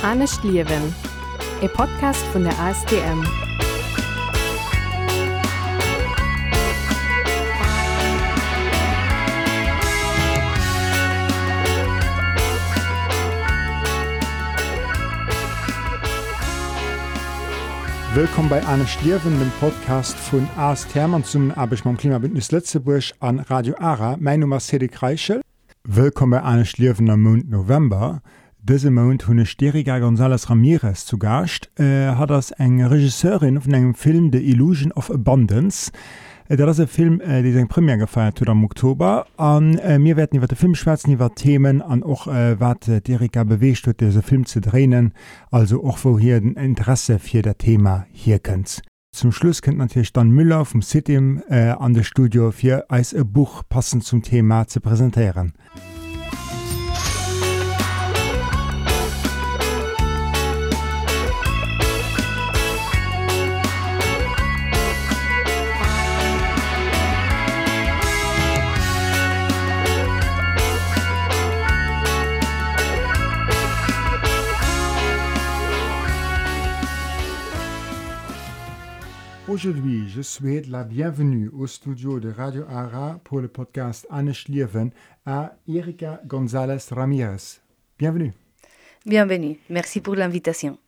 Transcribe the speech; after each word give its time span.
Anne 0.00 0.28
Stierwen, 0.28 0.94
ein 1.60 1.68
Podcast 1.70 2.24
von 2.26 2.44
der 2.44 2.56
ASDM. 2.56 3.24
Willkommen 18.14 18.48
bei 18.48 18.64
Anne 18.64 18.86
Stierwen, 18.86 19.36
dem 19.40 19.50
Podcast 19.58 20.16
von 20.16 20.48
ASTM 20.56 21.14
und 21.14 21.26
zum 21.26 21.50
Arbeit 21.50 21.82
beim 21.82 21.96
Klimabündnis 21.96 22.52
Letzteburg 22.52 23.02
an 23.18 23.40
Radio 23.40 23.74
ARA. 23.80 24.16
Mein 24.20 24.40
Name 24.40 24.58
ist 24.58 24.68
Cedric 24.68 25.02
Reichel. 25.02 25.40
Willkommen 25.82 26.30
bei 26.30 26.42
Anne 26.42 26.66
Stierwen 26.66 27.10
am 27.10 27.22
Monat 27.22 27.48
November. 27.48 28.22
Dëse 28.68 28.90
Mount 28.90 29.26
hunne 29.26 29.46
Steriga 29.46 29.98
González 29.98 30.50
Ramirez 30.50 31.06
zu 31.06 31.16
Gast 31.16 31.70
äh, 31.80 32.08
hat 32.08 32.30
ass 32.30 32.50
eng 32.50 32.84
Regisseurin 32.84 33.64
vun 33.64 33.72
engem 33.72 33.94
Film 33.94 34.30
de 34.30 34.42
Illusion 34.42 34.92
of 34.92 35.10
Abundance. 35.10 35.90
Äh, 36.50 36.58
dat 36.58 36.68
ass 36.68 36.78
e 36.78 36.86
Film 36.86 37.18
äh, 37.22 37.40
déi 37.40 37.54
seg 37.54 37.70
Premier 37.70 37.96
gefeiert 37.96 38.42
huet 38.42 38.50
am 38.50 38.64
Oktober. 38.64 39.24
an 39.38 39.78
äh, 39.78 39.98
mir 39.98 40.18
werden 40.18 40.36
iwwer 40.36 40.48
de 40.48 40.58
Filmschwärzen 40.58 41.14
iwwer 41.14 41.34
Themen 41.34 41.80
an 41.80 42.02
och 42.02 42.26
äh, 42.26 42.60
wat 42.60 42.88
äh, 42.88 43.00
Erika 43.08 43.42
beweescht 43.44 43.86
huet 43.86 44.04
se 44.12 44.20
Film 44.20 44.44
ze 44.44 44.60
drehen, 44.60 45.14
also 45.50 45.80
och 45.80 46.04
wo 46.04 46.18
hier 46.18 46.38
den 46.38 46.52
Interesse 46.56 47.18
fir 47.18 47.40
der 47.40 47.56
Thema 47.56 48.04
hier 48.12 48.38
kënnt. 48.38 48.82
Zum 49.16 49.32
Schluss 49.32 49.62
kennt 49.62 49.78
natürlich 49.78 50.12
dann 50.12 50.28
Müller 50.28 50.66
vom 50.66 50.82
Citym 50.82 51.42
äh, 51.48 51.70
an 51.70 51.94
de 51.94 52.04
Studio 52.04 52.50
fir 52.50 52.84
eis 52.90 53.14
e 53.14 53.24
Buch 53.24 53.62
passend 53.66 54.04
zum 54.04 54.22
Thema 54.22 54.66
ze 54.66 54.80
präsentieren. 54.80 55.54
Aujourd'hui, 79.48 80.06
je 80.10 80.20
souhaite 80.20 80.66
la 80.66 80.84
bienvenue 80.84 81.48
au 81.48 81.66
studio 81.66 82.20
de 82.20 82.30
Radio 82.30 82.64
Ara 82.68 83.18
pour 83.24 83.40
le 83.40 83.48
podcast 83.48 84.06
Anne 84.10 84.34
Schlieven 84.34 84.90
à 85.24 85.56
Erika 85.66 86.20
González 86.26 86.84
Ramirez. 86.90 87.60
Bienvenue. 87.98 88.34
Bienvenue. 89.06 89.56
Merci 89.70 90.02
pour 90.02 90.16
l'invitation. 90.16 90.78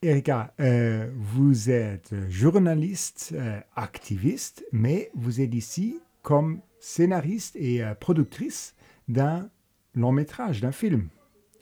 Erika, 0.00 0.54
euh, 0.60 1.10
vous 1.14 1.68
êtes 1.68 2.14
journaliste, 2.30 3.34
euh, 3.34 3.60
activiste, 3.76 4.64
mais 4.72 5.10
vous 5.14 5.42
êtes 5.42 5.54
ici 5.54 6.00
comme 6.22 6.60
scénariste 6.80 7.54
et 7.56 7.84
euh, 7.84 7.94
productrice 7.94 8.74
d'un 9.08 9.50
long 9.94 10.12
métrage, 10.12 10.62
d'un 10.62 10.72
film. 10.72 11.08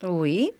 Oui, 0.07 0.53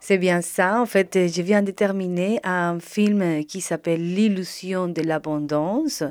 c'est 0.00 0.18
bien 0.18 0.42
ça. 0.42 0.80
En 0.80 0.86
fait, 0.86 1.14
je 1.14 1.42
viens 1.42 1.62
de 1.62 1.70
terminer 1.70 2.38
un 2.44 2.78
film 2.80 3.44
qui 3.44 3.62
s'appelle 3.62 4.14
L'illusion 4.14 4.88
de 4.88 5.00
l'abondance. 5.00 6.02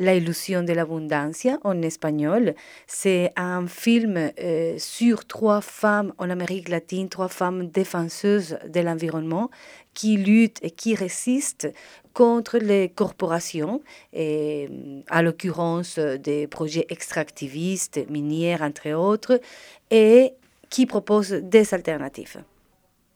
La 0.00 0.14
illusion 0.14 0.62
de 0.62 0.72
l'abondance 0.72 1.48
en 1.64 1.82
espagnol. 1.82 2.54
C'est 2.86 3.32
un 3.34 3.66
film 3.66 4.30
euh, 4.38 4.76
sur 4.78 5.24
trois 5.24 5.60
femmes 5.60 6.12
en 6.18 6.30
Amérique 6.30 6.68
latine, 6.68 7.08
trois 7.08 7.26
femmes 7.26 7.66
défenseuses 7.66 8.58
de 8.68 8.78
l'environnement 8.78 9.50
qui 9.94 10.16
luttent 10.16 10.60
et 10.62 10.70
qui 10.70 10.94
résistent 10.94 11.72
contre 12.12 12.58
les 12.58 12.90
corporations, 12.90 13.82
et, 14.12 14.68
à 15.08 15.22
l'occurrence 15.22 15.98
des 15.98 16.46
projets 16.46 16.86
extractivistes, 16.90 18.08
minières, 18.08 18.62
entre 18.62 18.92
autres, 18.92 19.40
et 19.90 20.34
qui 20.70 20.86
propose 20.86 21.32
des 21.32 21.74
alternatives. 21.74 22.42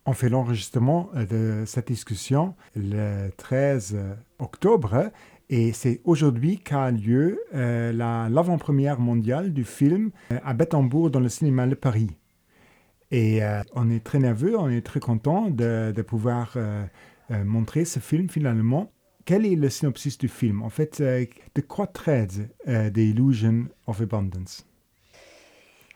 On 0.05 0.13
fait 0.13 0.29
l'enregistrement 0.29 1.09
de 1.15 1.63
cette 1.65 1.87
discussion 1.87 2.55
le 2.75 3.29
13 3.37 3.97
octobre 4.39 5.11
et 5.49 5.71
c'est 5.71 6.01
aujourd'hui 6.03 6.57
qu'a 6.57 6.89
lieu 6.89 7.39
euh, 7.53 7.91
l'avant-première 7.93 8.99
mondiale 8.99 9.53
du 9.53 9.63
film 9.63 10.11
euh, 10.31 10.39
à 10.43 10.53
Bettembourg 10.53 11.11
dans 11.11 11.19
le 11.19 11.29
cinéma 11.29 11.67
de 11.67 11.75
Paris. 11.75 12.09
Et 13.11 13.43
euh, 13.43 13.61
on 13.75 13.89
est 13.89 14.03
très 14.03 14.19
nerveux, 14.19 14.57
on 14.57 14.69
est 14.69 14.81
très 14.81 14.99
content 14.99 15.49
de, 15.49 15.93
de 15.95 16.01
pouvoir 16.01 16.53
euh, 16.55 16.85
montrer 17.29 17.85
ce 17.85 17.99
film 17.99 18.29
finalement. 18.29 18.91
Quel 19.25 19.45
est 19.45 19.55
le 19.55 19.69
synopsis 19.69 20.17
du 20.17 20.27
film? 20.27 20.63
En 20.63 20.69
fait, 20.69 21.01
de 21.01 21.61
quoi 21.61 21.87
traite 21.87 22.39
The 22.65 22.97
Illusion 22.97 23.67
of 23.87 24.01
Abundance? 24.01 24.65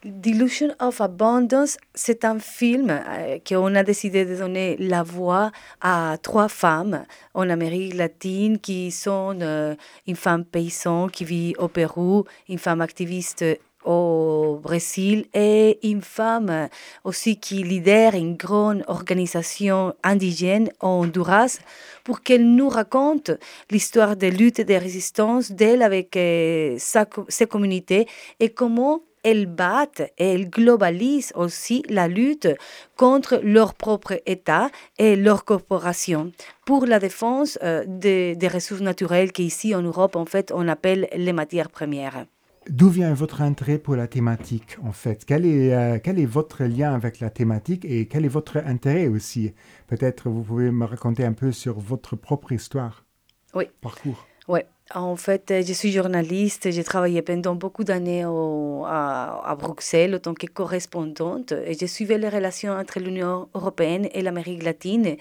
Delusion 0.07 0.73
of 0.79 1.01
Abundance, 1.01 1.78
c'est 1.94 2.23
un 2.23 2.40
film 2.40 2.90
euh, 2.90 3.40
qu'on 3.45 3.75
a 3.75 3.84
décidé 3.84 4.23
de 4.23 4.38
donner 4.38 4.78
la 4.79 5.03
voix 5.03 5.51
à 5.81 6.16
trois 6.23 6.47
femmes 6.47 7.03
en 7.34 7.50
Amérique 7.50 7.94
latine 7.94 8.57
qui 8.57 8.91
sont 8.91 9.38
euh, 9.41 9.75
une 10.07 10.16
femme 10.16 10.45
paysanne 10.45 11.12
qui 11.12 11.25
vit 11.25 11.53
au 11.57 11.68
Pérou, 11.68 12.23
une 12.47 12.57
femme 12.57 12.79
activiste 12.79 13.44
au 13.84 14.59
Brésil 14.63 15.25
et 15.34 15.78
une 15.90 16.01
femme 16.01 16.69
aussi 17.03 17.38
qui 17.38 17.63
lidère 17.63 18.16
une 18.16 18.38
grande 18.38 18.85
organisation 18.88 19.94
indigène 20.03 20.69
en 20.79 21.01
Honduras 21.01 21.59
pour 22.06 22.22
qu'elle 22.22 22.50
nous 22.50 22.69
raconte 22.69 23.31
l'histoire 23.72 24.16
des 24.16 24.31
luttes 24.31 24.59
et 24.59 24.66
des 24.66 24.78
résistances 24.78 25.51
d'elle 25.51 25.81
avec 25.81 26.16
euh, 26.16 26.75
sa, 26.79 27.06
ses 27.28 27.45
communautés 27.45 28.07
et 28.39 28.50
comment 28.50 29.01
elles 29.23 29.45
battent 29.45 30.03
et 30.17 30.33
elles 30.33 30.50
globalisent 30.50 31.33
aussi 31.35 31.83
la 31.89 32.07
lutte 32.07 32.47
contre 32.95 33.39
leur 33.44 33.73
propre 33.73 34.22
État 34.25 34.69
et 34.97 35.16
leurs 35.16 35.45
corporations 35.45 36.31
pour 36.66 36.85
la 36.85 37.00
défense 37.00 37.57
euh, 37.63 37.83
des, 37.88 38.35
des 38.35 38.47
ressources 38.47 38.81
naturelles 38.81 39.31
qu'ici 39.31 39.73
en 39.75 39.81
Europe, 39.81 40.16
en 40.16 40.25
fait, 40.25 40.51
on 40.53 40.67
appelle 40.67 41.07
les 41.16 41.33
matières 41.33 41.69
premières. 41.69 42.25
D'où 42.69 42.89
vient 42.89 43.13
votre 43.13 43.41
intérêt 43.41 43.77
pour 43.77 43.95
la 43.95 44.07
thématique, 44.07 44.77
en 44.83 44.91
fait? 44.91 45.23
Quel 45.25 45.45
est, 45.45 45.73
euh, 45.73 46.00
quel 46.03 46.19
est 46.19 46.25
votre 46.25 46.66
lien 46.66 46.94
avec 46.94 47.22
la 47.22 47.29
thématique 47.29 47.85
et 47.85 48.07
quel 48.07 48.25
est 48.25 48.27
votre 48.29 48.57
intérêt 48.57 49.07
aussi? 49.07 49.53
Peut-être 49.88 50.29
vous 50.29 50.44
pouvez 50.44 50.69
me 50.72 50.83
raconter 50.83 51.23
un 51.23 51.31
peu 51.31 51.53
sur 51.53 51.79
votre 51.79 52.17
propre 52.17 52.51
histoire, 52.51 53.06
Oui. 53.53 53.69
parcours. 53.79 54.27
Oui, 54.50 54.59
en 54.93 55.15
fait, 55.15 55.53
je 55.65 55.73
suis 55.73 55.91
journaliste. 55.91 56.71
J'ai 56.71 56.83
travaillé 56.83 57.21
pendant 57.21 57.55
beaucoup 57.55 57.83
d'années 57.83 58.23
à 58.23 59.55
Bruxelles 59.59 60.15
en 60.15 60.19
tant 60.19 60.33
que 60.33 60.47
correspondante 60.47 61.51
et 61.51 61.73
je 61.79 61.85
suivais 61.85 62.17
les 62.17 62.29
relations 62.29 62.73
entre 62.73 62.99
l'Union 62.99 63.49
européenne 63.53 64.07
et 64.13 64.21
l'Amérique 64.21 64.63
latine. 64.63 65.17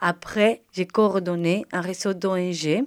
Après, 0.00 0.62
j'ai 0.72 0.86
coordonné 0.86 1.66
un 1.72 1.82
réseau 1.82 2.14
d'ONG 2.14 2.84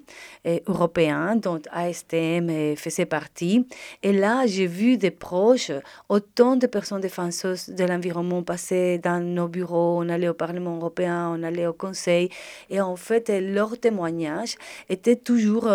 euh, 0.47 0.59
européens 0.67 1.35
dont 1.35 1.61
ASTM 1.71 2.49
euh, 2.49 2.75
faisait 2.75 3.05
partie. 3.05 3.67
Et 4.01 4.13
là, 4.13 4.47
j'ai 4.47 4.65
vu 4.65 4.97
des 4.97 5.11
proches, 5.11 5.71
autant 6.09 6.55
de 6.55 6.65
personnes 6.65 7.01
défenseuses 7.01 7.69
de 7.69 7.83
l'environnement 7.83 8.41
passer 8.41 8.97
dans 8.97 9.23
nos 9.23 9.47
bureaux. 9.47 9.99
On 10.01 10.09
allait 10.09 10.29
au 10.29 10.33
Parlement 10.33 10.77
européen, 10.77 11.31
on 11.37 11.43
allait 11.43 11.67
au 11.67 11.73
Conseil. 11.73 12.29
Et 12.71 12.81
en 12.81 12.95
fait, 12.95 13.29
euh, 13.29 13.39
leurs 13.39 13.79
témoignages 13.79 14.55
étaient 14.89 15.15
toujours 15.15 15.69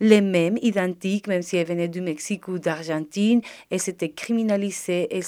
les 0.00 0.20
mêmes, 0.20 0.58
identiques, 0.62 1.26
même 1.26 1.42
si 1.42 1.56
elles 1.56 1.66
venaient 1.66 1.88
du 1.88 2.00
Mexique 2.00 2.46
ou 2.48 2.58
d'Argentine. 2.58 3.40
Et 3.70 3.78
c'était 3.78 4.10
criminalisé, 4.10 5.08
et 5.10 5.22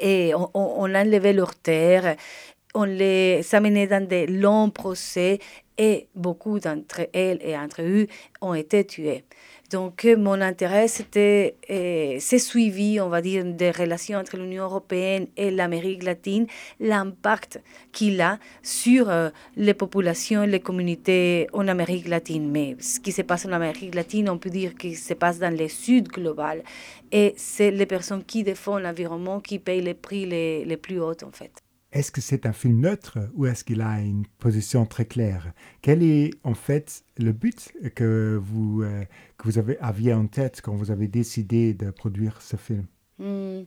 et 0.00 0.34
on, 0.34 0.50
on 0.54 0.94
enlevait 0.94 1.32
leurs 1.32 1.54
terres 1.54 2.16
on 2.74 2.84
les 2.84 3.42
amenait 3.54 3.86
dans 3.86 4.06
des 4.06 4.26
longs 4.26 4.70
procès 4.70 5.38
et 5.78 6.08
beaucoup 6.14 6.60
d'entre 6.60 7.08
elles 7.12 7.38
et 7.42 7.56
entre 7.56 7.82
eux 7.82 8.06
ont 8.40 8.54
été 8.54 8.84
tués. 8.84 9.24
Donc, 9.70 10.04
euh, 10.04 10.16
mon 10.16 10.40
intérêt, 10.40 10.86
c'était 10.88 11.56
euh, 11.70 12.18
ce 12.20 12.38
suivi, 12.38 13.00
on 13.00 13.08
va 13.08 13.22
dire, 13.22 13.44
des 13.44 13.70
relations 13.70 14.18
entre 14.18 14.36
l'Union 14.36 14.64
européenne 14.64 15.26
et 15.36 15.50
l'Amérique 15.50 16.04
latine, 16.04 16.46
l'impact 16.78 17.60
qu'il 17.90 18.20
a 18.20 18.38
sur 18.62 19.08
euh, 19.08 19.30
les 19.56 19.74
populations 19.74 20.42
les 20.44 20.60
communautés 20.60 21.48
en 21.52 21.66
Amérique 21.66 22.06
latine. 22.06 22.50
Mais 22.50 22.76
ce 22.78 23.00
qui 23.00 23.10
se 23.10 23.22
passe 23.22 23.46
en 23.46 23.52
Amérique 23.52 23.94
latine, 23.94 24.28
on 24.28 24.38
peut 24.38 24.50
dire 24.50 24.74
que 24.76 24.94
se 24.94 25.14
passe 25.14 25.38
dans 25.38 25.56
le 25.56 25.68
sud 25.68 26.08
global. 26.08 26.62
Et 27.10 27.34
c'est 27.36 27.70
les 27.70 27.86
personnes 27.86 28.22
qui 28.22 28.44
défendent 28.44 28.82
l'environnement 28.82 29.40
qui 29.40 29.58
payent 29.58 29.82
les 29.82 29.94
prix 29.94 30.26
les, 30.26 30.64
les 30.64 30.76
plus 30.76 31.00
hauts, 31.00 31.24
en 31.24 31.32
fait. 31.32 31.63
Est-ce 31.94 32.10
que 32.10 32.20
c'est 32.20 32.44
un 32.44 32.52
film 32.52 32.80
neutre 32.80 33.18
ou 33.34 33.46
est-ce 33.46 33.62
qu'il 33.62 33.80
a 33.80 34.00
une 34.00 34.26
position 34.40 34.84
très 34.84 35.04
claire? 35.06 35.52
Quel 35.80 36.02
est 36.02 36.32
en 36.42 36.54
fait 36.54 37.04
le 37.18 37.30
but 37.32 37.72
que 37.94 38.36
vous, 38.42 38.82
euh, 38.82 39.04
que 39.38 39.44
vous 39.44 39.58
avez, 39.58 39.78
aviez 39.78 40.12
en 40.12 40.26
tête 40.26 40.60
quand 40.60 40.74
vous 40.74 40.90
avez 40.90 41.06
décidé 41.06 41.72
de 41.72 41.90
produire 41.90 42.42
ce 42.42 42.56
film? 42.56 42.86
Hmm. 43.18 43.62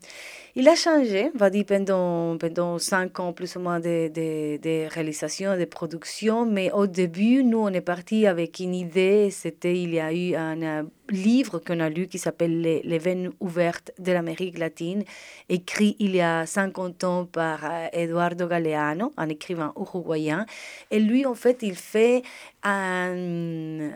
Il 0.55 0.67
a 0.67 0.75
changé, 0.75 1.31
on 1.33 1.38
va 1.38 1.49
dire, 1.49 1.63
pendant, 1.65 2.38
pendant 2.38 2.79
cinq 2.79 3.19
ans 3.21 3.31
plus 3.31 3.55
ou 3.55 3.61
moins 3.61 3.79
de, 3.79 4.09
de, 4.09 4.57
de 4.57 4.94
réalisation, 4.94 5.57
de 5.57 5.63
production. 5.63 6.45
Mais 6.45 6.69
au 6.71 6.85
début, 6.85 7.44
nous, 7.45 7.59
on 7.59 7.69
est 7.69 7.81
parti 7.81 8.27
avec 8.27 8.59
une 8.59 8.75
idée. 8.75 9.29
C'était, 9.31 9.81
il 9.81 9.94
y 9.94 9.99
a 10.01 10.11
eu 10.11 10.35
un, 10.35 10.88
livre 11.09 11.59
qu'on 11.59 11.79
a 11.79 11.89
lu 11.89 12.07
qui 12.07 12.17
s'appelle 12.19 12.59
les, 12.59 12.81
les, 12.83 12.97
veines 12.97 13.31
ouvertes 13.39 13.91
de 13.97 14.11
l'Amérique 14.11 14.57
latine, 14.57 15.05
écrit 15.47 15.95
il 15.99 16.13
y 16.13 16.19
a 16.19 16.45
50 16.45 17.03
ans 17.05 17.25
par 17.25 17.63
euh, 17.63 17.88
Eduardo 17.94 18.47
Galeano, 18.47 19.13
un 19.15 19.29
écrivain 19.29 19.71
uruguayen. 19.77 20.45
Et 20.91 20.99
lui, 20.99 21.25
en 21.25 21.35
fait, 21.35 21.59
il 21.61 21.75
fait 21.75 22.23
un 22.63 23.91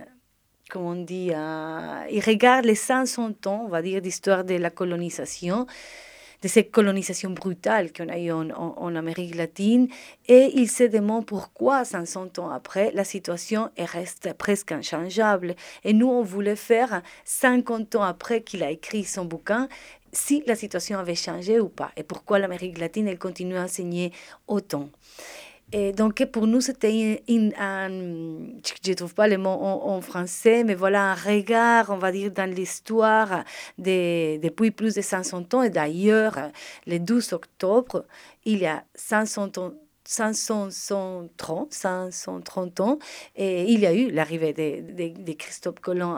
comme 0.71 0.85
on 0.85 0.95
dit, 0.95 1.31
euh, 1.33 2.05
il 2.09 2.21
regarde 2.21 2.63
les 2.63 2.75
500 2.75 3.31
ans, 3.45 3.63
on 3.65 3.67
va 3.67 3.81
dire, 3.81 4.01
d'histoire 4.01 4.45
de 4.45 4.55
la 4.55 4.69
colonisation, 4.69 5.67
de 6.41 6.47
cette 6.47 6.71
colonisation 6.71 7.31
brutale 7.31 7.91
qu'on 7.91 8.07
a 8.07 8.17
eue 8.17 8.31
en, 8.31 8.49
en, 8.49 8.95
Amérique 8.95 9.35
latine, 9.35 9.89
et 10.29 10.49
il 10.55 10.71
se 10.71 10.85
demande 10.85 11.25
pourquoi 11.25 11.83
500 11.83 12.29
ans 12.37 12.49
après, 12.49 12.91
la 12.93 13.03
situation 13.03 13.69
reste 13.77 14.33
presque 14.37 14.71
inchangeable. 14.71 15.55
Et 15.83 15.91
nous, 15.91 16.07
on 16.07 16.23
voulait 16.23 16.55
faire 16.55 17.01
50 17.25 17.95
ans 17.97 18.03
après 18.03 18.41
qu'il 18.41 18.63
a 18.63 18.71
écrit 18.71 19.03
son 19.03 19.25
bouquin, 19.25 19.67
si 20.13 20.41
la 20.47 20.55
situation 20.55 20.99
avait 20.99 21.15
changé 21.15 21.59
ou 21.59 21.67
pas, 21.67 21.91
et 21.97 22.03
pourquoi 22.03 22.39
l'Amérique 22.39 22.77
latine, 22.77 23.09
elle 23.09 23.19
continue 23.19 23.57
à 23.57 23.63
enseigner 23.63 24.13
autant. 24.47 24.89
Et 25.73 25.93
donc, 25.93 26.25
pour 26.25 26.47
nous, 26.47 26.59
c'était 26.59 27.23
un, 27.57 27.89
je 27.89 28.89
ne 28.89 28.93
trouve 28.93 29.13
pas 29.13 29.27
le 29.27 29.37
mot 29.37 29.49
en, 29.49 30.01
français, 30.01 30.63
mais 30.65 30.75
voilà, 30.75 31.11
un 31.11 31.15
regard, 31.15 31.89
on 31.89 31.97
va 31.97 32.11
dire, 32.11 32.31
dans 32.31 32.49
l'histoire 32.49 33.45
de, 33.77 34.37
depuis 34.37 34.71
plus 34.71 34.95
de 34.95 35.01
500 35.01 35.43
ans. 35.53 35.63
Et 35.63 35.69
d'ailleurs, 35.69 36.37
le 36.87 36.99
12 36.99 37.33
octobre, 37.33 38.05
il 38.43 38.59
y 38.59 38.65
a 38.65 38.83
500 38.95 39.57
ans. 39.57 39.73
530, 40.03 41.71
530 41.71 42.79
ans, 42.81 42.99
et 43.35 43.71
il 43.71 43.79
y 43.79 43.85
a 43.85 43.93
eu 43.93 44.09
l'arrivée 44.09 44.51
de, 44.51 45.13
de, 45.23 45.33
Christophe 45.33 45.79
Colomb 45.79 46.17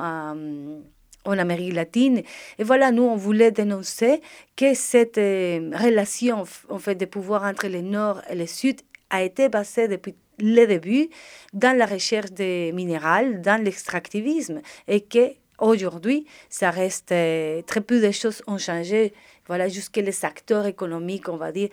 en 1.26 1.38
Amérique 1.38 1.74
latine. 1.74 2.24
Et 2.58 2.64
voilà, 2.64 2.92
nous, 2.92 3.04
on 3.04 3.16
voulait 3.16 3.52
dénoncer 3.52 4.22
que 4.56 4.74
cette 4.74 5.18
euh, 5.18 5.72
relation 5.74 6.44
en 6.70 6.80
fait, 6.80 6.96
de 6.96 7.06
pouvoir 7.06 7.44
entre 7.44 7.68
le 7.68 7.82
Nord 7.82 8.22
et 8.30 8.36
le 8.36 8.48
Sud 8.48 8.82
a 9.14 9.22
été 9.22 9.48
basé 9.48 9.88
depuis 9.88 10.16
le 10.40 10.66
début 10.66 11.10
dans 11.54 11.78
la 11.78 11.86
recherche 11.86 12.32
des 12.32 12.72
minéraux, 12.74 13.38
dans 13.38 13.64
l'extractivisme, 13.64 14.62
et 14.88 15.02
que 15.02 15.34
aujourd'hui, 15.60 16.26
ça 16.50 16.72
reste 16.72 17.12
euh, 17.12 17.62
très 17.62 17.82
peu 17.82 18.02
de 18.02 18.12
choses 18.12 18.42
ont 18.48 18.58
changé. 18.58 19.14
Voilà, 19.48 19.70
jusque 19.70 19.98
les 19.98 20.26
acteurs 20.26 20.66
économiques, 20.66 21.30
on 21.30 21.38
va 21.38 21.52
dire, 21.52 21.70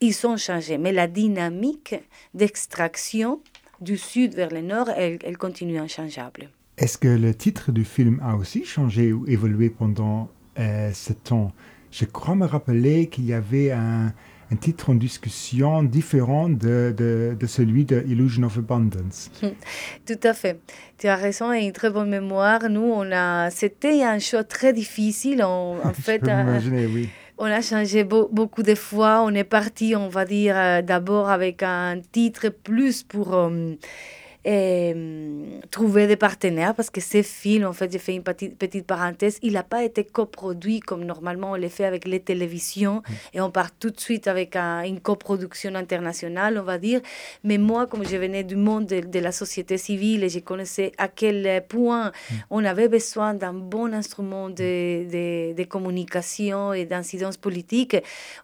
ils 0.00 0.26
ont 0.26 0.36
changé. 0.36 0.76
Mais 0.76 0.90
la 0.92 1.06
dynamique 1.06 1.94
d'extraction 2.34 3.40
du 3.80 3.96
sud 3.96 4.34
vers 4.34 4.50
le 4.50 4.60
nord, 4.60 4.90
elle, 4.90 5.38
continue 5.38 5.78
inchangeable. 5.78 6.50
Est-ce 6.76 6.98
que 6.98 7.08
le 7.08 7.34
titre 7.34 7.70
du 7.70 7.84
film 7.84 8.20
a 8.22 8.34
aussi 8.34 8.64
changé 8.64 9.12
ou 9.12 9.24
évolué 9.28 9.70
pendant 9.70 10.28
euh, 10.58 10.90
ce 10.92 11.12
temps? 11.12 11.52
Je 11.92 12.04
crois 12.04 12.34
me 12.34 12.46
rappeler 12.46 13.08
qu'il 13.08 13.26
y 13.26 13.32
avait 13.32 13.70
un, 13.70 14.12
un 14.52 14.56
titre 14.56 14.90
en 14.90 14.94
discussion 14.94 15.82
différent 15.82 16.48
de, 16.48 16.94
de, 16.96 17.36
de, 17.38 17.46
celui 17.46 17.84
de 17.84 18.04
Illusion 18.06 18.44
of 18.44 18.58
Abundance. 18.58 19.30
Tout 20.06 20.20
à 20.22 20.32
fait. 20.32 20.60
Tu 20.98 21.08
as 21.08 21.16
raison 21.16 21.52
et 21.52 21.64
une 21.64 21.72
très 21.72 21.90
bonne 21.90 22.10
mémoire. 22.10 22.68
Nous, 22.68 22.80
on 22.82 23.10
a, 23.12 23.50
c'était 23.50 24.02
un 24.02 24.18
choix 24.18 24.44
très 24.44 24.72
difficile. 24.72 25.42
On, 25.44 25.78
en 25.82 25.92
fait, 25.92 26.26
euh, 26.28 26.60
oui. 26.92 27.08
On 27.36 27.46
a 27.46 27.60
changé 27.60 28.04
beaucoup 28.04 28.62
de 28.62 28.74
fois. 28.74 29.22
On 29.24 29.34
est 29.34 29.44
parti, 29.44 29.96
on 29.96 30.08
va 30.08 30.24
dire, 30.24 30.56
euh, 30.56 30.82
d'abord 30.82 31.30
avec 31.30 31.62
un 31.62 32.00
titre 32.12 32.48
plus 32.48 33.02
pour 33.02 33.34
euh, 33.34 33.74
et, 34.44 34.94
trouver 35.70 36.06
des 36.06 36.16
partenaires 36.16 36.74
parce 36.74 36.90
que 36.90 37.00
ce 37.00 37.22
film, 37.22 37.64
en 37.64 37.72
fait, 37.72 37.90
j'ai 37.90 37.98
fait 37.98 38.14
une 38.14 38.22
petite, 38.22 38.58
petite 38.58 38.86
parenthèse, 38.86 39.38
il 39.42 39.54
n'a 39.54 39.62
pas 39.62 39.82
été 39.82 40.04
coproduit 40.04 40.80
comme 40.80 41.04
normalement 41.04 41.52
on 41.52 41.56
le 41.56 41.68
fait 41.68 41.84
avec 41.84 42.06
les 42.06 42.20
télévisions 42.20 42.96
mm. 42.96 43.12
et 43.34 43.40
on 43.40 43.50
part 43.50 43.70
tout 43.76 43.90
de 43.90 43.98
suite 43.98 44.28
avec 44.28 44.56
une 44.56 45.00
coproduction 45.00 45.74
internationale, 45.74 46.58
on 46.58 46.62
va 46.62 46.78
dire. 46.78 47.00
Mais 47.42 47.58
moi, 47.58 47.86
comme 47.86 48.04
je 48.04 48.16
venais 48.16 48.44
du 48.44 48.56
monde 48.56 48.86
de, 48.86 49.18
la 49.18 49.32
société 49.32 49.78
civile 49.78 50.22
et 50.24 50.28
je 50.28 50.40
connaissais 50.40 50.92
à 50.98 51.08
quel 51.08 51.64
point 51.66 52.08
mm. 52.08 52.34
on 52.50 52.64
avait 52.64 52.88
besoin 52.88 53.34
d'un 53.34 53.54
bon 53.54 53.92
instrument 53.92 54.50
de, 54.50 54.54
de, 55.10 55.54
de 55.54 55.64
communication 55.64 56.72
et 56.72 56.84
d'incidence 56.84 57.36
politique, 57.36 57.96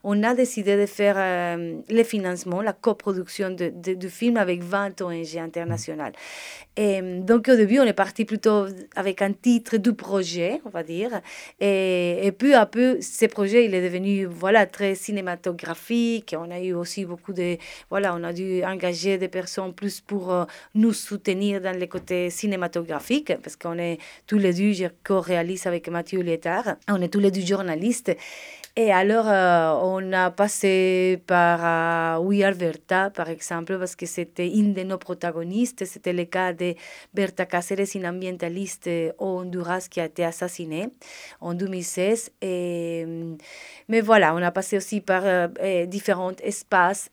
on 0.03 0.23
a 0.23 0.33
décidé 0.33 0.77
de 0.77 0.85
faire 0.85 1.15
euh, 1.17 1.79
le 1.89 2.03
financement, 2.03 2.61
la 2.61 2.73
coproduction 2.73 3.51
de, 3.51 3.93
du 3.93 4.09
film 4.09 4.37
avec 4.37 4.63
20 4.63 5.01
ONG 5.01 5.37
internationales. 5.37 5.90
Et 6.77 7.01
donc 7.01 7.49
au 7.49 7.55
début, 7.55 7.79
on 7.79 7.83
est 7.83 7.93
parti 7.93 8.25
plutôt 8.25 8.65
avec 8.95 9.21
un 9.21 9.33
titre 9.33 9.77
du 9.77 9.93
projet, 9.93 10.61
on 10.65 10.69
va 10.69 10.83
dire. 10.83 11.21
Et, 11.59 12.31
peu 12.37 12.55
à 12.55 12.65
peu, 12.65 12.99
ce 13.01 13.25
projet, 13.25 13.65
il 13.65 13.75
est 13.75 13.81
devenu 13.81 14.25
voilà, 14.25 14.65
très 14.65 14.95
cinématographique. 14.95 16.35
On 16.37 16.49
a 16.49 16.59
eu 16.59 16.73
aussi 16.73 17.05
beaucoup 17.05 17.33
de... 17.33 17.57
Voilà, 17.89 18.15
on 18.15 18.23
a 18.23 18.31
dû 18.31 18.63
engager 18.63 19.17
des 19.17 19.27
personnes 19.27 19.73
plus 19.73 19.99
pour 20.01 20.31
euh, 20.31 20.45
nous 20.75 20.93
soutenir 20.93 21.61
dans 21.61 21.77
le 21.77 21.85
côté 21.87 22.29
cinématographique, 22.29 23.33
parce 23.43 23.55
qu'on 23.55 23.77
est 23.77 23.97
tous 24.27 24.37
les 24.37 24.53
deux, 24.53 24.71
je 24.71 24.85
co-réalise 25.03 25.67
avec 25.67 25.89
Mathieu 25.89 26.21
Lietard, 26.21 26.75
on 26.87 27.01
est 27.01 27.09
tous 27.09 27.19
les 27.19 27.31
deux 27.31 27.45
journalistes. 27.45 28.15
Et 28.77 28.89
alors, 28.89 29.25
euh, 29.27 29.73
on 29.83 30.13
a 30.13 30.31
passé 30.31 31.21
par 31.27 32.23
We 32.23 32.41
Are 32.41 32.55
Berta, 32.55 33.09
par 33.09 33.27
exemple, 33.27 33.77
parce 33.77 33.97
que 33.97 34.05
c'était 34.05 34.47
une 34.47 34.73
de 34.73 34.83
nos 34.83 34.97
protagonistes. 34.97 35.80
C'était 35.85 36.13
le 36.13 36.25
cas 36.25 36.53
de 36.53 36.75
Berta 37.13 37.45
Cáceres, 37.45 37.95
une 37.95 38.07
ambientaliste 38.07 38.89
au 39.17 39.39
Honduras 39.39 39.87
qui 39.89 39.99
a 39.99 40.05
été 40.05 40.23
assassinée 40.23 40.89
en 41.39 41.53
2016. 41.53 42.31
Et, 42.41 43.05
mais 43.87 44.01
voilà, 44.01 44.33
on 44.35 44.41
a 44.41 44.51
passé 44.51 44.77
aussi 44.77 45.01
par 45.01 45.23
euh, 45.25 45.47
eh, 45.59 45.87
différents 45.87 46.33
espaces 46.43 47.09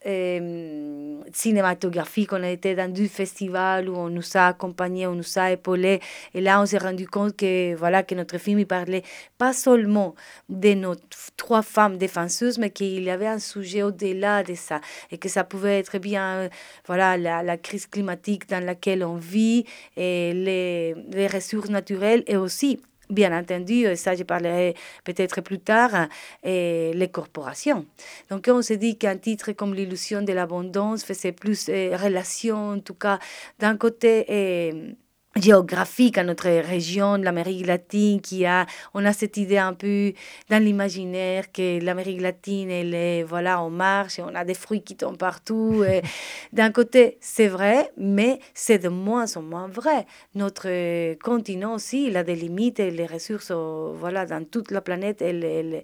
cinématographiques. 1.33 2.33
On 2.33 2.43
a 2.43 2.49
été 2.49 2.75
dans 2.75 2.91
du 2.91 3.07
festival 3.07 3.89
où 3.89 3.95
on 3.95 4.09
nous 4.09 4.23
a 4.35 4.47
accompagnés, 4.47 5.07
on 5.07 5.15
nous 5.15 5.37
a 5.37 5.51
épaulés. 5.51 5.99
Et 6.33 6.41
là, 6.41 6.61
on 6.61 6.65
s'est 6.65 6.77
rendu 6.77 7.07
compte 7.07 7.35
que, 7.35 7.75
voilà, 7.75 8.03
que 8.03 8.15
notre 8.15 8.37
film 8.37 8.59
il 8.59 8.67
parlait 8.67 9.03
pas 9.37 9.53
seulement 9.53 10.15
de 10.49 10.73
notre 10.73 11.07
trois 11.37 11.61
femmes 11.61 11.97
défenseuses, 11.97 12.57
mais 12.57 12.69
qu'il 12.69 13.03
y 13.03 13.09
avait 13.09 13.27
un 13.27 13.39
sujet 13.39 13.83
au-delà 13.83 14.43
de 14.43 14.55
ça 14.55 14.81
et 15.11 15.17
que 15.17 15.29
ça 15.29 15.43
pouvait 15.43 15.79
être 15.79 15.97
bien 15.97 16.35
euh, 16.35 16.49
voilà, 16.85 17.17
la, 17.17 17.43
la, 17.43 17.57
crise 17.57 17.87
climatique 17.87 18.49
dans 18.49 18.58
laquelle 18.59 19.03
on 19.03 19.15
vit 19.15 19.65
et 19.97 20.33
les, 20.33 21.27
ressources 21.27 21.69
naturelles 21.69 22.23
et 22.27 22.37
aussi 22.37 22.79
bien 23.09 23.37
entendu, 23.37 23.95
ça 23.95 24.15
je 24.15 24.23
parlerai 24.23 24.75
peut-être 25.03 25.41
plus 25.41 25.59
tard, 25.59 26.07
et 26.43 26.91
les 26.93 27.07
corporations. 27.07 27.85
Donc 28.29 28.47
on 28.47 28.61
se 28.61 28.73
dit 28.73 28.97
qu'un 28.97 29.17
titre 29.17 29.51
comme 29.53 29.73
l'illusion 29.73 30.21
de 30.21 30.31
l'abondance 30.31 31.03
faisait 31.03 31.31
plus 31.31 31.69
euh, 31.69 31.97
relation, 31.97 32.71
en 32.71 32.79
tout 32.79 32.93
cas 32.93 33.19
d'un 33.59 33.77
côté... 33.77 34.25
Euh, 34.29 34.93
géographique 35.35 36.17
à 36.17 36.23
notre 36.23 36.49
région, 36.49 37.15
l'Amérique 37.15 37.65
latine, 37.65 38.19
qui 38.19 38.45
a, 38.45 38.65
on 38.93 39.05
a 39.05 39.13
cette 39.13 39.37
idée 39.37 39.57
un 39.57 39.73
peu 39.73 40.13
dans 40.49 40.61
l'imaginaire 40.61 41.51
que 41.51 41.83
l'Amérique 41.83 42.21
latine, 42.21 42.69
elle 42.69 42.93
est, 42.93 43.23
voilà, 43.23 43.61
on 43.63 43.69
marche 43.69 44.19
et 44.19 44.21
on 44.23 44.33
a 44.35 44.43
des 44.43 44.53
fruits 44.53 44.81
qui 44.81 44.95
tombent 44.95 45.17
partout. 45.17 45.83
D'un 46.53 46.71
côté, 46.71 47.17
c'est 47.21 47.47
vrai, 47.47 47.91
mais 47.97 48.39
c'est 48.53 48.79
de 48.79 48.89
moins 48.89 49.37
en 49.37 49.41
moins 49.41 49.67
vrai. 49.67 50.05
Notre 50.35 51.13
continent 51.19 51.75
aussi, 51.75 52.07
il 52.07 52.17
a 52.17 52.23
des 52.23 52.35
limites 52.35 52.79
et 52.79 52.91
les 52.91 53.05
ressources, 53.05 53.51
voilà, 53.51 54.25
dans 54.25 54.43
toute 54.43 54.71
la 54.71 54.81
planète, 54.81 55.21
elle, 55.21 55.43
elle 55.43 55.83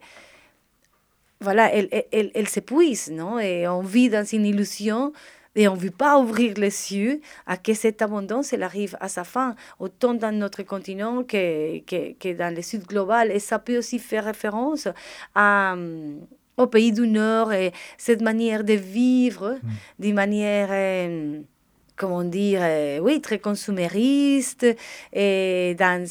voilà, 1.42 1.72
elle, 1.74 1.90
elle, 2.12 2.32
elle 2.34 2.48
s'épuise, 2.48 3.12
non? 3.12 3.40
Et 3.40 3.68
on 3.68 3.82
vit 3.82 4.10
dans 4.10 4.26
une 4.26 4.46
illusion 4.46 5.12
et 5.56 5.68
on 5.68 5.76
ne 5.76 5.80
veut 5.80 5.92
pas 5.92 6.20
ouvrir 6.20 6.54
les 6.58 6.94
yeux 6.94 7.22
à 7.46 7.58
que 7.58 7.74
cette 7.74 8.02
abondance 8.02 8.54
elle 8.54 8.64
arrive 8.64 8.98
à 9.00 9.08
sa 9.08 9.24
fin, 9.24 9.56
autant 9.80 10.14
dans 10.14 10.36
notre 10.36 10.64
continent 10.64 11.24
que, 11.24 11.80
que, 11.80 12.14
que 12.14 12.34
dans 12.34 12.54
le 12.54 12.62
sud 12.62 12.86
global. 12.86 13.32
Et 13.32 13.40
ça 13.40 13.60
peut 13.60 13.78
aussi 13.78 14.00
faire 14.00 14.26
référence 14.26 14.88
à, 15.34 15.76
euh, 15.76 16.16
au 16.58 16.68
pays 16.68 16.92
du 16.92 17.08
Nord 17.08 17.54
et 17.54 17.72
cette 17.98 18.22
manière 18.22 18.64
de 18.64 18.74
vivre 18.74 19.58
mm. 19.62 19.70
d'une 20.00 20.16
manière... 20.16 20.68
Euh, 20.72 21.42
comment 21.98 22.26
dire, 22.26 22.60
euh, 22.62 23.00
oui, 23.00 23.22
très 23.22 23.40
consumériste 23.40 24.66
et 25.14 25.76
dans 25.80 26.06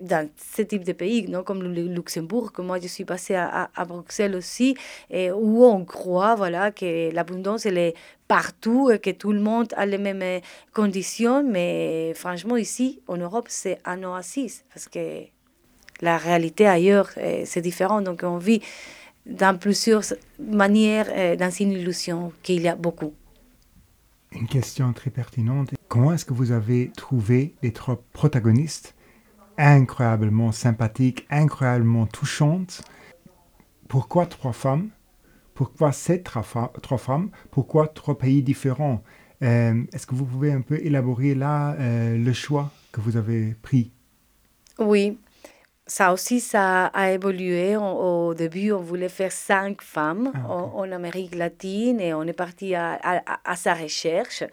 dans 0.00 0.28
ce 0.36 0.62
type 0.62 0.84
de 0.84 0.92
pays, 0.92 1.28
non, 1.28 1.42
comme 1.42 1.62
le 1.62 1.72
Luxembourg, 1.72 2.52
que 2.52 2.62
moi 2.62 2.78
je 2.80 2.86
suis 2.86 3.04
passée 3.04 3.34
à, 3.34 3.70
à, 3.74 3.84
Bruxelles 3.84 4.36
aussi, 4.36 4.76
et 5.10 5.30
où 5.32 5.64
on 5.64 5.84
croit 5.84 6.36
voilà, 6.36 6.70
que 6.70 7.12
l'abondance 7.12 7.66
elle 7.66 7.78
est 7.78 7.94
partout 8.28 8.90
et 8.90 8.98
que 8.98 9.10
tout 9.10 9.32
le 9.32 9.40
monde 9.40 9.72
a 9.76 9.86
les 9.86 9.98
mêmes 9.98 10.42
conditions, 10.72 11.42
mais 11.42 12.12
franchement 12.14 12.56
ici, 12.56 13.00
en 13.08 13.16
Europe, 13.16 13.46
c'est 13.48 13.78
un 13.84 14.04
oasis, 14.04 14.64
parce 14.72 14.86
que 14.86 15.24
la 16.00 16.18
réalité 16.18 16.66
ailleurs, 16.66 17.10
c'est 17.44 17.62
différent. 17.62 18.02
Donc 18.02 18.20
on 18.22 18.38
vit 18.38 18.62
dans 19.26 19.58
plusieurs 19.58 20.04
manières 20.38 21.36
dans 21.36 21.50
une 21.50 21.72
illusion 21.72 22.32
qu'il 22.42 22.62
y 22.62 22.68
a 22.68 22.76
beaucoup. 22.76 23.14
Une 24.32 24.46
question 24.46 24.92
très 24.92 25.10
pertinente. 25.10 25.70
Comment 25.88 26.12
est-ce 26.12 26.26
que 26.26 26.34
vous 26.34 26.52
avez 26.52 26.90
trouvé 26.94 27.54
les 27.62 27.72
trois 27.72 28.00
protagonistes 28.12 28.94
incroyablement 29.56 30.52
sympathiques, 30.52 31.26
incroyablement 31.30 32.06
touchantes? 32.06 32.82
Pourquoi 33.88 34.26
trois 34.26 34.52
femmes? 34.52 34.90
Pourquoi 35.58 35.90
ces 35.90 36.22
trois, 36.22 36.44
femmes? 36.44 37.30
Pourquoi 37.50 37.88
trois 37.88 38.16
pays 38.16 38.44
différents? 38.44 39.02
Euh, 39.42 39.82
Est-ce 39.92 40.06
que 40.06 40.14
vous 40.14 40.24
pouvez 40.24 40.52
un 40.52 40.60
peu 40.60 40.78
élaborer 40.80 41.34
là 41.34 41.72
euh, 41.80 42.16
le 42.16 42.32
choix 42.32 42.70
que 42.92 43.00
vous 43.00 43.16
avez 43.16 43.56
pris? 43.60 43.90
Oui, 44.78 45.18
ça 45.84 46.12
aussi, 46.12 46.38
ça 46.38 46.86
a 46.86 47.10
évolué. 47.10 47.76
au 47.76 48.34
début, 48.34 48.70
on 48.70 48.80
voulait 48.80 49.08
faire 49.08 49.32
cinq 49.32 49.82
femmes 49.82 50.30
ah, 50.32 50.48
en, 50.48 50.92
Amérique 50.92 51.34
latine 51.34 52.00
et 52.00 52.14
on 52.14 52.22
est 52.22 52.32
parti 52.32 52.76
à, 52.76 52.96
à 53.44 53.56
sa 53.56 53.74
recherche. 53.74 54.44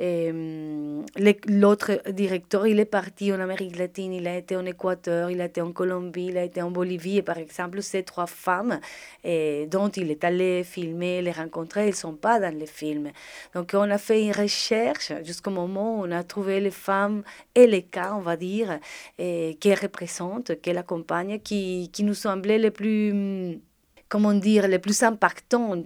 L'autre 0.00 2.00
directeur, 2.10 2.66
il 2.66 2.80
est 2.80 2.86
parti 2.86 3.32
en 3.34 3.40
Amérique 3.40 3.76
latine, 3.76 4.14
il 4.14 4.26
a 4.26 4.38
été 4.38 4.56
en 4.56 4.64
Équateur, 4.64 5.30
il 5.30 5.42
a 5.42 5.44
été 5.44 5.60
en 5.60 5.72
Colombie, 5.72 6.26
il 6.26 6.38
a 6.38 6.44
été 6.44 6.62
en 6.62 6.70
Bolivie. 6.70 7.20
Par 7.20 7.36
exemple, 7.36 7.82
ces 7.82 8.02
trois 8.02 8.26
femmes 8.26 8.80
et, 9.24 9.66
dont 9.70 9.88
il 9.88 10.10
est 10.10 10.24
allé 10.24 10.64
filmer, 10.64 11.20
les 11.20 11.32
rencontrer, 11.32 11.82
elles 11.82 11.88
ne 11.88 11.94
sont 11.94 12.14
pas 12.14 12.40
dans 12.40 12.54
les 12.54 12.66
films. 12.66 13.10
Donc 13.54 13.72
on 13.74 13.90
a 13.90 13.98
fait 13.98 14.24
une 14.24 14.32
recherche 14.32 15.12
jusqu'au 15.22 15.50
moment 15.50 16.00
où 16.00 16.06
on 16.06 16.10
a 16.12 16.24
trouvé 16.24 16.60
les 16.60 16.70
femmes 16.70 17.22
et 17.54 17.66
les 17.66 17.82
cas, 17.82 18.14
on 18.14 18.20
va 18.20 18.36
dire, 18.36 18.78
et, 19.18 19.58
qu'elles 19.60 19.80
représentent, 19.80 20.58
qu'elles 20.62 20.78
accompagnent, 20.78 21.40
qui, 21.40 21.90
qui 21.92 22.04
nous 22.04 22.14
semblaient 22.14 22.58
les 22.58 22.70
plus 22.70 23.60
comment 24.10 24.34
dire, 24.34 24.68
les 24.68 24.80
plus 24.80 25.02
impactants 25.02 25.80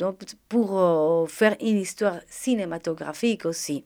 pour 0.48 0.80
euh, 0.80 1.26
faire 1.26 1.56
une 1.60 1.78
histoire 1.78 2.18
cinématographique 2.26 3.44
aussi. 3.44 3.84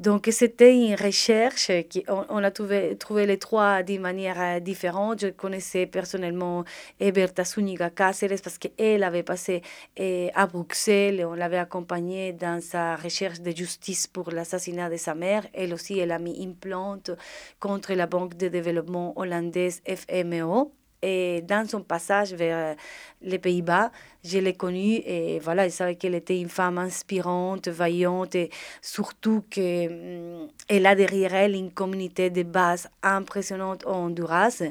Donc, 0.00 0.28
c'était 0.32 0.74
une 0.74 0.96
recherche. 0.96 1.70
Qui, 1.88 2.04
on, 2.08 2.42
a 2.42 2.50
trouvé, 2.50 2.96
trouvé, 2.96 3.26
les 3.26 3.38
trois 3.38 3.84
d'une 3.84 4.00
manière 4.00 4.40
euh, 4.40 4.58
différente. 4.58 5.20
Je 5.20 5.28
connaissais 5.28 5.86
personnellement 5.86 6.64
Eberta 6.98 7.44
Zuniga 7.44 7.90
Cáceres 7.90 8.42
parce 8.42 8.58
qu'elle 8.58 9.04
avait 9.04 9.22
passé 9.22 9.62
euh, 10.00 10.28
à 10.34 10.48
Bruxelles 10.48 11.20
et 11.20 11.24
on 11.24 11.34
l'avait 11.34 11.58
accompagnée 11.58 12.32
dans 12.32 12.60
sa 12.60 12.96
recherche 12.96 13.40
de 13.40 13.52
justice 13.52 14.08
pour 14.08 14.32
l'assassinat 14.32 14.90
de 14.90 14.96
sa 14.96 15.14
mère. 15.14 15.46
Elle 15.52 15.72
aussi, 15.72 15.96
elle 16.00 16.10
a 16.10 16.18
mis 16.18 16.42
une 16.42 16.56
plante 16.56 17.12
contre 17.60 17.92
la 17.94 18.08
Banque 18.08 18.36
de 18.36 18.48
développement 18.48 19.12
hollandaise 19.16 19.80
FMO. 19.86 20.72
Et 21.06 21.42
dans 21.42 21.68
son 21.68 21.82
passage 21.82 22.32
vers 22.32 22.56
euh, 22.56 22.74
les 23.20 23.38
Pays-Bas, 23.38 23.90
je 24.24 24.38
l'ai 24.38 24.54
connue 24.54 25.02
et 25.04 25.38
voilà, 25.38 25.68
je 25.68 25.74
savais 25.74 25.96
qu'elle 25.96 26.14
était 26.14 26.40
une 26.40 26.48
femme 26.48 26.78
inspirante, 26.78 27.68
vaillante 27.68 28.34
et 28.34 28.48
surtout 28.80 29.44
qu'elle 29.50 30.48
mm, 30.70 30.86
a 30.86 30.94
derrière 30.94 31.34
elle 31.34 31.54
une 31.56 31.72
communauté 31.72 32.30
de 32.30 32.42
base 32.42 32.88
impressionnante 33.02 33.84
au 33.84 33.90
Honduras. 33.90 34.62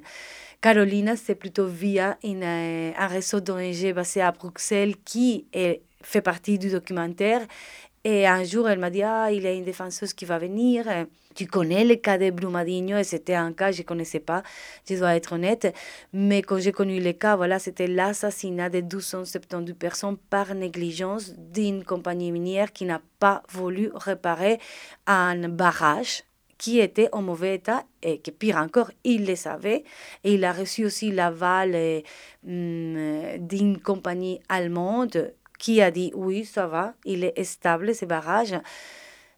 Carolina, 0.60 1.16
c'est 1.16 1.36
plutôt 1.36 1.68
via 1.68 2.18
euh, 2.26 2.92
un 2.98 3.08
réseau 3.08 3.40
d'ONG 3.40 3.94
basé 3.94 4.22
à 4.22 4.32
Bruxelles 4.32 4.96
qui 5.06 5.46
fait 6.02 6.22
partie 6.22 6.58
du 6.58 6.72
documentaire. 6.72 7.42
Et 8.04 8.28
un 8.28 8.44
jour, 8.44 8.70
elle 8.70 8.80
m'a 8.80 8.90
dit, 8.90 9.04
ah, 9.04 9.32
il 9.32 9.44
y 9.44 9.48
a 9.48 9.54
une 9.54 9.64
défenseuse 9.64 10.14
qui 10.14 10.26
va 10.26 10.38
venir 10.38 10.86
tu 11.34 11.48
connais 11.48 11.84
le 11.84 11.96
cas 11.96 12.18
de 12.18 12.30
Brumadinho 12.30 12.98
et 12.98 13.04
c'était 13.04 13.34
un 13.34 13.54
cas 13.54 13.70
que 13.70 13.78
je 13.78 13.82
ne 13.82 13.88
connaissais 13.88 14.20
pas, 14.20 14.44
je 14.88 14.96
dois 14.96 15.16
être 15.16 15.34
honnête. 15.34 15.74
Mais 16.14 16.42
quand 16.42 16.60
j'ai 16.60 16.72
connu 16.72 17.00
le 17.00 17.14
cas, 17.14 17.36
voilà, 17.36 17.60
c'était 17.60 17.88
l'assassinat 17.88 18.70
de 18.70 18.80
1272 18.80 19.76
personnes 19.76 20.18
par 20.30 20.54
négligence 20.56 21.34
d'une 21.38 21.84
compagnie 21.84 22.32
minière 22.32 22.72
qui 22.72 22.86
n'a 22.86 23.02
pas 23.20 23.44
voulu 23.50 23.90
réparer 23.94 24.60
un 25.08 25.50
barrage 25.50 26.24
qui 26.58 26.80
était 26.80 27.10
en 27.12 27.22
mauvais 27.22 27.56
état 27.56 27.84
et 28.02 28.20
que 28.20 28.32
pire 28.32 28.56
encore, 28.56 28.92
il 29.04 29.26
le 29.26 29.36
savait. 29.36 29.84
Et 30.24 30.36
il 30.36 30.46
a 30.46 30.54
reçu 30.54 30.86
aussi 30.86 31.12
l'aval 31.12 31.72
euh, 31.76 32.02
mm, 32.44 33.46
d'une 33.46 33.82
compagnie 33.82 34.40
allemande 34.48 35.34
qui 35.64 35.82
a 35.82 35.92
dit 35.92 36.12
oui, 36.14 36.44
ça 36.44 36.68
va, 36.68 36.94
il 37.06 37.24
est 37.24 37.44
stable, 37.46 37.96
ce 37.96 38.04
barrage. 38.04 38.54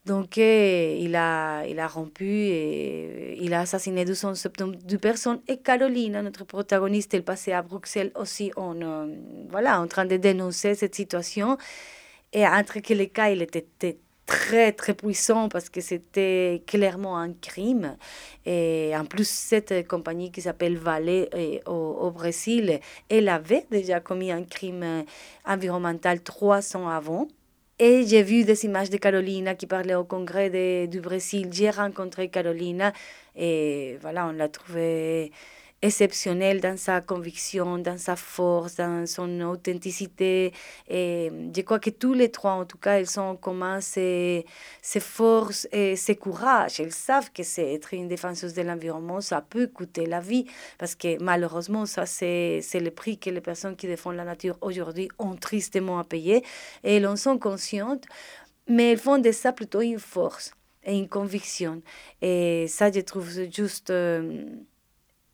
Donc, 0.08 0.39
eh, 0.39 0.98
il, 1.00 1.15
a, 1.15 1.65
il 1.67 1.79
a 1.79 1.88
rompu 1.88 2.25
et 2.25 3.38
il 3.44 3.53
a 3.53 3.60
assassiné 3.62 4.05
272 4.05 4.98
personnes. 4.98 5.41
Et 5.48 5.58
Carolina, 5.58 6.24
notre 6.24 6.44
protagoniste, 6.44 7.13
elle 7.13 7.24
passait 7.24 7.53
à 7.53 7.62
Bruxelles 7.62 8.12
aussi 8.15 8.51
en, 8.55 8.82
euh, 8.82 9.05
voilà, 9.51 9.79
en 9.79 9.88
train 9.88 10.05
de 10.05 10.17
dénoncer 10.17 10.74
cette 10.74 10.96
situation. 10.96 11.60
Et 12.34 12.46
entre 12.48 12.79
que 12.79 13.03
cas, 13.05 13.29
il 13.29 13.44
était 13.44 14.00
très, 14.25 14.72
très 14.72 14.94
puissant 14.94 15.50
parce 15.50 15.70
que 15.70 15.82
c'était 15.82 16.63
clairement 16.65 17.17
un 17.17 17.34
crime. 17.34 17.98
Et 18.46 18.94
en 18.96 19.05
plus, 19.05 19.27
cette 19.27 19.88
compagnie 19.88 20.32
qui 20.32 20.41
s'appelle 20.41 20.77
Vale 20.77 21.10
eh, 21.10 21.62
au, 21.67 21.72
au, 21.72 22.12
Brésil, 22.12 22.79
elle 23.10 23.29
avait 23.29 23.65
déjà 23.72 24.00
commis 24.00 24.32
un 24.32 24.44
crime 24.44 25.05
environnemental 25.46 26.22
trois 26.22 26.75
ans 26.75 26.88
avant. 26.88 27.27
Et 27.77 28.05
j'ai 28.08 28.24
vu 28.24 28.46
des 28.46 28.63
images 28.63 28.89
de 28.89 28.96
Carolina 28.96 29.53
qui 29.53 29.67
parlait 29.67 29.96
au 29.96 30.05
congrès 30.05 30.50
de, 30.50 30.86
du 30.86 31.01
Brésil. 31.01 31.50
J'ai 31.51 31.70
rencontré 31.70 32.29
Carolina 32.29 32.94
et 33.36 33.98
voilà, 34.01 34.27
on 34.27 34.32
l'a 34.32 34.48
trouvée 34.48 35.34
exceptionnelle 35.82 36.62
dans 36.62 36.77
sa 36.77 37.01
conviction, 37.01 37.77
dans 37.77 37.98
sa 37.98 38.15
force, 38.15 38.75
dans 38.75 39.05
son 39.05 39.41
authenticité. 39.41 40.53
Et 40.88 41.32
je 41.55 41.62
crois 41.62 41.79
que 41.79 41.89
tous 41.89 42.13
les 42.13 42.32
trois, 42.32 42.53
en 42.53 42.65
tout 42.65 42.77
cas, 42.77 43.00
ils 43.00 43.08
sont 43.08 43.22
en 43.22 43.36
commun 43.36 43.82
ces, 43.82 44.46
forces 45.00 45.67
et 45.72 45.96
ces 45.96 46.15
courages. 46.15 46.79
Ils 46.79 46.91
savent 46.91 47.32
que 47.32 47.44
c'est 47.44 47.74
être 47.74 47.94
une 47.94 48.08
défenseuse 48.08 48.53
de 48.53 48.62
l'environnement, 48.62 49.22
ça 49.22 49.41
peut 49.41 49.67
coûter 49.67 50.05
la 50.05 50.22
vie, 50.22 50.46
parce 50.77 50.96
que 50.96 51.22
malheureusement, 51.22 51.86
ça, 51.86 52.05
c'est 52.05 52.62
le 52.74 52.91
prix 52.91 53.20
que 53.20 53.29
les 53.29 53.41
personnes 53.41 53.75
qui 53.75 53.88
défendent 53.88 54.15
la 54.15 54.25
nature 54.25 54.58
aujourd'hui 54.62 55.10
ont 55.20 55.36
tristement 55.36 56.00
à 56.00 56.03
payer. 56.03 56.44
Et 56.84 56.96
elles 56.96 57.08
en 57.08 57.15
sont 57.15 57.38
conscientes, 57.38 58.05
mais 58.67 58.91
elles 58.91 58.98
font 58.98 59.20
de 59.20 59.32
ça 59.32 59.51
plutôt 59.51 59.82
une 59.82 60.00
force 60.00 60.51
et 60.84 60.98
une 60.98 61.10
conviction. 61.10 61.82
Et 62.22 62.65
ça, 62.67 62.91
je 62.91 63.01
trouve 63.01 63.29
juste... 63.51 63.91
Euh, 63.91 64.46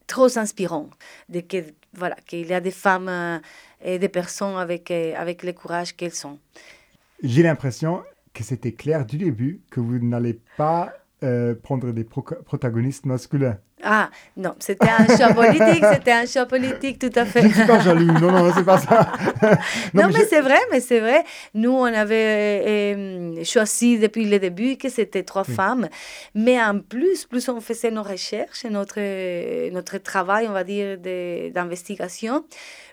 trop 0.07 0.37
inspirant 0.37 0.89
de 1.29 1.41
que 1.41 1.57
voilà 1.93 2.15
qu'il 2.27 2.47
y 2.47 2.53
a 2.53 2.61
des 2.61 2.71
femmes 2.71 3.09
euh, 3.09 3.39
et 3.83 3.99
des 3.99 4.09
personnes 4.09 4.57
avec 4.57 4.91
euh, 4.91 5.13
avec 5.15 5.43
le 5.43 5.53
courage 5.53 5.95
qu'elles 5.95 6.13
sont. 6.13 6.39
J'ai 7.23 7.43
l'impression 7.43 8.03
que 8.33 8.43
c'était 8.43 8.71
clair 8.71 9.05
du 9.05 9.17
début 9.17 9.61
que 9.69 9.79
vous 9.79 9.99
n'allez 9.99 10.39
pas 10.57 10.93
euh, 11.23 11.53
prendre 11.53 11.91
des 11.91 12.03
protagonistes 12.03 13.05
masculins. 13.05 13.57
Ah, 13.83 14.09
non, 14.37 14.55
c'était 14.59 14.89
un 14.89 15.05
choix 15.05 15.33
politique, 15.33 15.83
c'était 15.93 16.11
un 16.11 16.25
choix 16.25 16.45
politique, 16.45 16.97
tout 16.97 17.11
à 17.15 17.25
fait. 17.25 17.41
Je 17.41 17.47
ne 17.47 17.53
suis 17.53 17.65
pas 17.65 17.79
jaloux, 17.79 18.05
non, 18.05 18.31
non, 18.31 18.51
c'est 18.55 18.63
pas 18.63 18.77
ça. 18.79 19.11
non, 19.93 20.07
mais, 20.07 20.25
c'est 20.25 20.41
vrai, 20.41 20.57
mais 20.71 20.79
c'est 20.79 20.99
vrai. 20.99 21.23
Nous, 21.53 21.71
on 21.71 21.85
avait 21.85 22.95
euh, 22.95 23.43
choisi 23.43 23.99
depuis 23.99 24.25
le 24.25 24.39
début 24.39 24.77
que 24.77 24.89
c'était 24.89 25.23
trois 25.23 25.43
femmes, 25.43 25.89
mais 26.33 26.61
en 26.61 26.79
plus, 26.79 27.25
plus 27.25 27.49
on 27.49 27.61
faisait 27.61 27.91
nos 27.91 28.03
recherches, 28.03 28.65
notre, 28.65 28.99
notre 29.69 29.97
travail, 29.99 30.47
on 30.47 30.53
va 30.53 30.63
dire, 30.63 30.97
d'investigation, 30.97 32.45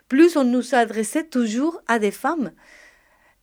plus 0.08 0.36
on 0.36 0.44
nous 0.44 0.74
adressait 0.74 1.24
toujours 1.24 1.80
à 1.86 1.98
des 1.98 2.10
femmes. 2.10 2.50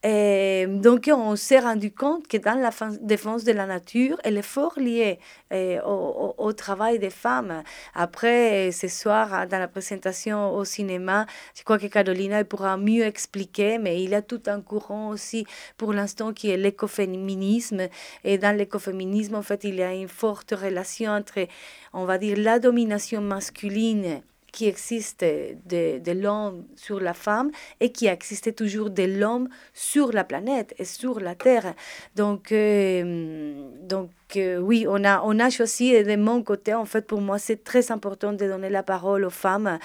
Et 0.08 0.68
donc, 0.68 1.10
on 1.12 1.36
s'est 1.36 1.58
rendu 1.58 1.92
compte 1.92 2.28
que 2.28 2.38
dans 2.38 2.54
la 2.54 2.70
défense 3.02 3.44
de 3.44 3.52
la 3.54 3.66
nature, 3.66 4.18
elle 4.24 4.38
est 4.38 4.44
fort 4.44 4.78
liée 4.78 5.18
eh, 5.50 5.80
au, 5.84 6.36
au, 6.38 6.54
travail 6.54 7.00
des 7.00 7.10
femmes. 7.10 7.64
Après, 7.96 8.72
ce 8.72 8.88
soir, 8.88 9.48
dans 9.48 9.58
la 9.58 9.68
présentation 9.68 10.54
au 10.54 10.64
cinéma, 10.64 11.26
je 11.58 11.64
crois 11.64 11.80
que 11.80 11.88
Carolina 11.88 12.44
pourra 12.44 12.78
mieux 12.78 13.04
expliquer, 13.04 13.80
mais 13.80 14.04
il 14.04 14.12
y 14.12 14.16
a 14.16 14.22
tout 14.22 14.44
un 14.46 14.62
courant 14.62 15.10
aussi 15.10 15.48
pour 15.76 15.92
l'instant 15.92 16.34
qui 16.34 16.52
est 16.52 16.58
l'écoféminisme. 16.58 17.88
Et 18.24 18.38
dans 18.38 18.56
l'écoféminisme, 18.56 19.34
en 19.34 19.42
fait, 19.42 19.64
il 19.64 19.74
y 19.74 19.82
a 19.82 19.96
une 19.96 20.08
forte 20.08 20.52
relation 20.52 21.14
entre, 21.14 21.48
on 21.94 22.06
va 22.06 22.20
dire, 22.20 22.38
la 22.38 22.60
domination 22.60 23.22
masculine 23.22 24.22
qui 24.56 24.68
existe 24.68 25.20
de, 25.22 26.00
de 26.00 26.12
l'homme 26.14 26.64
sur 26.78 27.02
la 27.02 27.14
femme 27.14 27.52
et 27.82 27.92
qui 27.92 28.08
existe 28.08 28.56
toujours 28.56 28.90
de 28.90 29.04
l'homme 29.04 29.50
sur 29.74 30.14
la 30.14 30.24
planète 30.24 30.74
et 30.80 30.86
sur 30.86 31.20
la 31.20 31.36
Terre. 31.36 31.76
Donc, 32.16 32.54
euh, 32.54 33.70
donc 33.82 34.12
euh, 34.38 34.58
oui, 34.60 34.86
on 34.88 35.04
a, 35.04 35.22
on 35.26 35.38
a 35.40 35.50
choisi 35.50 35.92
de 35.92 36.16
mon 36.16 36.42
côté, 36.42 36.74
en 36.74 36.86
fait, 36.86 37.06
pour 37.06 37.20
moi, 37.20 37.38
c'est 37.38 37.66
très 37.66 37.92
important 37.92 38.32
de 38.32 38.48
donner 38.48 38.70
la 38.70 38.82
parole 38.82 39.26
aux 39.26 39.38
femmes 39.46 39.78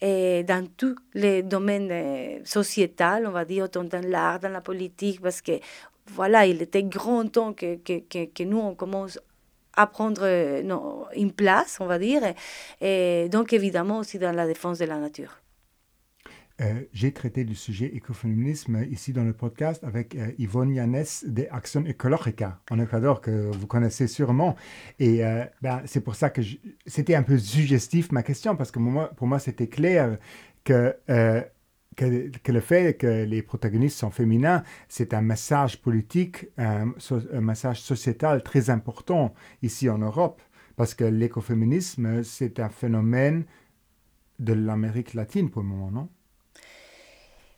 et 0.00 0.42
dans 0.42 0.66
tous 0.78 0.96
les 1.12 1.42
domaines 1.42 1.90
euh, 1.92 2.38
sociétals, 2.44 3.26
on 3.26 3.30
va 3.30 3.44
dire, 3.44 3.64
autant 3.64 3.84
dans 3.84 4.06
l'art, 4.08 4.40
dans 4.40 4.48
la 4.48 4.62
politique, 4.62 5.20
parce 5.20 5.42
que 5.42 5.52
voilà, 6.06 6.46
il 6.46 6.62
était 6.62 6.82
grand 6.82 7.30
temps 7.30 7.52
que, 7.52 7.76
que, 7.76 8.00
que, 8.00 8.24
que 8.24 8.42
nous, 8.42 8.58
on 8.58 8.74
commence 8.74 9.18
à 9.76 9.86
prendre 9.86 10.62
non, 10.62 11.04
une 11.16 11.32
place, 11.32 11.78
on 11.80 11.86
va 11.86 11.98
dire, 11.98 12.22
et 12.80 13.28
donc 13.30 13.52
évidemment 13.52 13.98
aussi 13.98 14.18
dans 14.18 14.32
la 14.32 14.46
défense 14.46 14.78
de 14.78 14.84
la 14.84 14.98
nature. 14.98 15.40
Euh, 16.60 16.82
j'ai 16.92 17.12
traité 17.12 17.42
du 17.42 17.56
sujet 17.56 17.86
écoféminisme 17.86 18.84
ici 18.88 19.12
dans 19.12 19.24
le 19.24 19.32
podcast 19.32 19.82
avec 19.82 20.14
euh, 20.14 20.30
Yvonne 20.38 20.72
Yannès 20.72 21.24
de 21.26 21.48
Action 21.50 21.84
Ecologica 21.84 22.60
en 22.70 22.78
Ecuador, 22.78 23.20
que 23.20 23.50
vous 23.50 23.66
connaissez 23.66 24.06
sûrement. 24.06 24.54
Et 25.00 25.24
euh, 25.24 25.44
ben, 25.62 25.82
c'est 25.84 26.00
pour 26.00 26.14
ça 26.14 26.30
que 26.30 26.42
c'était 26.86 27.16
un 27.16 27.24
peu 27.24 27.38
suggestif 27.38 28.12
ma 28.12 28.22
question, 28.22 28.54
parce 28.54 28.70
que 28.70 28.78
pour 29.16 29.26
moi, 29.26 29.38
c'était 29.40 29.66
clair 29.66 30.18
que, 30.62 30.96
que, 31.96 32.52
le 32.52 32.60
fait 32.60 32.96
que 32.96 33.24
les 33.24 33.42
protagonistes 33.42 33.98
sont 33.98 34.10
féminins, 34.10 34.62
c'est 34.88 35.14
un 35.14 35.22
message 35.22 35.80
politique, 35.80 36.46
un 36.58 36.92
message 37.40 37.80
sociétal 37.80 38.42
très 38.42 38.70
important 38.70 39.34
ici 39.62 39.88
en 39.88 39.98
Europe, 39.98 40.40
parce 40.76 40.94
que 40.94 41.04
l'écoféminisme, 41.04 42.22
c'est 42.24 42.60
un 42.60 42.68
phénomène 42.68 43.44
de 44.38 44.52
l'Amérique 44.52 45.14
latine 45.14 45.50
pour 45.50 45.62
le 45.62 45.68
moment, 45.68 45.90
non? 45.90 46.08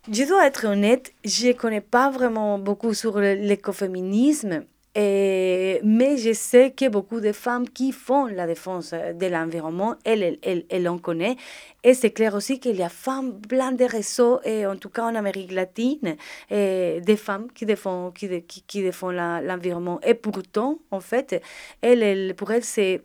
Je 0.09 0.23
dois 0.23 0.47
être 0.47 0.65
honnête, 0.65 1.13
je 1.25 1.47
ne 1.47 1.51
connais 1.53 1.81
pas 1.81 2.09
vraiment 2.09 2.59
beaucoup 2.59 2.93
sur 2.93 3.19
l'écoféminisme, 3.19 4.63
et, 4.99 5.79
mais 5.83 6.17
je 6.17 6.33
sais 6.33 6.71
que 6.71 6.89
beaucoup 6.89 7.21
de 7.21 7.31
femmes 7.31 7.69
qui 7.69 7.91
font 7.91 8.25
la 8.25 8.47
défense 8.47 8.95
de 8.95 9.27
l'environnement, 9.27 9.93
elles, 10.03 10.39
elles, 10.41 10.65
elles, 10.71 10.89
en 10.89 10.97
connaissent. 10.97 11.35
Et 11.83 11.93
c'est 11.93 12.09
clair 12.09 12.33
aussi 12.33 12.59
qu'il 12.59 12.77
y 12.77 12.81
a 12.81 12.89
femmes, 12.89 13.39
plein 13.39 13.71
de 13.73 13.83
réseaux, 13.83 14.39
et 14.43 14.65
en 14.65 14.75
tout 14.75 14.89
cas 14.89 15.03
en 15.03 15.13
Amérique 15.13 15.51
latine, 15.51 16.15
et 16.49 16.99
des 17.05 17.15
femmes 17.15 17.47
qui 17.53 17.67
défendent, 17.67 18.15
qui, 18.15 18.27
qui, 18.41 18.63
qui 18.63 18.81
défendent 18.81 19.17
l'environnement. 19.43 19.99
Et 20.01 20.15
pourtant, 20.15 20.79
en 20.89 20.99
fait, 20.99 21.43
elles, 21.83 22.01
elles, 22.01 22.33
pour 22.33 22.51
elles, 22.51 22.63
c'est 22.63 23.03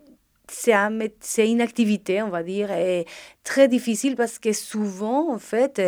c'est 0.53 1.51
une 1.51 1.61
activité, 1.61 2.23
on 2.23 2.29
va 2.29 2.43
dire, 2.43 2.71
et 2.71 3.07
très 3.45 3.69
difficile 3.69 4.15
parce 4.17 4.39
que 4.39 4.53
souvent, 4.53 5.33
en 5.33 5.39
fait, 5.39 5.83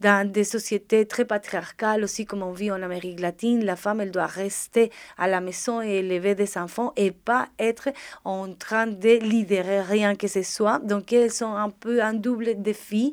dans 0.00 0.28
des 0.30 0.44
sociétés 0.44 1.06
très 1.06 1.24
patriarcales, 1.24 2.02
aussi 2.02 2.26
comme 2.26 2.42
on 2.42 2.52
vit 2.52 2.70
en 2.70 2.82
Amérique 2.82 3.20
latine, 3.20 3.64
la 3.64 3.76
femme, 3.76 4.00
elle 4.00 4.10
doit 4.10 4.26
rester 4.26 4.90
à 5.18 5.28
la 5.28 5.40
maison 5.40 5.82
et 5.82 5.98
élever 5.98 6.34
des 6.34 6.58
enfants 6.58 6.92
et 6.96 7.10
pas 7.10 7.48
être 7.58 7.90
en 8.24 8.52
train 8.52 8.86
de 8.86 9.18
lidérer 9.20 9.82
rien 9.82 10.16
que 10.16 10.26
ce 10.26 10.42
soit. 10.42 10.80
Donc, 10.80 11.12
elles 11.12 11.32
sont 11.32 11.54
un 11.54 11.70
peu 11.70 12.02
un 12.02 12.14
double 12.14 12.60
défi. 12.60 13.12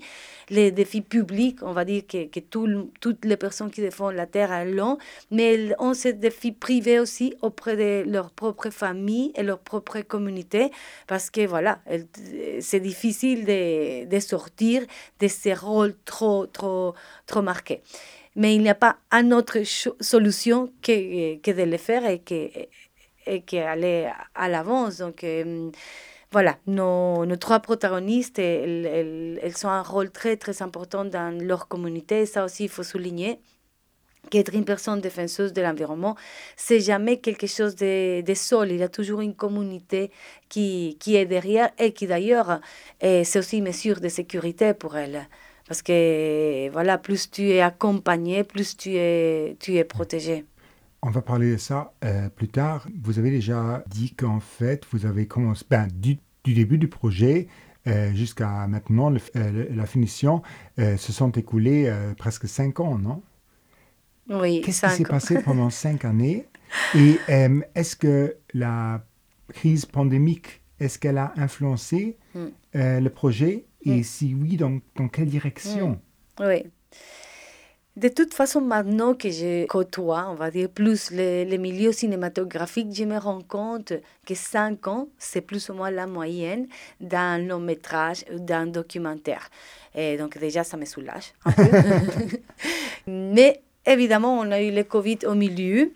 Les 0.50 0.72
défis 0.72 1.02
publics, 1.02 1.60
on 1.62 1.72
va 1.72 1.86
dire 1.86 2.04
que, 2.08 2.28
que 2.28 2.40
toutes 2.40 3.26
les 3.26 3.38
personnes 3.38 3.72
qui 3.72 3.82
défendent 3.82 4.16
la 4.16 4.28
terre 4.28 4.66
l'ont, 4.66 4.98
mais 5.32 5.54
elles 5.54 5.76
ont 5.80 5.94
ces 5.94 6.14
défis 6.14 6.52
privés 6.52 7.00
aussi 7.00 7.34
auprès 7.42 7.76
de 7.76 8.10
leur 8.10 8.32
propre 8.32 8.70
famille 8.70 9.32
et 9.36 9.44
leur 9.44 9.60
propre 9.60 10.02
communauté 10.02 10.72
parce 11.08 11.30
que 11.30 11.46
voilà, 11.46 11.80
c'est 12.60 12.80
difficile 12.80 13.46
de, 13.46 14.06
de, 14.06 14.20
sortir 14.20 14.84
de 15.20 15.28
ces 15.28 15.54
rôles 15.54 15.96
trop, 16.06 16.46
trop, 16.48 16.94
trop 17.26 17.42
marqués. 17.42 17.82
Mais 18.36 18.56
il 18.56 18.62
n'y 18.62 18.70
a 18.70 18.76
pas 18.76 18.98
une 19.12 19.34
autre 19.34 19.60
solution 20.02 20.72
que, 20.82 21.38
que 21.38 21.52
de 21.52 21.64
le 21.64 21.78
faire 21.78 22.06
et 22.06 22.20
que 22.20 22.50
et 23.26 23.42
qu'aller 23.42 24.10
à 24.36 24.50
l'avance. 24.50 24.98
Donc, 24.98 25.24
euh, 25.24 25.72
voilà, 26.32 26.58
nos, 26.68 27.26
nos, 27.26 27.36
trois 27.36 27.60
protagonistes, 27.60 28.40
elles, 28.40 28.86
elles, 28.86 29.40
elles, 29.42 29.66
ont 29.68 29.70
un 29.70 29.84
rôle 29.84 30.12
très, 30.12 30.36
très 30.36 30.62
important 30.62 31.06
dans 31.06 31.38
leur 31.42 31.68
communauté. 31.68 32.26
Ça 32.26 32.44
aussi, 32.44 32.64
il 32.66 32.70
faut 32.70 32.84
souligner 32.84 33.40
qu'être 34.30 34.54
une 34.54 34.66
personne 34.66 35.02
défenseuse 35.02 35.54
de 35.54 35.62
l'environnement, 35.62 36.16
c'est 36.56 36.80
jamais 36.80 37.18
quelque 37.18 37.48
chose 37.48 37.76
de, 37.76 38.22
de. 38.22 38.34
Il 38.70 38.78
y 38.78 38.84
a 38.84 38.90
toujours 38.90 39.22
une 39.22 39.36
communauté 39.36 40.12
qui, 40.50 40.98
qui 41.00 41.16
est 41.16 41.26
derrière 41.26 41.70
et 41.78 41.94
qui 41.94 42.08
d'ailleurs, 42.08 42.60
c'est 43.02 43.38
aussi 43.38 43.58
une 43.60 43.66
mesure 43.66 44.00
de 44.00 44.10
sécurité 44.10 44.74
pour 44.74 44.98
elle. 44.98 45.28
Parce 45.68 45.82
que 45.82 46.70
voilà, 46.72 46.98
plus 46.98 47.32
tu 47.32 47.50
es 47.50 47.62
accompagné, 47.62 48.44
plus 48.44 48.76
tu 48.76 48.96
es, 48.96 49.56
tu 49.60 49.76
es 49.76 49.84
protégé. 49.84 50.46
On 51.02 51.10
va 51.10 51.22
parler 51.22 51.52
de 51.52 51.58
ça 51.58 51.94
euh, 52.04 52.30
plus 52.30 52.48
tard. 52.48 52.88
Vous 53.04 53.20
avez 53.20 53.30
déjà 53.30 53.84
dit 53.88 54.14
qu'en 54.14 54.40
fait, 54.40 54.86
vous 54.92 55.06
avez 55.06 55.26
commencé, 55.26 55.66
ben, 55.70 55.88
du, 55.94 56.18
du 56.44 56.54
début 56.54 56.78
du 56.78 56.88
projet, 56.88 57.48
euh, 57.88 58.14
jusqu'à 58.14 58.68
maintenant, 58.68 59.14
euh, 59.36 59.66
la 59.74 59.86
finition, 59.86 60.42
se 60.78 61.12
sont 61.12 61.32
écoulés 61.32 61.94
presque 62.18 62.48
cinq 62.48 62.80
ans, 62.80 62.98
non? 62.98 63.22
Oui, 64.30 64.62
Qu'est-ce 64.62 64.86
qui 64.86 64.92
s'est 64.92 65.04
passé 65.04 65.42
pendant 65.42 65.70
cinq 65.70 66.06
années? 66.06 66.48
Et 66.96 67.20
euh, 67.30 67.62
est-ce 67.76 67.96
que 67.96 68.38
la 68.54 69.04
crise 69.54 69.86
pandémique, 69.86 70.62
est-ce 70.80 70.98
qu'elle 70.98 71.18
a 71.18 71.34
influencé 71.36 72.18
mm. 72.34 72.46
euh, 72.76 73.00
le 73.00 73.10
projet? 73.10 73.66
Et 73.86 74.00
mm. 74.00 74.04
si 74.04 74.36
oui, 74.36 74.58
dans, 74.58 74.80
dans 74.96 75.08
quelle 75.08 75.28
direction? 75.28 76.00
Mm. 76.40 76.44
Oui. 76.46 76.64
De 77.96 78.08
toute 78.08 78.34
façon, 78.34 78.60
maintenant 78.60 79.14
que 79.14 79.30
je 79.30 79.68
côtoie, 79.68 80.28
on 80.32 80.34
va 80.34 80.50
dire, 80.50 80.68
plus 80.68 81.12
les, 81.12 81.46
les 81.46 81.60
milieux 81.60 81.92
cinématographiques, 81.92 82.92
je 82.92 83.04
me 83.04 83.20
rends 83.20 83.44
compte 83.44 83.94
que 84.26 84.34
cinq 84.34 84.88
ans, 84.88 85.10
c'est 85.20 85.42
plus 85.42 85.70
ou 85.70 85.76
moins 85.76 85.92
la 85.92 86.08
moyenne 86.08 86.68
d'un 87.00 87.38
long 87.38 87.60
métrage 87.60 88.26
ou 88.34 88.40
d'un 88.40 88.66
documentaire. 88.66 89.48
Et 89.94 90.18
donc 90.18 90.40
déjà, 90.40 90.64
ça 90.64 90.76
me 90.76 90.86
soulage 90.86 91.34
un 91.46 91.52
peu. 91.52 91.70
Mais 93.08 93.62
Évidemment, 93.86 94.40
on 94.40 94.52
a 94.52 94.62
eu 94.62 94.72
le 94.72 94.84
Covid 94.84 95.20
au 95.26 95.36
milieu. 95.36 95.94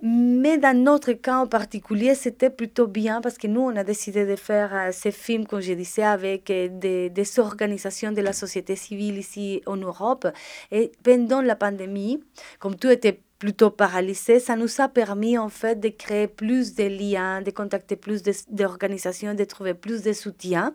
Mais 0.00 0.58
dans 0.58 0.76
notre 0.76 1.12
cas 1.12 1.38
en 1.38 1.48
particulier, 1.48 2.14
c'était 2.14 2.50
plutôt 2.50 2.86
bien 2.86 3.20
parce 3.20 3.36
que 3.36 3.48
nous, 3.48 3.62
on 3.62 3.74
a 3.74 3.82
décidé 3.82 4.26
de 4.26 4.36
faire 4.36 4.70
euh, 4.72 4.90
ces 4.92 5.10
films, 5.10 5.44
comme 5.44 5.60
je 5.60 5.72
disais, 5.72 6.04
avec 6.04 6.50
euh, 6.50 6.68
des, 6.70 7.10
des, 7.10 7.40
organisations 7.40 8.12
de 8.12 8.20
la 8.20 8.32
société 8.32 8.76
civile 8.76 9.18
ici 9.18 9.60
en 9.66 9.76
Europe. 9.76 10.28
Et 10.70 10.92
pendant 11.02 11.42
la 11.42 11.56
pandémie, 11.56 12.22
comme 12.60 12.76
tout 12.76 12.90
était 12.90 13.20
plutôt 13.40 13.70
paralysé, 13.70 14.38
ça 14.38 14.54
nous 14.54 14.68
a 14.80 14.88
permis 14.88 15.36
en 15.36 15.48
fait 15.48 15.80
de 15.80 15.88
créer 15.88 16.28
plus 16.28 16.76
de 16.76 16.84
liens, 16.84 17.42
de 17.42 17.50
contacter 17.50 17.96
plus 17.96 18.22
d'organisations, 18.48 19.34
de 19.34 19.44
trouver 19.44 19.74
plus 19.74 20.02
de 20.02 20.12
soutien. 20.12 20.74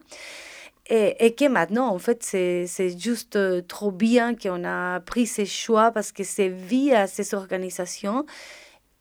Et, 0.89 1.26
et, 1.26 1.34
que 1.34 1.48
maintenant, 1.48 1.88
en 1.88 2.00
fait, 2.00 2.24
c'est 2.24 3.00
juste 3.00 3.38
euh, 3.38 3.62
trop 3.62 3.91
bien 3.91 4.36
qu'on 4.36 4.65
a 4.65 5.00
pris 5.00 5.26
ces 5.26 5.46
choix 5.46 5.91
parce 5.91 6.12
que 6.12 6.26
c'est 6.26 6.50
via 6.50 7.08
ces 7.08 7.34
organisations 7.34 8.26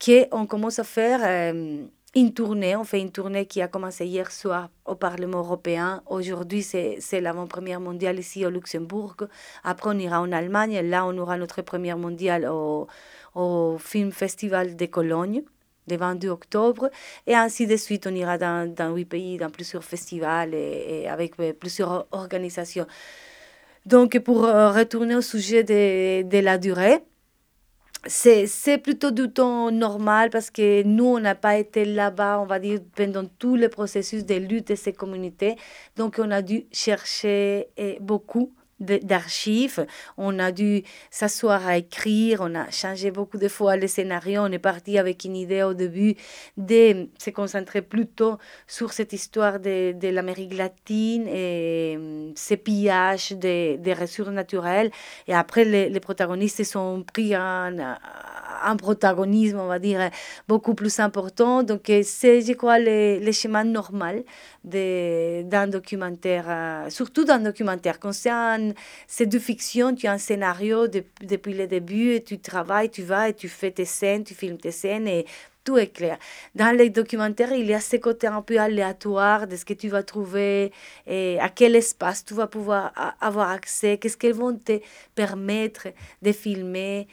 qu'on 0.04 0.46
commence 0.46 0.78
à 0.78 0.84
faire 0.84 1.20
euh, 1.24 1.84
une 2.14 2.34
tournée. 2.34 2.76
On 2.76 2.84
fait 2.84 3.00
une 3.00 3.10
tournée 3.10 3.46
qui 3.46 3.60
a 3.62 3.68
commencé 3.68 4.06
hier 4.06 4.30
soir 4.30 4.70
au 4.84 4.94
Parlement 4.94 5.38
européen. 5.38 6.02
Aujourd'hui, 6.06 6.62
c'est 6.62 7.20
l'avant-première 7.20 7.80
mondiale 7.80 8.18
ici 8.18 8.46
au 8.46 8.50
Luxembourg. 8.50 9.16
Après, 9.64 9.90
on 9.90 9.98
ira 9.98 10.20
en 10.20 10.30
Allemagne. 10.30 10.80
Là, 10.88 11.04
on 11.06 11.16
aura 11.18 11.36
notre 11.36 11.62
première 11.62 11.98
mondiale 11.98 12.46
au, 12.46 12.86
au 13.34 13.76
Film 13.78 14.12
Festival 14.12 14.76
de 14.76 14.86
Cologne 14.86 15.42
le 15.88 15.96
22 15.96 16.28
octobre. 16.28 16.90
Et 17.26 17.34
ainsi 17.34 17.66
de 17.66 17.76
suite, 17.76 18.06
on 18.06 18.14
ira 18.14 18.38
dans, 18.38 18.72
dans 18.72 18.94
huit 18.94 19.04
pays, 19.04 19.36
dans 19.36 19.50
plusieurs 19.50 19.84
festivals 19.84 20.54
et, 20.54 21.08
avec 21.08 21.32
euh, 21.40 21.52
plusieurs 21.52 22.06
organisations. 22.12 22.86
Donc, 23.86 24.18
pour 24.20 24.44
euh, 24.44 24.70
retourner 24.70 25.16
au 25.16 25.22
sujet 25.22 25.64
de, 25.64 26.22
de 26.22 26.38
la 26.38 26.58
durée, 26.58 27.02
c'est 28.06 28.78
plutôt 28.78 29.12
du 29.12 29.30
temps 29.30 29.70
normal 29.70 30.30
parce 30.30 30.50
que 30.50 30.82
nous, 30.82 31.04
on 31.04 31.20
n'a 31.20 31.36
pas 31.36 31.56
été 31.56 31.84
là-bas, 31.84 32.40
on 32.40 32.46
va 32.46 32.58
dire, 32.58 32.80
pendant 32.96 33.24
tout 33.24 33.56
le 33.56 33.68
processus 33.68 34.24
de 34.24 34.34
lutte 34.34 34.68
de 34.68 34.74
ces 34.74 34.92
communautés. 34.92 35.56
Donc, 35.96 36.18
on 36.18 36.30
a 36.32 36.42
dû 36.42 36.66
chercher 36.72 37.68
beaucoup 38.00 38.52
d'archives. 38.82 39.86
On 40.16 40.38
a 40.38 40.52
dû 40.52 40.82
s'asseoir 41.10 41.66
à 41.66 41.76
écrire, 41.78 42.40
on 42.42 42.54
a 42.54 42.70
changé 42.70 43.10
beaucoup 43.10 43.38
de 43.38 43.48
fois 43.48 43.76
les 43.76 43.88
scénarios. 43.88 44.42
On 44.42 44.52
est 44.52 44.58
parti 44.58 44.98
avec 44.98 45.24
une 45.24 45.36
idée 45.36 45.62
au 45.62 45.74
début 45.74 46.14
de 46.56 47.08
se 47.18 47.30
concentrer 47.30 47.82
plutôt 47.82 48.38
sur 48.66 48.92
cette 48.92 49.12
histoire 49.12 49.60
de, 49.60 49.92
de 49.92 50.08
l'Amérique 50.08 50.54
latine 50.56 51.26
et 51.28 51.94
um, 51.96 52.32
ces 52.34 52.56
pillages 52.56 53.32
des 53.32 53.78
de 53.78 53.92
ressources 53.92 54.30
naturelles. 54.30 54.90
Et 55.26 55.34
après, 55.34 55.64
les, 55.64 55.88
les 55.88 56.00
protagonistes 56.00 56.64
sont 56.64 57.04
pris 57.12 57.34
un, 57.34 57.96
un 58.64 58.76
protagonisme, 58.76 59.58
on 59.58 59.66
va 59.66 59.78
dire, 59.78 60.10
beaucoup 60.48 60.74
plus 60.74 60.98
important. 61.00 61.62
Donc, 61.62 61.90
c'est, 62.02 62.40
je 62.42 62.52
crois, 62.52 62.78
le, 62.78 63.18
le 63.18 63.32
chemin 63.32 63.64
normal 63.64 64.24
d'un 64.64 65.66
documentaire, 65.66 66.44
euh, 66.48 66.90
surtout 66.90 67.24
d'un 67.24 67.40
documentaire. 67.40 67.98
Quand 67.98 68.12
c'est, 68.12 68.30
un, 68.30 68.72
c'est 69.06 69.26
de 69.26 69.38
fiction, 69.38 69.94
tu 69.94 70.06
as 70.06 70.12
un 70.12 70.18
scénario 70.18 70.88
de, 70.88 71.04
depuis 71.22 71.54
le 71.54 71.66
début 71.66 72.12
et 72.14 72.22
tu 72.22 72.38
travailles, 72.38 72.90
tu 72.90 73.02
vas 73.02 73.28
et 73.28 73.34
tu 73.34 73.48
fais 73.48 73.70
tes 73.70 73.84
scènes, 73.84 74.24
tu 74.24 74.34
filmes 74.34 74.58
tes 74.58 74.70
scènes 74.70 75.08
et 75.08 75.26
tout 75.64 75.78
est 75.78 75.88
clair. 75.88 76.18
Dans 76.54 76.76
les 76.76 76.90
documentaires, 76.90 77.52
il 77.52 77.66
y 77.66 77.74
a 77.74 77.80
ce 77.80 77.96
côté 77.96 78.26
un 78.26 78.42
peu 78.42 78.58
aléatoire 78.58 79.46
de 79.46 79.56
ce 79.56 79.64
que 79.64 79.74
tu 79.74 79.88
vas 79.88 80.02
trouver 80.02 80.72
et 81.06 81.38
à 81.40 81.48
quel 81.48 81.76
espace 81.76 82.24
tu 82.24 82.34
vas 82.34 82.48
pouvoir 82.48 82.92
avoir 83.20 83.50
accès, 83.50 83.98
qu'est-ce 83.98 84.16
qu'elles 84.16 84.34
vont 84.34 84.56
te 84.56 84.80
permettre 85.14 85.88
de 86.22 86.32
filmer 86.32 87.06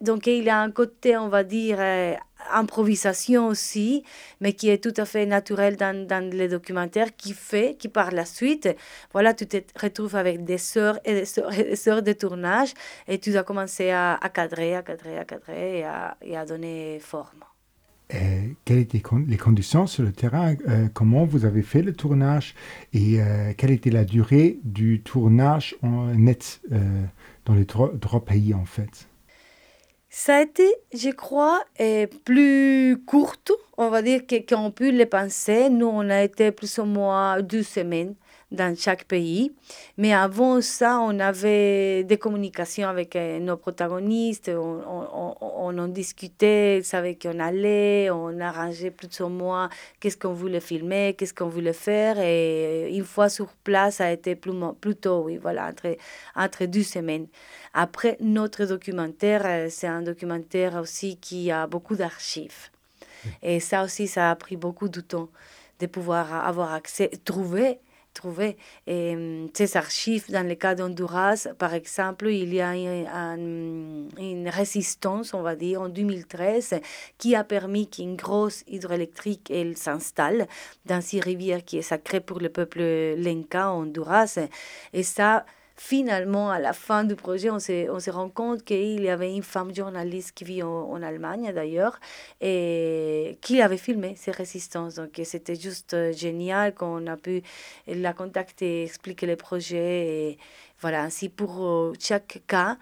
donc 0.00 0.26
il 0.26 0.48
a 0.48 0.60
un 0.60 0.70
côté, 0.70 1.16
on 1.16 1.28
va 1.28 1.44
dire, 1.44 1.76
euh, 1.78 2.14
improvisation 2.52 3.48
aussi, 3.48 4.02
mais 4.40 4.54
qui 4.54 4.70
est 4.70 4.82
tout 4.82 4.94
à 4.96 5.04
fait 5.04 5.26
naturel 5.26 5.76
dans, 5.76 6.06
dans 6.06 6.32
les 6.32 6.48
documentaires, 6.48 7.14
qui 7.16 7.32
fait, 7.32 7.76
qui 7.78 7.88
par 7.88 8.10
la 8.10 8.24
suite, 8.24 8.68
voilà, 9.12 9.34
tu 9.34 9.46
te 9.46 9.58
retrouves 9.80 10.16
avec 10.16 10.44
des 10.44 10.58
sœurs 10.58 10.98
et 11.04 11.14
des 11.14 11.76
sœurs 11.76 12.02
de 12.02 12.12
tournage, 12.12 12.72
et 13.06 13.18
tu 13.18 13.36
as 13.36 13.42
commencé 13.42 13.90
à, 13.90 14.14
à 14.14 14.28
cadrer, 14.30 14.74
à 14.74 14.82
cadrer, 14.82 15.18
à 15.18 15.24
cadrer, 15.24 15.80
et 15.80 15.84
à, 15.84 16.16
à 16.34 16.44
donner 16.46 16.98
forme. 17.00 17.44
Et 18.12 18.56
quelles 18.64 18.78
étaient 18.78 19.02
les 19.28 19.36
conditions 19.36 19.86
sur 19.86 20.02
le 20.02 20.10
terrain? 20.10 20.56
Euh, 20.66 20.88
Comment 20.92 21.24
vous 21.26 21.44
avez 21.44 21.62
fait 21.62 21.82
le 21.82 21.92
tournage? 21.92 22.56
Et 22.92 23.20
euh, 23.20 23.52
quelle 23.56 23.70
était 23.70 23.90
la 23.90 24.04
durée 24.04 24.58
du 24.64 25.00
tournage 25.02 25.76
en 25.82 26.06
net 26.06 26.60
dans 27.44 27.54
les 27.54 27.66
trois, 27.66 27.92
trois 28.00 28.24
pays 28.24 28.52
en 28.52 28.64
fait? 28.64 29.06
Ça 30.12 30.38
a 30.38 30.42
été, 30.42 30.66
je 30.92 31.10
crois, 31.10 31.62
euh, 31.80 32.06
plus 32.24 33.00
courte, 33.06 33.52
on 33.78 33.90
va 33.90 34.02
dire, 34.02 34.22
qu'on 34.48 34.72
pu 34.72 34.90
le 34.90 35.06
penser. 35.06 35.70
Nous, 35.70 35.86
on 35.86 36.10
a 36.10 36.22
été 36.22 36.50
plus 36.50 36.78
ou 36.78 36.84
moins 36.84 37.40
deux 37.42 37.62
semaines 37.62 38.16
dans 38.50 38.74
chaque 38.76 39.04
pays. 39.04 39.52
Mais 39.96 40.12
avant 40.12 40.60
ça, 40.60 40.98
on 41.00 41.20
avait 41.20 42.02
des 42.02 42.18
communications 42.18 42.88
avec 42.88 43.14
euh, 43.14 43.38
nos 43.38 43.56
protagonistes, 43.56 44.48
on, 44.52 44.80
on, 44.84 45.36
on, 45.40 45.78
en 45.78 45.86
discutait, 45.86 46.78
ils 46.78 46.84
savaient 46.84 47.14
qu'on 47.16 47.38
allait, 47.38 48.10
on 48.10 48.40
arrangeait 48.40 48.90
plus 48.90 49.20
ou 49.20 49.28
moins 49.28 49.68
qu'est-ce 50.00 50.16
qu'on 50.16 50.32
voulait 50.32 50.58
filmer, 50.60 51.14
qu'est-ce 51.16 51.32
qu'on 51.34 51.48
voulait 51.48 51.72
faire. 51.72 52.18
Et 52.18 52.92
une 52.96 53.04
fois 53.04 53.28
sur 53.28 53.46
place, 53.62 53.96
ça 53.96 54.06
a 54.06 54.10
été 54.10 54.34
plus, 54.34 54.50
mo- 54.52 54.72
plus 54.72 54.96
tôt, 54.96 55.22
oui, 55.26 55.36
voilà, 55.36 55.68
entre, 55.68 55.96
entre 56.34 56.64
deux 56.64 56.82
semaines. 56.82 57.28
Après, 57.72 58.16
notre 58.20 58.64
documentaire, 58.64 59.42
euh, 59.44 59.66
c'est 59.70 59.86
un 59.86 60.02
documentaire 60.02 60.76
aussi 60.76 61.16
qui 61.16 61.50
a 61.50 61.66
beaucoup 61.66 61.94
d'archives. 61.96 62.70
Et 63.42 63.60
ça 63.60 63.84
aussi, 63.84 64.08
ça 64.08 64.30
a 64.30 64.36
pris 64.36 64.56
beaucoup 64.56 64.88
de 64.88 65.00
temps 65.00 65.28
de 65.78 65.86
pouvoir 65.86 66.46
avoir 66.46 66.72
accès, 66.72 67.10
trouver, 67.24 67.78
trouver 68.12 68.56
et, 68.86 69.14
hum, 69.14 69.48
ces 69.54 69.76
archives. 69.76 70.30
Dans 70.30 70.46
le 70.46 70.54
cas 70.54 70.74
d'Honduras, 70.74 71.46
par 71.58 71.74
exemple, 71.74 72.28
il 72.28 72.52
y 72.52 72.60
a 72.60 72.68
un- 72.70 73.06
un- 73.06 74.08
une 74.18 74.48
résistance, 74.48 75.32
on 75.32 75.42
va 75.42 75.54
dire, 75.54 75.80
en 75.82 75.88
2013, 75.88 76.80
qui 77.18 77.34
a 77.34 77.44
permis 77.44 77.88
qu'une 77.88 78.16
grosse 78.16 78.64
hydroélectrique 78.68 79.52
s'installe 79.76 80.48
dans 80.86 81.00
ces 81.00 81.20
rivières 81.20 81.64
qui 81.64 81.78
est 81.78 81.82
sacrée 81.82 82.20
pour 82.20 82.40
le 82.40 82.48
peuple 82.48 82.80
lenca 83.16 83.70
en 83.70 83.82
Honduras. 83.82 84.38
Et 84.92 85.02
ça, 85.02 85.46
finalement, 85.82 86.50
à 86.50 86.58
la 86.58 86.74
fin 86.74 87.04
du 87.04 87.16
projet, 87.16 87.48
on 87.48 87.58
se, 87.58 87.90
on 87.90 88.00
se 88.00 88.10
rend 88.10 88.28
compte 88.28 88.64
qu'il 88.64 89.00
y 89.00 89.08
avait 89.08 89.34
une 89.34 89.42
femme 89.42 89.74
journaliste 89.74 90.32
qui 90.32 90.44
vit 90.44 90.62
en, 90.62 91.02
Allemagne 91.02 91.52
d'ailleurs 91.54 91.98
et 92.42 93.38
qui 93.40 93.62
avait 93.62 93.78
filmé 93.78 94.14
ces 94.14 94.30
résistances. 94.30 94.96
Donc 94.96 95.18
c'était 95.24 95.54
juste 95.56 95.94
euh, 95.94 96.12
génial 96.12 96.74
qu'on 96.74 97.06
a 97.06 97.16
pu 97.16 97.42
la 97.86 98.12
contacter, 98.12 98.84
expliquer 98.84 99.26
le 99.26 99.36
projet. 99.36 100.06
Et 100.06 100.38
voilà, 100.80 101.02
ainsi 101.02 101.30
pour 101.30 101.64
euh, 101.64 101.94
chaque 101.98 102.42
cas, 102.46 102.76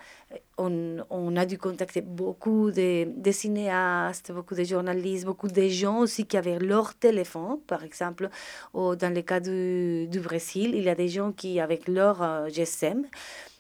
on, 0.59 0.99
on 1.09 1.37
a 1.37 1.47
dû 1.47 1.57
contacter 1.57 2.01
beaucoup 2.01 2.71
de, 2.71 3.31
cinéastes, 3.31 4.33
beaucoup 4.33 4.55
de 4.55 4.65
journalistes, 4.65 5.25
beaucoup 5.25 5.49
de 5.49 5.69
gens 5.69 6.01
aussi 6.01 6.27
qui 6.27 6.37
avaient 6.37 6.59
leur 6.59 6.95
téléphone, 6.95 7.61
par 7.67 7.85
exemple. 7.85 8.29
Ou 8.75 8.97
dans 8.97 9.15
le 9.15 9.23
cas 9.23 9.41
du, 9.41 10.07
du 10.09 10.21
Brésil, 10.21 10.75
il 10.75 10.83
y 10.83 10.89
a 10.89 10.95
des 10.95 11.09
gens 11.09 11.33
qui, 11.33 11.61
avec 11.61 11.89
leur 11.89 12.23
euh, 12.23 12.49
GSM, 12.49 13.07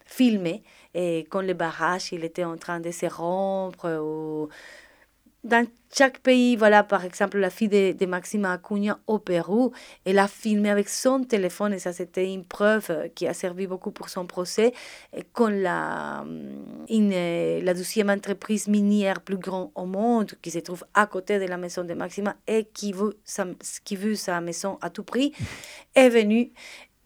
filmaient 0.04 0.62
et 0.94 1.26
quand 1.30 1.42
le 1.42 1.54
barrage 1.54 2.12
il 2.12 2.24
était 2.24 2.44
en 2.44 2.56
train 2.56 2.80
de 2.80 2.90
se 2.90 3.06
rompre. 3.06 3.88
Ou... 4.02 4.48
Dans 5.48 5.66
chaque 5.90 6.18
pays, 6.18 6.56
voilà, 6.56 6.82
par 6.82 7.06
exemple, 7.06 7.38
la 7.38 7.48
fille 7.48 7.68
de, 7.70 8.06
Maxima 8.06 8.52
Acuna 8.52 8.98
au 9.06 9.18
Pérou, 9.18 9.72
elle 10.04 10.18
a 10.18 10.28
filmé 10.28 10.68
avec 10.68 10.90
son 10.90 11.24
téléphone, 11.24 11.72
et 11.72 11.78
ça 11.78 11.94
c'était 11.94 12.30
une 12.30 12.44
preuve 12.44 12.90
euh, 12.90 13.08
qui 13.08 13.26
a 13.26 13.32
servi 13.32 13.66
beaucoup 13.66 13.90
pour 13.90 14.10
son 14.10 14.26
procès, 14.26 14.74
quand 15.32 15.48
la, 15.48 16.22
une, 16.90 17.12
euh, 17.14 17.62
la 17.62 17.72
deuxième 17.72 18.10
entreprise 18.10 18.68
minière 18.68 19.22
plus 19.22 19.38
grande 19.38 19.70
au 19.74 19.86
monde, 19.86 20.32
qui 20.42 20.50
se 20.50 20.58
trouve 20.58 20.84
à 20.92 21.06
côté 21.06 21.38
de 21.38 21.46
la 21.46 21.56
maison 21.56 21.82
de 21.82 21.94
Maxima 21.94 22.36
et 22.46 22.64
qui 22.64 22.92
veut 22.92 23.18
sa, 23.24 23.46
qui 23.84 23.96
veut 23.96 24.16
sa 24.16 24.42
maison 24.42 24.76
à 24.82 24.90
tout 24.90 25.04
prix, 25.04 25.32
est 25.94 26.10
venue 26.10 26.52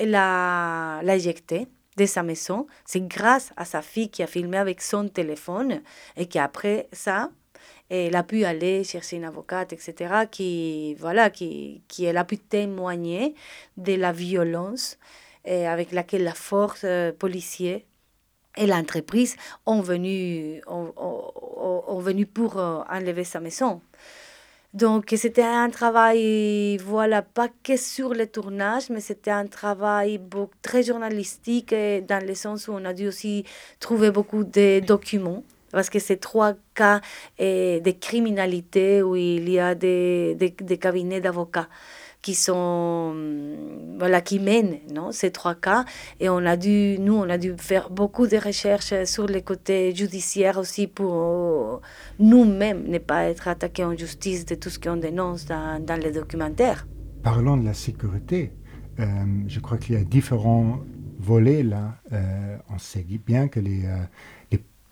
la, 0.00 0.98
la 1.04 1.14
éjecter 1.14 1.68
de 1.96 2.06
sa 2.06 2.24
maison. 2.24 2.66
C'est 2.84 3.06
grâce 3.06 3.52
à 3.56 3.64
sa 3.64 3.82
fille 3.82 4.10
qui 4.10 4.24
a 4.24 4.26
filmé 4.26 4.56
avec 4.58 4.82
son 4.82 5.06
téléphone 5.06 5.80
et 6.16 6.26
qui 6.26 6.40
après 6.40 6.88
ça, 6.90 7.30
elle 7.92 8.16
a 8.16 8.22
pu 8.22 8.44
aller 8.44 8.84
chercher 8.84 9.16
une 9.16 9.24
avocate, 9.24 9.72
etc., 9.72 10.24
qui, 10.30 10.94
voilà, 10.94 11.30
qui, 11.30 11.82
qui 11.88 12.04
elle 12.04 12.16
a 12.16 12.24
pu 12.24 12.38
témoigner 12.38 13.34
de 13.76 13.94
la 13.94 14.12
violence 14.12 14.98
et 15.44 15.66
avec 15.66 15.92
laquelle 15.92 16.24
la 16.24 16.34
force 16.34 16.82
euh, 16.84 17.12
policière 17.12 17.80
et 18.56 18.66
l'entreprise 18.66 19.36
ont 19.66 19.80
venu, 19.80 20.60
ont, 20.66 20.92
ont, 20.96 21.84
ont 21.86 21.98
venu 21.98 22.26
pour 22.26 22.58
euh, 22.58 22.82
enlever 22.88 23.24
sa 23.24 23.40
maison. 23.40 23.80
Donc, 24.74 25.12
c'était 25.18 25.42
un 25.42 25.68
travail, 25.68 26.78
voilà, 26.78 27.20
pas 27.20 27.48
que 27.62 27.76
sur 27.76 28.14
le 28.14 28.26
tournage, 28.26 28.88
mais 28.88 29.00
c'était 29.00 29.30
un 29.30 29.46
travail 29.46 30.18
très 30.62 30.82
journalistique, 30.82 31.74
et 31.74 32.00
dans 32.00 32.26
le 32.26 32.34
sens 32.34 32.68
où 32.68 32.72
on 32.72 32.84
a 32.86 32.94
dû 32.94 33.06
aussi 33.06 33.44
trouver 33.80 34.10
beaucoup 34.10 34.44
de 34.44 34.80
documents 34.80 35.44
parce 35.72 35.90
que 35.90 35.98
c'est 35.98 36.18
trois 36.18 36.54
cas 36.74 37.00
eh, 37.38 37.80
de 37.80 37.90
criminalité 37.90 39.02
où 39.02 39.16
il 39.16 39.48
y 39.48 39.58
a 39.58 39.74
des, 39.74 40.34
des, 40.34 40.78
cabinets 40.78 41.20
d'avocats 41.20 41.68
qui 42.20 42.34
sont 42.34 43.14
voilà 43.98 44.20
qui 44.20 44.38
mènent 44.38 44.78
non 44.94 45.10
ces 45.10 45.32
trois 45.32 45.56
cas 45.56 45.84
et 46.20 46.28
on 46.28 46.46
a 46.46 46.56
dû 46.56 46.96
nous 47.00 47.14
on 47.14 47.28
a 47.28 47.36
dû 47.36 47.54
faire 47.58 47.90
beaucoup 47.90 48.28
de 48.28 48.36
recherches 48.36 48.94
sur 49.04 49.26
le 49.26 49.40
côté 49.40 49.92
judiciaire 49.94 50.56
aussi 50.58 50.86
pour 50.86 51.80
nous-mêmes 52.20 52.84
ne 52.86 52.98
pas 52.98 53.24
être 53.24 53.48
attaqués 53.48 53.84
en 53.84 53.96
justice 53.96 54.46
de 54.46 54.54
tout 54.54 54.70
ce 54.70 54.78
qu'on 54.78 54.96
dénonce 54.96 55.46
dans, 55.46 55.84
dans 55.84 56.00
les 56.00 56.12
documentaires. 56.12 56.86
Parlons 57.22 57.56
de 57.56 57.64
la 57.64 57.74
sécurité. 57.74 58.52
Euh, 58.98 59.04
je 59.46 59.60
crois 59.60 59.78
qu'il 59.78 59.94
y 59.94 59.98
a 59.98 60.04
différents 60.04 60.80
volets 61.18 61.62
là. 61.62 61.98
Euh, 62.12 62.56
on 62.68 62.78
sait 62.78 63.06
bien 63.26 63.48
que 63.48 63.60
les, 63.60 63.86
euh, 63.86 64.04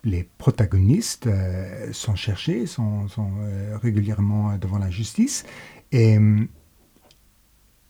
les 0.05 0.29
protagonistes 0.39 1.27
euh, 1.27 1.93
sont 1.93 2.15
cherchés, 2.15 2.67
sont, 2.67 3.07
euh, 3.19 3.77
régulièrement 3.79 4.57
devant 4.57 4.79
la 4.79 4.91
justice. 4.91 5.45
Et 5.93 6.17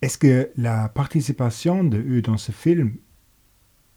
est-ce 0.02 0.16
que 0.16 0.50
la 0.56 0.88
participation 0.88 1.84
de 1.84 1.98
eux 1.98 2.22
dans 2.22 2.38
ce 2.38 2.52
film 2.52 2.94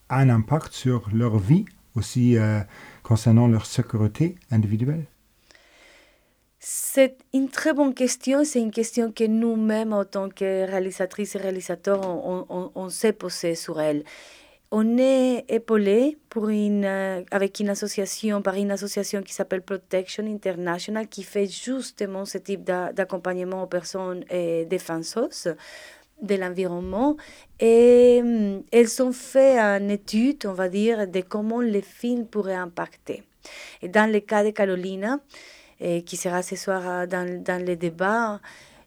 a 0.10 0.18
un 0.18 0.30
impact 0.30 0.74
sur 0.74 1.10
leur 1.14 1.40
vie, 1.40 1.66
aussi 1.96 2.38
euh, 2.38 2.60
concernant 3.04 3.48
leur 3.48 3.66
sécurité 3.66 4.36
individuelle? 4.52 5.06
C'est 6.60 7.18
une 7.34 7.50
très 7.50 7.74
bonne 7.74 7.94
question. 7.94 8.44
C'est 8.44 8.62
une 8.62 8.72
question 8.72 9.12
que 9.12 9.26
nous-mêmes, 9.26 9.94
en 9.94 10.06
tant 10.06 10.30
que 10.30 10.66
réalisatrices 10.66 11.36
et 11.36 11.40
réalisateurs, 11.40 12.02
on, 12.08 12.72
on, 12.74 12.90
s'est 12.90 13.14
posé 13.14 13.56
sur 13.56 13.82
elle 13.82 14.04
on 14.76 14.98
est 14.98 15.46
épaulé 15.50 16.18
euh, 16.36 17.24
avec 17.30 17.60
une 17.60 17.70
association, 17.70 18.42
par 18.42 18.56
une 18.56 18.72
association 18.72 19.22
qui 19.22 19.32
s'appelle 19.32 19.62
Protection 19.62 20.26
International, 20.26 21.08
qui 21.08 21.22
fait 21.22 21.46
justement 21.46 22.26
ce 22.26 22.40
type 22.40 22.64
d'accompagnement 22.64 23.62
aux 23.62 23.68
personnes 23.68 24.26
euh, 24.32 24.66
défenseuses 24.66 25.54
de 26.24 26.36
l'environnement. 26.36 27.18
Et 27.60 28.20
euh, 28.26 28.62
elles 28.72 29.04
ont 29.04 29.12
fait 29.12 29.60
une 29.60 29.92
étude, 29.92 30.48
on 30.48 30.54
va 30.54 30.70
dire, 30.70 31.08
de 31.08 31.22
comment 31.22 31.62
les 31.62 31.84
films 31.84 32.26
pourraient 32.26 32.56
impacter. 32.56 33.22
Et 33.84 33.90
dans 33.90 34.12
le 34.12 34.22
cas 34.22 34.44
de 34.44 34.50
Carolina, 34.50 35.20
et 35.80 36.02
qui 36.02 36.18
sera 36.18 36.42
ce 36.42 36.56
soir 36.56 37.08
dans, 37.08 37.44
dans 37.44 37.64
les 37.64 37.76
débats, 37.76 38.40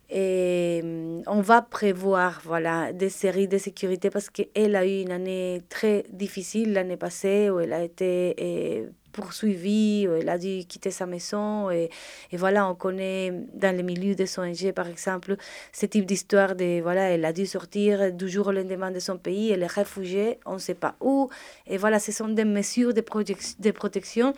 et 0.09 0.83
on 1.27 1.41
va 1.41 1.63
prévoir 1.63 2.41
voilà, 2.45 2.93
des 2.93 3.09
séries 3.09 3.49
de 3.49 3.59
sécurité 3.59 4.11
parce 4.11 4.31
qu'elle 4.31 4.77
a 4.77 4.87
eu 4.87 5.01
une 5.03 5.11
année 5.11 5.63
très 5.69 6.05
difficile 6.11 6.73
l'année 6.73 6.97
passée 6.97 7.51
où 7.51 7.59
elle 7.59 7.73
a 7.73 7.83
été 7.83 8.35
et, 8.39 8.87
poursuivie, 9.17 10.07
où 10.07 10.15
elle 10.15 10.29
a 10.29 10.39
dû 10.39 10.65
quitter 10.67 10.91
sa 10.91 11.07
maison. 11.07 11.71
Et, 11.71 11.89
et, 12.31 12.37
voilà, 12.37 12.69
on 12.69 12.75
connaît 12.75 13.33
dans 13.55 13.75
le 13.75 13.83
milieu 13.83 14.15
des 14.15 14.39
ONG, 14.39 14.73
par 14.73 14.87
exemple, 14.87 15.37
ce 15.73 15.87
type 15.87 16.05
d'histoire 16.05 16.55
de, 16.55 16.83
voilà, 16.83 17.09
elle 17.09 17.25
a 17.25 17.33
dû 17.33 17.47
sortir 17.47 18.13
du 18.13 18.29
jour 18.29 18.49
au 18.49 18.53
lendemain 18.53 18.91
de 18.91 19.01
son 19.01 19.17
pays, 19.17 19.51
elle 19.51 19.63
est 19.63 19.75
réfugiée, 19.83 20.39
on 20.45 20.55
ne 20.55 20.59
sait 20.59 20.75
pas 20.75 20.95
où. 21.01 21.31
Et 21.67 21.79
voilà, 21.79 21.99
ce 21.99 22.13
sont 22.13 22.29
des 22.29 22.45
mesures 22.45 22.93
de, 22.93 23.03
de 23.59 23.71
protection 23.71 24.35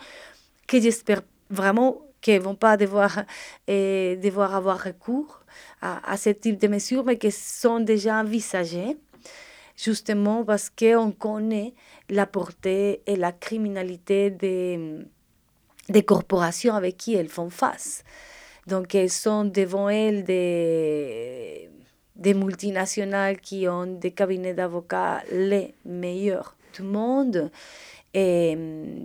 que 0.65 0.79
j'espère 0.79 1.21
vraiment 1.49 2.01
qu'ils 2.21 2.35
ne 2.35 2.39
vont 2.39 2.55
pas 2.55 2.77
devoir, 2.77 3.23
et, 3.67 4.17
devoir 4.21 4.55
avoir 4.55 4.83
recours 4.83 5.43
à, 5.81 6.11
à, 6.11 6.17
ce 6.17 6.29
type 6.29 6.59
de 6.59 6.67
mesures, 6.67 7.03
mais 7.03 7.17
qui 7.17 7.31
sont 7.31 7.79
déjà 7.79 8.19
envisagées, 8.19 8.97
justement 9.75 10.43
parce 10.43 10.69
qu'on 10.69 11.11
connaît 11.11 11.73
la 12.09 12.25
portée 12.25 13.01
et 13.05 13.15
la 13.15 13.31
criminalité 13.31 14.31
de, 14.31 15.05
des 15.89 16.03
corporations 16.03 16.75
avec 16.75 16.97
qui 16.97 17.15
elles 17.15 17.29
font 17.29 17.49
face. 17.49 18.03
Donc, 18.67 18.93
elles 18.93 19.09
sont 19.09 19.45
devant 19.45 19.89
elles 19.89 20.23
des, 20.23 21.69
des 22.15 22.33
multinationales 22.33 23.39
qui 23.39 23.67
ont 23.67 23.85
des 23.85 24.11
cabinets 24.11 24.53
d'avocats 24.53 25.23
les 25.31 25.73
meilleurs 25.85 26.55
du 26.75 26.83
monde. 26.83 27.49
Et 28.13 28.55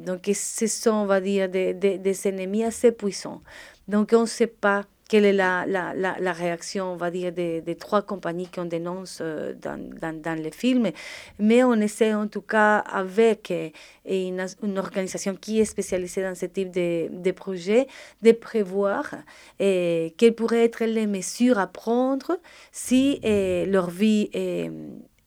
donc, 0.05 0.31
ce 0.33 0.67
sont, 0.67 0.91
on 0.91 1.07
va 1.07 1.21
dire, 1.21 1.49
des, 1.49 1.75
des, 1.75 2.29
ennemis 2.29 2.65
assez 2.65 2.93
puissants. 2.93 3.43
Donc, 3.87 4.11
on 4.15 4.23
ne 4.23 4.27
sait 4.27 4.47
pas 4.47 4.85
quelle 5.09 5.27
est 5.27 5.33
la, 5.33 5.67
la, 5.67 5.95
la, 5.95 6.33
réaction, 6.33 6.93
on 6.93 6.97
va 6.97 7.11
dire, 7.11 7.31
des, 7.31 7.61
des 7.61 7.75
trois 7.77 8.03
compagnies 8.03 8.49
qu'on 8.49 8.65
dénonce 8.65 9.19
euh, 9.21 9.53
dans, 9.55 9.79
dans, 10.01 10.19
dans, 10.19 10.43
les 10.43 10.51
films. 10.51 10.91
Mais 11.39 11.63
on 11.63 11.75
essaie 11.75 12.15
en 12.15 12.27
tout 12.27 12.41
cas 12.41 12.79
avec 12.79 13.51
euh, 13.51 13.69
une, 14.07 14.47
une 14.63 14.79
organisation 14.79 15.35
qui 15.35 15.61
est 15.61 15.67
spécialisée 15.67 16.23
dans 16.23 16.35
ce 16.35 16.47
type 16.47 16.71
de, 16.71 17.09
de 17.11 17.31
projet 17.33 17.87
de 18.23 18.33
prévoir 18.33 19.15
et 19.61 20.09
euh, 20.11 20.15
quelles 20.17 20.35
pourraient 20.35 20.65
être 20.65 20.85
les 20.85 21.07
mesures 21.07 21.59
à 21.59 21.67
prendre 21.67 22.39
si 22.73 23.21
leur 23.23 23.91
vie 23.91 24.31
est, 24.33 24.71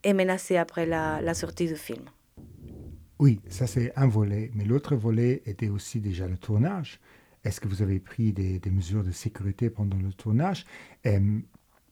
est, 0.04 0.14
menacée 0.14 0.58
après 0.58 0.86
la, 0.86 1.22
la 1.22 1.34
sortie 1.34 1.68
du 1.68 1.76
film. 1.76 2.04
Oui, 3.20 3.42
ça 3.50 3.66
c'est 3.66 3.92
un 3.96 4.08
volet, 4.08 4.52
mais 4.54 4.64
l'autre 4.64 4.96
volet 4.96 5.42
était 5.46 5.70
aussi 5.70 6.00
déjà 6.00 6.28
le 6.28 6.38
tournage. 6.38 7.00
Est-ce 7.44 7.60
que 7.60 7.68
vous 7.68 7.82
avez 7.82 8.00
pris 8.00 8.32
des, 8.32 8.62
mesures 8.70 9.04
de 9.04 9.12
sécurité 9.12 9.70
pendant 9.70 9.98
le 9.98 10.14
tournage? 10.14 10.66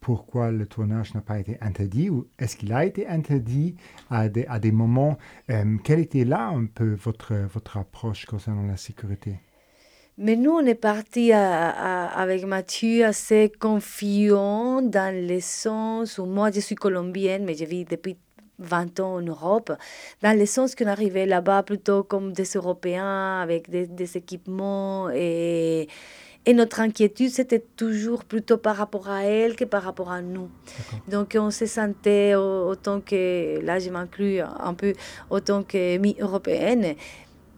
Pourquoi 0.02 0.52
le 0.52 0.68
tournage 0.68 1.16
n'a 1.16 1.22
pas 1.22 1.40
été 1.40 1.58
interdit 1.62 2.12
ou 2.12 2.28
est-ce 2.38 2.56
qu'il 2.56 2.72
a 2.74 2.86
été 2.86 3.08
interdit 3.08 3.76
à 4.12 4.30
des, 4.30 4.46
à 4.46 4.60
des 4.60 4.72
moments? 4.72 5.18
Quelle 5.84 6.00
était 6.00 6.26
là 6.26 6.50
un 6.50 6.66
peu 6.66 6.94
votre, 6.94 7.34
votre 7.52 7.78
approche 7.78 8.26
concernant 8.26 8.68
la 8.68 8.78
sécurité? 8.78 9.40
Mais 10.18 10.36
nous, 10.36 10.52
on 10.52 10.66
est 10.66 10.76
parti 10.76 11.34
avec 11.34 12.46
Mathieu 12.46 13.04
assez 13.04 13.52
confiant 13.60 14.82
dans 14.82 15.14
le 15.14 15.40
sens 15.42 16.20
où 16.20 16.26
moi, 16.26 16.52
je 16.52 16.60
suis 16.60 16.76
colombienne, 16.76 17.44
mais 17.44 17.56
je 17.56 17.66
vis 17.66 17.84
depuis 17.84 18.16
20 18.60 19.00
ans 19.00 19.16
en 19.16 19.22
Europe, 19.22 19.72
dans 20.22 20.38
le 20.38 20.46
sens 20.46 20.76
qu'on 20.76 20.88
arrivait 20.88 21.26
là-bas 21.26 21.64
plutôt 21.64 22.04
comme 22.04 22.34
des 22.34 22.46
Européens 22.56 23.42
avec 23.42 23.70
des, 23.70 23.88
des 23.88 24.18
équipements 24.18 25.10
et, 25.10 25.88
et 26.48 26.54
notre 26.54 26.80
inquiétude, 26.80 27.32
c'était 27.32 27.64
toujours 27.76 28.24
plutôt 28.24 28.58
par 28.58 28.76
rapport 28.76 29.10
à 29.10 29.24
elle 29.24 29.56
que 29.56 29.66
par 29.66 29.82
rapport 29.82 30.12
à 30.12 30.22
nous. 30.22 30.50
Donc 31.08 31.36
on 31.40 31.50
se 31.50 31.66
sentait 31.66 32.36
autant 32.36 33.02
que, 33.02 33.60
là 33.64 33.80
je 33.80 33.90
m'inclus 33.90 34.42
un 34.42 34.74
peu, 34.76 34.94
autant 35.32 35.64
que 35.64 35.98
mi-européenne, 35.98 36.96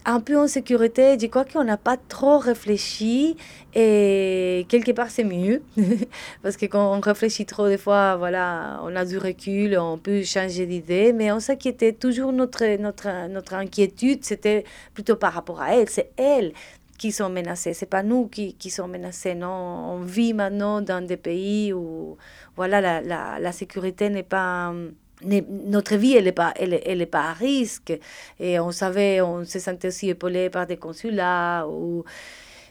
un 0.07 0.21
peu 0.21 0.39
en 0.39 0.47
sécurité. 0.47 1.17
Je 1.19 1.27
crois 1.27 1.45
qu'on 1.45 1.65
n'a 1.65 1.77
pas 1.77 1.97
trop 1.97 2.39
réfléchi 2.39 3.35
et 3.75 4.65
quelque 4.69 4.91
part 4.93 5.11
c'est 5.11 5.25
mieux 5.25 5.61
parce 6.41 6.55
que 6.57 6.65
quand 6.65 6.95
on 6.95 7.01
réfléchit 7.01 7.45
trop 7.45 7.67
des 7.67 7.77
fois, 7.77 8.15
voilà, 8.15 8.79
on 8.83 8.95
a 8.95 9.05
du 9.05 9.17
recul, 9.17 9.77
on 9.77 9.97
peut 9.97 10.23
changer 10.23 10.65
d'idée, 10.65 11.11
mais 11.13 11.31
on 11.31 11.41
s'inquiétait 11.41 11.91
toujours 11.93 12.31
notre 12.31 12.77
notre 12.77 13.27
notre 13.27 13.53
inquiétude, 13.53 14.23
c'était 14.23 14.63
plutôt 14.93 15.17
par 15.17 15.33
rapport 15.33 15.61
à 15.61 15.75
elle. 15.75 15.89
C'est 15.89 16.11
elle 16.17 16.53
qui 16.97 17.11
sont 17.11 17.29
menacées. 17.29 17.73
C'est 17.73 17.85
pas 17.85 18.01
nous 18.01 18.27
qui, 18.27 18.55
qui 18.55 18.69
sommes 18.71 18.91
menacés. 18.91 19.35
Non, 19.35 19.49
on 19.49 20.01
vit 20.01 20.33
maintenant 20.33 20.81
dans 20.81 21.05
des 21.05 21.17
pays 21.17 21.73
où 21.73 22.17
voilà 22.55 22.81
la, 22.81 23.01
la, 23.01 23.39
la 23.39 23.51
sécurité 23.51 24.09
n'est 24.09 24.23
pas 24.23 24.73
notre 25.23 25.95
vie, 25.95 26.15
elle 26.15 26.25
n'est 26.25 26.31
pas, 26.31 26.53
elle, 26.57 26.79
elle 26.85 27.05
pas 27.07 27.29
à 27.29 27.33
risque. 27.33 27.97
Et 28.39 28.59
on 28.59 28.71
savait, 28.71 29.21
on 29.21 29.45
se 29.45 29.59
sentait 29.59 29.87
aussi 29.87 30.09
épaulé 30.09 30.49
par 30.49 30.67
des 30.67 30.77
consulats. 30.77 31.67
Ou... 31.67 32.03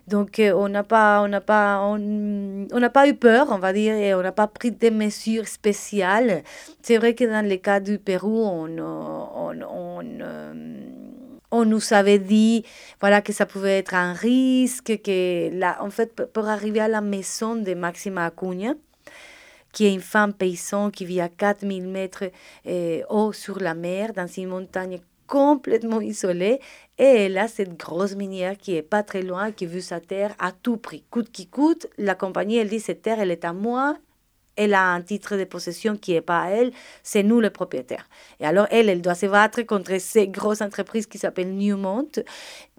Donc, 0.07 0.39
euh, 0.39 0.53
on 0.53 0.69
n'a 0.69 0.85
pas, 0.85 1.23
on 1.23 1.41
pas, 1.41 1.81
on, 1.83 2.67
on 2.73 2.91
pas 2.91 3.09
eu 3.09 3.15
peur, 3.15 3.49
on 3.51 3.59
va 3.59 3.73
dire, 3.73 3.95
et 3.95 4.15
on 4.15 4.23
n'a 4.23 4.33
pas 4.33 4.47
pris 4.47 4.71
des 4.71 4.91
mesures 4.91 5.49
spéciales. 5.49 6.45
C'est 6.83 6.99
vrai 6.99 7.15
que 7.15 7.25
dans 7.25 7.47
le 7.47 7.57
cas 7.57 7.81
du 7.81 7.99
Pérou, 7.99 8.45
on, 8.45 8.79
on, 8.79 9.61
on, 9.63 10.05
euh, 10.21 10.55
on 11.51 11.65
nous 11.65 11.93
avait 11.93 12.19
dit 12.19 12.65
voilà 13.01 13.23
que 13.23 13.33
ça 13.33 13.47
pouvait 13.47 13.79
être 13.79 13.95
un 13.95 14.13
risque 14.13 15.01
que 15.03 15.51
là 15.59 15.79
en 15.81 15.91
fait 15.91 16.15
pour 16.33 16.47
arriver 16.49 16.81
à 16.81 16.89
la 16.89 17.01
maison 17.01 17.57
de 17.57 17.75
Maxima 17.75 18.27
Acuña 18.27 18.75
qui 19.77 19.85
est 19.85 19.93
une 19.93 20.01
femme 20.01 20.33
paysanne 20.33 20.91
qui 20.91 21.05
vit 21.05 21.21
à 21.21 21.29
4000 21.29 21.87
mètres 21.87 22.31
euh, 22.67 23.03
haut 23.11 23.35
sur 23.35 23.61
la 23.61 23.75
mer, 23.75 24.15
dans 24.15 24.27
une 24.27 24.49
montagne 24.49 25.01
complètement 25.27 26.01
isolée. 26.01 26.61
Et 26.97 27.05
elle 27.05 27.37
a 27.37 27.47
cette 27.47 27.77
grosse 27.77 28.17
minière 28.17 28.57
qui 28.57 28.75
est 28.75 28.81
pas 28.81 29.03
très 29.03 29.21
loin, 29.21 29.53
qui 29.53 29.67
veut 29.67 29.83
sa 29.83 30.01
terre 30.01 30.35
à 30.39 30.51
tout 30.51 30.79
prix. 30.79 31.05
Coûte 31.11 31.31
qui 31.31 31.47
coûte, 31.47 31.89
la 31.99 32.15
compagnie, 32.15 32.57
elle 32.57 32.71
dit, 32.71 32.81
cette 32.81 33.03
terre, 33.03 33.21
elle 33.21 33.31
est 33.31 33.45
à 33.45 33.53
moi. 33.53 33.99
Elle 34.57 34.73
a 34.73 34.83
un 34.83 35.03
titre 35.03 35.37
de 35.37 35.45
possession 35.45 35.99
qui 35.99 36.13
n'est 36.13 36.23
pas 36.23 36.45
à 36.45 36.49
elle, 36.53 36.73
c'est 37.03 37.23
nous 37.23 37.41
les 37.41 37.51
propriétaires. 37.51 38.09
Et 38.41 38.47
alors, 38.47 38.67
elle, 38.71 38.89
elle 38.89 39.03
doit 39.03 39.15
se 39.15 39.27
battre 39.27 39.61
contre 39.61 40.01
ces 40.01 40.27
grosses 40.27 40.63
entreprises 40.63 41.07
qui 41.07 41.19
s'appellent 41.19 41.55
Newmont 41.55 42.09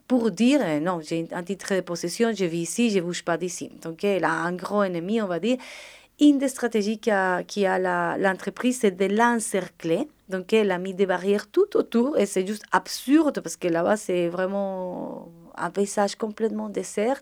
pour 0.07 0.31
dire 0.31 0.61
euh, 0.63 0.79
non, 0.79 0.99
j'ai 1.07 1.27
un 1.31 1.43
titre 1.43 1.75
de 1.75 1.81
possession, 1.81 2.31
je 2.33 2.45
vis 2.45 2.61
ici, 2.61 2.89
je 2.89 2.97
ne 2.97 3.03
bouge 3.03 3.23
pas 3.23 3.37
d'ici. 3.37 3.69
Donc, 3.83 4.03
elle 4.03 4.23
a 4.23 4.31
un 4.31 4.53
gros 4.53 4.81
ennemi, 4.81 5.21
on 5.21 5.27
va 5.27 5.39
dire. 5.39 5.57
Une 6.19 6.39
des 6.39 6.47
stratégies 6.47 6.99
qui 6.99 7.11
a 7.11 8.17
l'entreprise, 8.17 8.79
c'est 8.81 8.91
de 8.91 9.05
l'encercler. 9.05 10.07
Donc, 10.29 10.51
elle 10.51 10.71
a 10.71 10.79
mis 10.79 10.95
des 10.95 11.05
barrières 11.05 11.47
tout 11.47 11.77
autour 11.77 12.17
et 12.17 12.25
c'est 12.25 12.45
juste 12.45 12.63
absurde 12.71 13.39
parce 13.39 13.55
que 13.55 13.67
là-bas, 13.67 13.97
c'est 13.97 14.27
vraiment 14.27 15.31
un 15.55 15.69
paysage 15.69 16.15
complètement 16.15 16.69
désert 16.69 17.21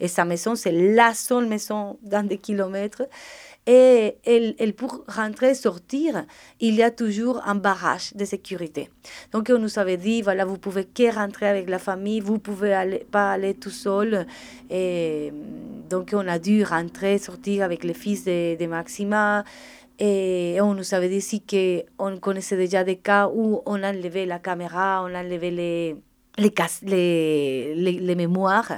et 0.00 0.08
sa 0.08 0.24
maison, 0.24 0.54
c'est 0.56 0.72
la 0.72 1.14
seule 1.14 1.46
maison 1.46 1.98
dans 2.02 2.26
des 2.26 2.38
kilomètres. 2.38 3.02
Et 3.66 4.16
elle, 4.24 4.56
elle, 4.58 4.74
pour 4.74 5.04
rentrer, 5.06 5.54
sortir, 5.54 6.24
il 6.58 6.74
y 6.74 6.82
a 6.82 6.90
toujours 6.90 7.40
un 7.46 7.54
barrage 7.54 8.12
de 8.14 8.24
sécurité. 8.24 8.90
Donc, 9.30 9.52
on 9.54 9.58
nous 9.58 9.78
avait 9.78 9.96
dit, 9.96 10.20
voilà, 10.20 10.44
vous 10.44 10.58
pouvez 10.58 10.84
que 10.84 11.14
rentrer 11.14 11.46
avec 11.46 11.70
la 11.70 11.78
famille, 11.78 12.18
vous 12.18 12.40
pouvez 12.40 12.72
aller, 12.72 13.06
pas 13.10 13.30
aller 13.30 13.54
tout 13.54 13.70
seul. 13.70 14.26
Et 14.68 15.32
donc, 15.88 16.10
on 16.12 16.26
a 16.26 16.40
dû 16.40 16.64
rentrer, 16.64 17.18
sortir 17.18 17.64
avec 17.64 17.84
les 17.84 17.94
fils 17.94 18.24
de, 18.24 18.56
de 18.56 18.66
Maxima. 18.66 19.44
Et 20.00 20.58
on 20.60 20.74
nous 20.74 20.94
avait 20.94 21.08
dit 21.08 21.18
aussi 21.18 21.40
qu'on 21.40 22.16
connaissait 22.16 22.56
déjà 22.56 22.82
des 22.82 22.96
cas 22.96 23.28
où 23.32 23.62
on 23.66 23.84
a 23.84 23.90
enlevé 23.90 24.26
la 24.26 24.40
caméra, 24.40 25.04
on 25.04 25.14
a 25.14 25.20
enlevé 25.20 25.52
les 25.52 25.96
les, 26.38 26.52
les, 26.82 27.74
les, 27.74 27.92
les, 27.92 28.14
mémoires 28.14 28.72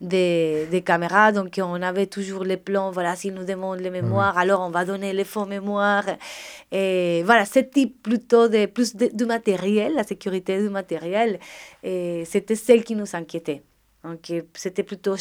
des, 0.00 0.66
des, 0.70 0.82
caméras. 0.82 1.32
Donc, 1.32 1.58
on 1.62 1.80
avait 1.82 2.06
toujours 2.06 2.44
les 2.44 2.56
plans. 2.56 2.90
Voilà, 2.90 3.16
s'ils 3.16 3.34
nous 3.34 3.44
demandent 3.44 3.80
les 3.80 3.90
mémoires, 3.90 4.36
alors 4.38 4.60
on 4.60 4.70
va 4.70 4.84
donner 4.84 5.12
les 5.12 5.24
faux 5.24 5.46
mémoires. 5.46 6.06
Et 6.72 7.22
voilà, 7.24 7.44
ce 7.46 7.60
type 7.60 8.02
plutôt 8.02 8.48
de 8.48 8.66
plus 8.66 8.94
de, 8.96 9.10
de 9.12 9.24
matériel, 9.24 9.94
la 9.94 10.04
sécurité 10.04 10.60
du 10.60 10.68
matériel, 10.68 11.38
c'était 11.82 12.56
celle 12.56 12.84
qui 12.84 12.94
nous 12.94 13.16
inquiétait. 13.16 13.62
Donc, 14.04 14.32
c'était 14.54 14.84
plutôt 14.84 15.16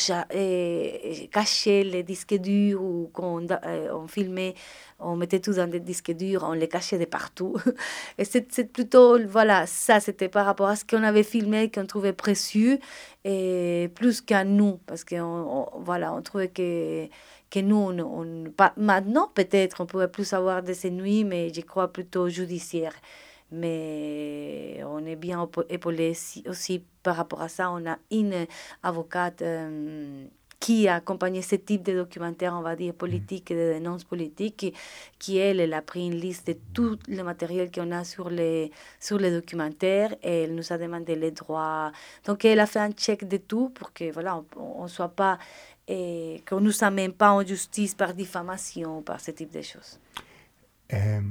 cacher 1.31 1.83
les 1.83 2.03
disques 2.03 2.35
durs 2.35 2.81
ou 2.81 3.09
quand 3.11 3.41
on, 3.41 3.47
euh, 3.49 3.89
on, 3.91 4.07
filmait, 4.07 4.53
on 4.99 5.15
mettait 5.15 5.39
tout 5.39 5.53
dans 5.53 5.67
des 5.69 5.79
disques 5.79 6.11
durs, 6.11 6.43
on 6.47 6.53
les 6.53 6.67
cachait 6.67 6.99
de 6.99 7.05
partout. 7.05 7.57
Et 8.19 8.23
c'est 8.23 8.71
plutôt, 8.71 9.17
voilà, 9.27 9.65
ça, 9.65 9.99
c'était 9.99 10.29
par 10.29 10.45
rapport 10.45 10.67
à 10.67 10.75
ce 10.75 10.85
qu'on 10.85 11.01
avait 11.03 11.23
filmé, 11.23 11.71
qu'on 11.71 11.87
trouvait 11.87 12.13
précieux, 12.13 12.77
et 13.25 13.89
plus 13.95 14.21
qu'à 14.21 14.43
nous, 14.43 14.79
parce 14.85 15.03
qu'on 15.03 15.67
voilà, 15.79 16.13
on 16.13 16.21
trouvait 16.21 16.49
que, 16.49 17.07
que 17.49 17.59
nous, 17.59 17.75
on, 17.77 17.99
on 17.99 18.51
pas, 18.51 18.73
maintenant, 18.77 19.31
peut-être, 19.33 19.81
on 19.81 19.87
pouvait 19.87 20.07
plus 20.07 20.33
avoir 20.33 20.61
de 20.61 20.73
ces 20.73 20.91
nuits, 20.91 21.23
mais 21.23 21.51
je 21.53 21.61
crois 21.61 21.91
plutôt 21.91 22.29
judiciaire 22.29 22.93
mais 23.51 24.81
on 24.85 25.05
est 25.05 25.15
bien 25.15 25.49
épaulé 25.69 26.13
aussi 26.47 26.83
par 27.03 27.15
rapport 27.15 27.41
à 27.41 27.49
ça. 27.49 27.71
On 27.71 27.85
a 27.87 27.97
une 28.11 28.45
avocate 28.83 29.41
euh, 29.41 30.25
qui 30.59 30.87
a 30.87 30.95
accompagné 30.95 31.41
ce 31.41 31.55
type 31.55 31.83
de 31.83 31.93
documentaire, 31.93 32.53
on 32.55 32.61
va 32.61 32.75
dire, 32.75 32.93
politique 32.93 33.51
et 33.51 33.55
de 33.55 33.73
dénonces 33.73 34.03
politiques, 34.03 34.73
qui, 35.19 35.37
elle, 35.37 35.59
elle 35.59 35.73
a 35.73 35.81
pris 35.81 36.07
une 36.07 36.15
liste 36.15 36.47
de 36.47 36.57
tout 36.73 36.97
le 37.07 37.23
matériel 37.23 37.71
qu'on 37.71 37.91
a 37.91 38.03
sur 38.03 38.29
les, 38.29 38.71
sur 38.99 39.17
les 39.19 39.31
documentaires 39.31 40.15
et 40.23 40.43
elle 40.43 40.55
nous 40.55 40.73
a 40.73 40.77
demandé 40.77 41.15
les 41.15 41.31
droits. 41.31 41.91
Donc, 42.25 42.43
elle 42.43 42.59
a 42.59 42.65
fait 42.65 42.79
un 42.79 42.91
check 42.91 43.27
de 43.27 43.37
tout 43.37 43.69
pour 43.69 43.93
que, 43.93 44.11
voilà, 44.11 44.43
on 44.55 44.83
ne 44.83 44.87
soit 44.87 45.09
pas, 45.09 45.37
et 45.87 46.43
qu'on 46.47 46.59
ne 46.59 46.65
nous 46.65 46.83
amène 46.83 47.13
pas 47.13 47.31
en 47.31 47.45
justice 47.45 47.93
par 47.93 48.13
diffamation, 48.13 49.01
par 49.03 49.19
ce 49.19 49.31
type 49.31 49.51
de 49.51 49.61
choses. 49.61 49.99
Euh, 50.93 51.21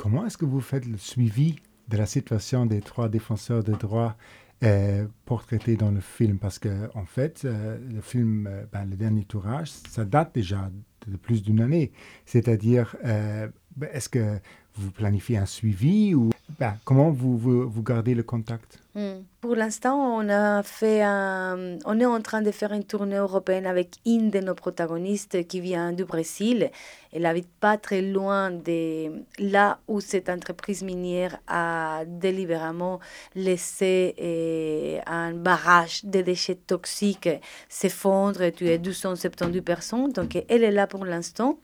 Comment 0.00 0.24
est-ce 0.24 0.38
que 0.38 0.46
vous 0.46 0.62
faites 0.62 0.86
le 0.86 0.96
suivi 0.96 1.56
de 1.88 1.98
la 1.98 2.06
situation 2.06 2.64
des 2.64 2.80
trois 2.80 3.10
défenseurs 3.10 3.62
de 3.62 3.72
droits 3.72 4.16
euh, 4.62 5.06
portraités 5.26 5.76
dans 5.76 5.90
le 5.90 6.00
film? 6.00 6.38
Parce 6.38 6.58
que 6.58 6.88
en 6.94 7.04
fait, 7.04 7.42
euh, 7.44 7.76
le 7.92 8.00
film, 8.00 8.46
euh, 8.46 8.64
ben, 8.72 8.86
le 8.86 8.96
dernier 8.96 9.24
tournage, 9.24 9.68
ça 9.68 10.06
date 10.06 10.34
déjà 10.34 10.70
de 11.06 11.16
plus 11.18 11.42
d'une 11.42 11.60
année. 11.60 11.92
C'est-à-dire, 12.24 12.96
ben, 13.04 13.90
est-ce 13.92 14.08
que 14.08 14.38
vous 14.76 14.90
planifiez 14.90 15.36
un 15.36 15.44
suivi 15.44 16.14
ou 16.14 16.30
ben, 16.58 16.78
comment 16.86 17.10
vous, 17.10 17.36
vous, 17.36 17.82
gardez 17.82 18.14
le 18.14 18.22
contact? 18.22 18.82
Hmm. 18.94 19.22
Pour 19.40 19.56
l'instant, 19.56 19.96
on 19.96 20.28
a 20.28 20.62
fait 20.62 21.00
un, 21.00 21.78
on 21.86 21.98
est 21.98 22.04
en 22.04 22.20
train 22.20 22.42
de 22.42 22.50
faire 22.50 22.72
une 22.72 22.84
tournée 22.84 23.16
européenne 23.16 23.66
avec 23.66 23.96
une 24.04 24.28
de 24.28 24.40
nos 24.40 24.54
protagonistes 24.54 25.46
qui 25.46 25.60
vient 25.60 25.92
du 25.92 26.04
Brésil. 26.04 26.70
Elle 27.12 27.26
habite 27.26 27.48
pas 27.58 27.78
très 27.78 28.02
loin 28.02 28.50
de 28.50 29.10
là 29.38 29.78
où 29.88 30.00
cette 30.00 30.28
entreprise 30.28 30.82
minière 30.82 31.38
a 31.48 32.02
délibérément 32.06 33.00
laissé 33.34 34.14
eh, 34.18 35.00
un 35.06 35.32
barrage 35.32 36.04
de 36.04 36.20
déchets 36.20 36.54
toxiques 36.54 37.30
s'effondrer 37.68 38.48
et 38.48 38.52
tuer 38.52 38.78
272 38.78 39.62
personnes. 39.62 40.12
Donc, 40.12 40.36
elle 40.48 40.62
est 40.62 40.70
là 40.70 40.86
pour 40.86 41.04
l'instant. 41.04 41.58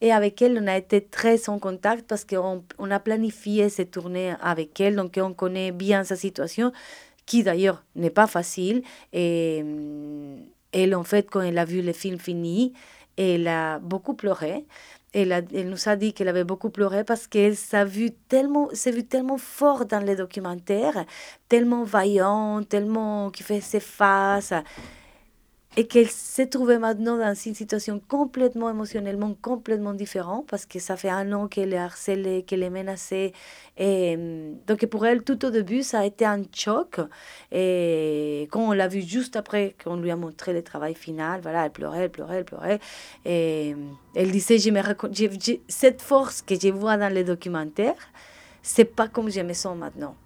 Et 0.00 0.12
avec 0.12 0.40
elle, 0.40 0.58
on 0.62 0.66
a 0.68 0.76
été 0.76 1.02
très 1.02 1.48
en 1.48 1.58
contact 1.58 2.06
parce 2.06 2.24
qu'on 2.24 2.62
on 2.78 2.90
a 2.90 3.00
planifié 3.00 3.68
cette 3.68 3.90
tournée 3.90 4.34
avec 4.40 4.80
elle. 4.80 4.96
Donc, 4.96 5.18
on 5.20 5.34
connaît 5.34 5.72
bien 5.72 6.04
sa 6.04 6.16
situation 6.16 6.65
qui 7.26 7.42
d'ailleurs 7.42 7.82
n'est 7.94 8.10
pas 8.10 8.26
facile. 8.26 8.82
Et 9.12 9.64
elle, 10.72 10.94
en 10.94 11.04
fait, 11.04 11.28
quand 11.30 11.40
elle 11.40 11.58
a 11.58 11.64
vu 11.64 11.82
le 11.82 11.92
film 11.92 12.18
fini, 12.18 12.72
elle 13.16 13.48
a 13.48 13.78
beaucoup 13.78 14.14
pleuré. 14.14 14.64
Elle, 15.12 15.32
elle 15.32 15.70
nous 15.70 15.88
a 15.88 15.96
dit 15.96 16.12
qu'elle 16.12 16.28
avait 16.28 16.44
beaucoup 16.44 16.68
pleuré 16.68 17.02
parce 17.02 17.26
qu'elle 17.26 17.56
s'est 17.56 17.84
vue 17.84 18.10
tellement, 18.28 18.68
s'est 18.72 18.90
vue 18.90 19.06
tellement 19.06 19.38
fort 19.38 19.86
dans 19.86 20.04
les 20.04 20.16
documentaires, 20.16 21.06
tellement 21.48 21.84
vaillant, 21.84 22.62
tellement 22.62 23.30
qui 23.30 23.42
fait 23.42 23.62
ses 23.62 23.80
faces 23.80 24.52
et 25.78 25.86
qu'elle 25.86 26.08
s'est 26.08 26.46
trouvée 26.46 26.78
maintenant 26.78 27.18
dans 27.18 27.34
une 27.34 27.54
situation 27.54 28.00
complètement 28.08 28.70
émotionnellement 28.70 29.34
complètement 29.34 29.92
différente 29.92 30.46
parce 30.48 30.64
que 30.64 30.78
ça 30.78 30.96
fait 30.96 31.10
un 31.10 31.32
an 31.32 31.48
qu'elle 31.48 31.74
est 31.74 31.78
harcelée, 31.78 32.44
qu'elle 32.44 32.62
est 32.62 32.70
menacée. 32.70 33.34
Et 33.76 34.16
donc 34.66 34.86
pour 34.86 35.04
elle, 35.04 35.22
tout 35.22 35.44
au 35.44 35.50
début, 35.50 35.82
ça 35.82 36.00
a 36.00 36.06
été 36.06 36.24
un 36.24 36.42
choc. 36.50 36.98
Et 37.52 38.48
quand 38.50 38.68
on 38.68 38.72
l'a 38.72 38.88
vue 38.88 39.02
juste 39.02 39.36
après 39.36 39.74
qu'on 39.82 39.96
lui 39.96 40.10
a 40.10 40.16
montré 40.16 40.54
le 40.54 40.62
travail 40.62 40.94
final, 40.94 41.42
voilà, 41.42 41.66
elle 41.66 41.72
pleurait, 41.72 42.04
elle 42.04 42.10
pleurait, 42.10 42.38
elle 42.38 42.44
pleurait. 42.46 42.80
Et 43.26 43.76
elle 44.14 44.30
disait, 44.30 44.58
je 44.58 44.70
me 44.70 44.80
cette 45.68 46.00
force 46.00 46.40
que 46.40 46.54
je 46.58 46.68
vois 46.68 46.96
dans 46.96 47.12
les 47.12 47.24
documentaires, 47.24 48.08
c'est 48.62 48.84
pas 48.86 49.08
comme 49.08 49.30
je 49.30 49.40
me 49.40 49.52
sens 49.52 49.76
maintenant. 49.76 50.16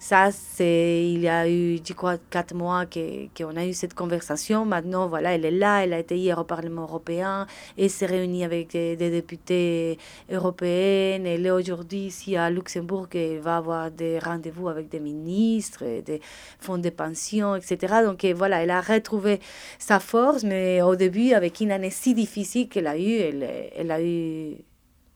Ça, 0.00 0.30
c'est, 0.30 1.10
il 1.10 1.20
y 1.20 1.28
a 1.28 1.48
eu, 1.50 1.80
je 1.84 1.92
crois, 1.92 2.18
quatre 2.30 2.54
mois 2.54 2.84
qu'on 2.86 3.56
a 3.56 3.66
eu 3.66 3.72
cette 3.72 3.94
conversation. 3.94 4.64
Maintenant, 4.64 5.08
voilà, 5.08 5.34
elle 5.34 5.44
est 5.44 5.50
là, 5.50 5.82
elle 5.82 5.92
a 5.92 5.98
été 5.98 6.16
hier 6.16 6.38
au 6.38 6.44
Parlement 6.44 6.82
européen, 6.82 7.48
et 7.76 7.88
s'est 7.88 8.06
réunie 8.06 8.44
avec 8.44 8.70
des, 8.70 8.96
députés 8.96 9.98
européens. 10.30 11.24
Elle 11.24 11.44
est 11.44 11.50
aujourd'hui 11.50 12.06
ici 12.06 12.36
à 12.36 12.48
Luxembourg, 12.48 13.08
elle 13.12 13.40
va 13.40 13.56
avoir 13.56 13.90
des 13.90 14.20
rendez-vous 14.20 14.68
avec 14.68 14.88
des 14.88 15.00
ministres, 15.00 15.84
des 16.02 16.20
fonds 16.60 16.78
de 16.78 16.90
pension, 16.90 17.56
etc. 17.56 17.96
Donc, 18.04 18.24
voilà, 18.36 18.62
elle 18.62 18.70
a 18.70 18.80
retrouvé 18.80 19.40
sa 19.80 19.98
force, 19.98 20.44
mais 20.44 20.80
au 20.80 20.94
début, 20.94 21.32
avec 21.32 21.60
une 21.60 21.72
année 21.72 21.90
si 21.90 22.14
difficile 22.14 22.68
qu'elle 22.68 22.86
a 22.86 22.96
eue, 22.96 23.16
elle, 23.16 23.70
elle 23.76 23.90
a 23.90 24.00
eu 24.00 24.58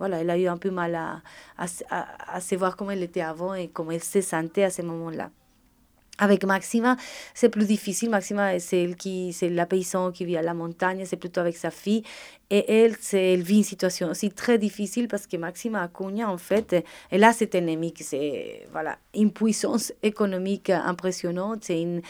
voilà, 0.03 0.21
elle 0.21 0.31
a 0.31 0.37
eu 0.37 0.49
un 0.49 0.57
peu 0.57 0.73
mal 0.73 0.97
à, 0.97 1.23
à, 1.57 1.67
à, 2.35 2.41
savoir 2.41 2.77
comment 2.77 2.91
elle 2.91 3.05
était 3.05 3.21
avant 3.21 3.55
et 3.55 3.69
comment 3.69 3.93
elle 3.93 4.03
se 4.03 4.21
sentait 4.21 4.65
à 4.65 4.71
ce 4.71 4.83
moment-là. 4.83 5.31
Avec 6.19 6.45
Maxima, 6.45 6.97
c'est 7.35 7.49
plus 7.49 7.67
difficile. 7.67 8.11
Maxima, 8.11 8.59
c'est 8.59 8.97
la 9.43 9.65
paysan 9.65 10.11
qui 10.11 10.25
vit 10.25 10.37
à 10.37 10.43
la 10.43 10.55
montagne, 10.55 11.05
c'est 11.05 11.17
plutôt 11.17 11.41
avec 11.41 11.57
sa 11.57 11.71
fille. 11.71 12.03
Et 12.51 12.83
elle, 12.83 12.97
elle 13.13 13.43
vit 13.43 13.59
une 13.59 13.63
situation 13.63 14.11
aussi 14.11 14.33
très 14.33 14.59
difficile 14.59 15.07
parce 15.07 15.29
que 15.29 15.37
Maxima 15.37 15.81
Acuña, 15.83 16.29
en 16.29 16.37
fait, 16.37 16.85
elle 17.13 17.23
a 17.23 17.33
cet 17.33 17.55
ennemi 17.55 17.95
c'est, 17.97 18.67
voilà, 18.73 18.99
une 19.15 19.33
puissance 19.33 19.93
économique 20.03 20.71
impressionnante. 20.71 21.63
C'est 21.63 21.81
une, 21.81 22.03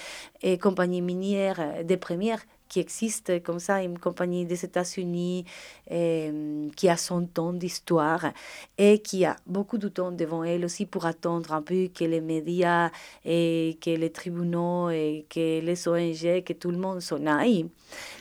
une 0.43 0.59
compagnie 0.59 1.03
minière 1.03 1.85
des 1.85 1.99
premières 1.99 2.43
qui 2.73 2.81
existe 2.81 3.43
comme 3.43 3.59
ça, 3.59 3.83
une 3.83 3.99
compagnie 3.99 4.47
des 4.47 4.65
États-Unis 4.65 5.45
euh, 5.91 6.71
qui 6.75 6.89
a 6.89 6.97
son 6.97 7.27
temps 7.27 7.53
d'histoire 7.53 8.33
et 8.79 9.01
qui 9.01 9.27
a 9.27 9.37
beaucoup 9.47 9.77
de 9.77 9.89
temps 9.89 10.11
devant 10.11 10.43
elle 10.43 10.65
aussi 10.65 10.87
pour 10.87 11.05
attendre 11.05 11.53
un 11.53 11.61
peu 11.61 11.89
que 11.95 12.05
les 12.05 12.23
médias 12.23 12.91
et 13.27 13.77
que 13.83 13.91
les 13.91 14.09
tribunaux 14.09 14.89
et 14.89 15.27
que 15.29 15.61
les 15.61 15.87
ONG, 15.87 16.45
que 16.45 16.55
tout 16.55 16.71
le 16.71 16.79
monde 16.79 17.01
s'en 17.01 17.27
aille. 17.27 17.67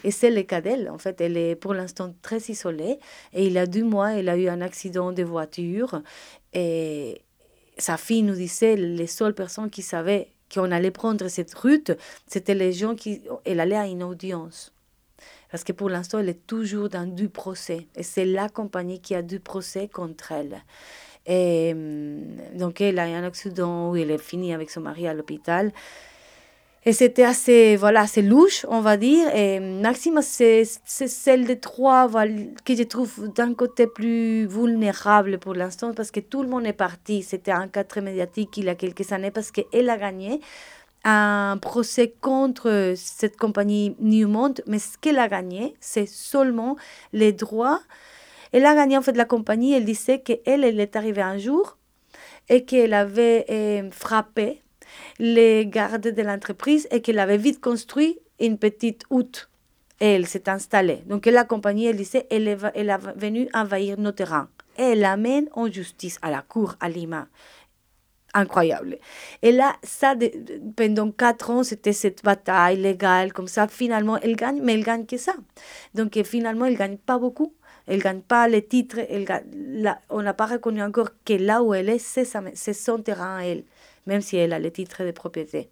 Et 0.03 0.11
c'est 0.11 0.31
le 0.31 0.43
cas 0.43 0.59
d'elle. 0.59 0.89
En 0.89 0.97
fait, 0.97 1.21
elle 1.21 1.37
est 1.37 1.55
pour 1.55 1.73
l'instant 1.73 2.13
très 2.21 2.39
isolée 2.49 2.99
et 3.31 3.45
il 3.45 3.53
y 3.53 3.57
a 3.57 3.65
deux 3.65 3.85
mois, 3.85 4.11
elle 4.15 4.27
a 4.27 4.35
eu 4.35 4.49
un 4.49 4.59
accident 4.59 5.13
de 5.13 5.23
voiture 5.23 6.01
et 6.51 7.21
sa 7.77 7.95
fille 7.95 8.23
nous 8.23 8.35
disait 8.35 8.75
les 8.75 9.07
seules 9.07 9.33
personnes 9.33 9.69
qui 9.69 9.81
savaient 9.81 10.33
qu'on 10.53 10.71
allait 10.71 10.91
prendre 10.91 11.27
cette 11.27 11.53
route, 11.53 11.91
c'était 12.27 12.55
les 12.55 12.73
gens 12.73 12.95
qui... 12.95 13.21
Elle 13.45 13.59
allait 13.59 13.77
à 13.77 13.87
une 13.87 14.03
audience. 14.03 14.73
Parce 15.49 15.63
que 15.63 15.73
pour 15.73 15.89
l'instant, 15.89 16.19
elle 16.19 16.29
est 16.29 16.47
toujours 16.47 16.89
dans 16.89 17.05
du 17.05 17.29
procès. 17.29 17.87
Et 17.95 18.03
c'est 18.03 18.25
la 18.25 18.49
compagnie 18.49 19.01
qui 19.01 19.15
a 19.15 19.21
du 19.21 19.39
procès 19.39 19.87
contre 19.87 20.31
elle. 20.31 20.63
Et 21.25 21.73
mm, 21.73 22.57
donc, 22.57 22.81
elle 22.81 22.99
a 22.99 23.03
un 23.03 23.23
accident 23.23 23.91
où 23.91 23.95
elle 23.95 24.11
est 24.11 24.17
finie 24.17 24.53
avec 24.53 24.69
son 24.69 24.81
mari 24.81 25.07
à 25.07 25.13
l'hôpital. 25.13 25.71
Et 26.83 26.93
c'était 26.93 27.23
assez, 27.23 27.75
voilà, 27.75 28.01
assez 28.01 28.23
louche, 28.23 28.65
on 28.67 28.81
va 28.81 28.97
dire. 28.97 29.27
Et 29.35 29.59
Maxime, 29.59 30.19
c'est 30.23 30.65
celle 30.65 31.45
des 31.45 31.59
trois 31.59 32.09
que 32.65 32.75
je 32.75 32.83
trouve 32.83 33.31
d'un 33.35 33.53
côté 33.53 33.85
plus 33.85 34.47
vulnérable 34.47 35.37
pour 35.37 35.53
l'instant 35.53 35.93
parce 35.93 36.09
que 36.09 36.19
tout 36.19 36.41
le 36.41 36.49
monde 36.49 36.65
est 36.65 36.73
parti. 36.73 37.21
C'était 37.21 37.51
un 37.51 37.67
cas 37.67 37.83
très 37.83 38.01
médiatique 38.01 38.57
il 38.57 38.65
y 38.65 38.69
a 38.69 38.75
quelques 38.75 39.11
années 39.11 39.29
parce 39.29 39.51
qu'elle 39.51 39.89
a 39.91 39.97
gagné 39.97 40.41
un 41.03 41.57
procès 41.61 42.15
contre 42.19 42.93
cette 42.95 43.37
compagnie 43.37 43.95
Newmont. 43.99 44.55
Mais 44.65 44.79
ce 44.79 44.97
qu'elle 44.97 45.19
a 45.19 45.27
gagné, 45.27 45.75
c'est 45.79 46.07
seulement 46.07 46.77
les 47.13 47.31
droits. 47.31 47.81
Elle 48.53 48.65
a 48.65 48.73
gagné 48.73 48.97
en 48.97 49.03
fait 49.03 49.15
la 49.15 49.25
compagnie. 49.25 49.73
Elle 49.73 49.85
disait 49.85 50.21
qu'elle, 50.21 50.63
elle 50.63 50.79
est 50.79 50.95
arrivée 50.95 51.21
un 51.21 51.37
jour 51.37 51.77
et 52.49 52.65
qu'elle 52.65 52.95
avait 52.95 53.45
euh, 53.51 53.91
frappé 53.91 54.60
les 55.19 55.65
gardes 55.67 56.07
de 56.07 56.21
l'entreprise 56.21 56.87
et 56.91 57.01
qu'elle 57.01 57.19
avait 57.19 57.37
vite 57.37 57.61
construit 57.61 58.19
une 58.39 58.57
petite 58.57 59.03
hutte. 59.11 59.49
Et 59.99 60.13
elle 60.13 60.25
s'est 60.25 60.49
installée. 60.49 61.03
Donc 61.05 61.27
la 61.27 61.43
compagnie, 61.43 61.85
elle 61.85 61.97
disait, 61.97 62.25
elle 62.31 62.47
est, 62.47 62.57
elle 62.73 62.89
est 62.89 62.97
venue 63.15 63.47
envahir 63.53 63.99
nos 63.99 64.11
terrains. 64.11 64.49
Et 64.77 64.83
elle 64.83 65.01
l'amène 65.01 65.47
en 65.53 65.71
justice 65.71 66.17
à 66.21 66.31
la 66.31 66.41
cour 66.41 66.75
à 66.79 66.89
Lima. 66.89 67.27
Incroyable. 68.33 68.97
Et 69.41 69.51
là, 69.51 69.75
ça, 69.83 70.15
pendant 70.75 71.11
quatre 71.11 71.49
ans, 71.49 71.63
c'était 71.63 71.93
cette 71.93 72.23
bataille 72.23 72.77
légale, 72.77 73.33
comme 73.33 73.47
ça. 73.47 73.67
Finalement, 73.67 74.17
elle 74.17 74.37
gagne, 74.37 74.61
mais 74.63 74.73
elle 74.73 74.85
gagne 74.85 75.05
que 75.05 75.17
ça. 75.17 75.33
Donc 75.93 76.17
finalement, 76.23 76.65
elle 76.65 76.77
gagne 76.77 76.97
pas 76.97 77.19
beaucoup. 77.19 77.53
Elle 77.87 78.01
gagne 78.01 78.21
pas 78.21 78.47
les 78.47 78.65
titres. 78.65 78.99
Elle 79.09 79.27
on 80.09 80.21
n'a 80.21 80.33
pas 80.33 80.45
reconnu 80.45 80.81
encore 80.81 81.09
que 81.25 81.33
là 81.33 81.61
où 81.61 81.73
elle 81.73 81.89
est, 81.89 81.99
c'est 81.99 82.73
son 82.73 82.99
terrain 82.99 83.39
elle 83.39 83.65
même 84.05 84.21
si 84.21 84.37
elle 84.37 84.53
a 84.53 84.59
le 84.59 84.71
titre 84.71 85.03
de 85.03 85.11
propriété. 85.11 85.69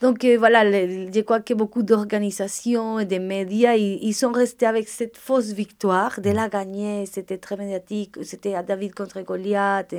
Donc 0.00 0.24
euh, 0.24 0.36
voilà, 0.38 0.64
je 0.70 1.20
crois 1.20 1.40
que 1.40 1.54
beaucoup 1.54 1.82
d'organisations 1.82 2.98
et 2.98 3.06
de 3.06 3.18
médias, 3.18 3.74
ils, 3.74 4.14
sont 4.14 4.32
restés 4.32 4.66
avec 4.66 4.88
cette 4.88 5.16
fausse 5.16 5.52
victoire 5.52 6.20
de 6.20 6.30
la 6.30 6.48
gagner. 6.48 7.06
C'était 7.06 7.38
très 7.38 7.56
médiatique, 7.56 8.16
c'était 8.22 8.54
à 8.54 8.62
David 8.62 8.94
contre 8.94 9.20
Goliath. 9.22 9.94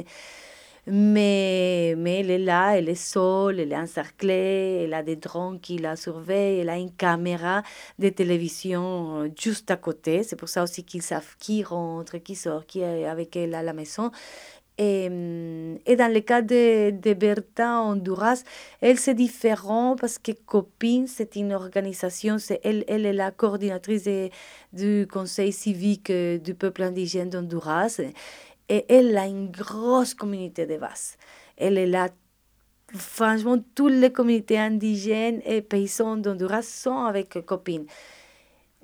Mais, 0.88 1.96
mais 1.98 2.20
elle 2.20 2.30
est 2.30 2.38
là, 2.38 2.78
elle 2.78 2.90
est 2.90 2.94
seule, 2.94 3.60
elle 3.60 3.74
est 3.74 3.78
encerclée, 3.78 4.84
elle 4.84 4.94
a 4.94 5.02
des 5.02 5.16
drones 5.16 5.60
qui 5.60 5.80
la 5.80 5.96
surveillent, 5.96 6.60
elle 6.60 6.70
a 6.70 6.78
une 6.78 6.92
caméra 6.92 7.64
de 7.98 8.10
télévision 8.10 9.24
euh, 9.24 9.30
juste 9.36 9.72
à 9.72 9.78
côté. 9.78 10.22
C'est 10.22 10.36
pour 10.36 10.48
ça 10.48 10.62
aussi 10.62 10.84
qu'ils 10.84 11.02
savent 11.02 11.36
qui 11.40 11.64
rentre, 11.64 12.18
qui 12.20 12.36
sort, 12.36 12.68
qui 12.68 12.82
est 12.82 13.08
avec 13.08 13.36
elle 13.36 13.56
à 13.56 13.64
la 13.64 13.74
maison. 13.74 14.12
Et, 14.78 15.06
et, 15.86 15.96
dans 15.96 16.14
le 16.14 16.20
cas 16.20 16.42
de, 16.42 16.90
de 16.90 17.14
Berta 17.14 17.80
Honduras, 17.80 18.44
elle 18.82 19.00
c'est 19.00 19.14
différent 19.14 19.96
parce 19.96 20.18
que 20.18 20.34
Copine, 20.34 21.08
c'est 21.08 21.38
une 21.38 21.54
organisation, 21.54 22.38
c'est 22.40 22.60
elle, 22.64 22.84
elle 22.90 23.06
est 23.06 23.14
la 23.14 23.32
coordinatrice 23.32 24.10
du 24.74 25.08
conseil 25.10 25.54
civique 25.54 26.10
euh, 26.10 26.38
du 26.38 26.56
peuple 26.56 26.84
indigène 26.84 27.30
d'Honduras 27.30 28.02
et 28.68 28.86
elle 28.90 29.18
a 29.18 29.28
une 29.28 29.50
grosse 29.50 30.14
communauté 30.14 30.66
de 30.66 30.76
base. 30.76 31.16
Elle 31.56 31.78
est 31.78 31.88
là, 31.88 32.10
franchement, 32.94 33.58
toutes 33.76 33.94
les 33.94 34.12
communautés 34.12 34.60
indigènes 34.60 35.42
et 35.46 35.62
paysans 35.62 36.18
d'Honduras 36.18 36.64
sont 36.64 37.06
avec 37.06 37.46
Copine 37.46 37.86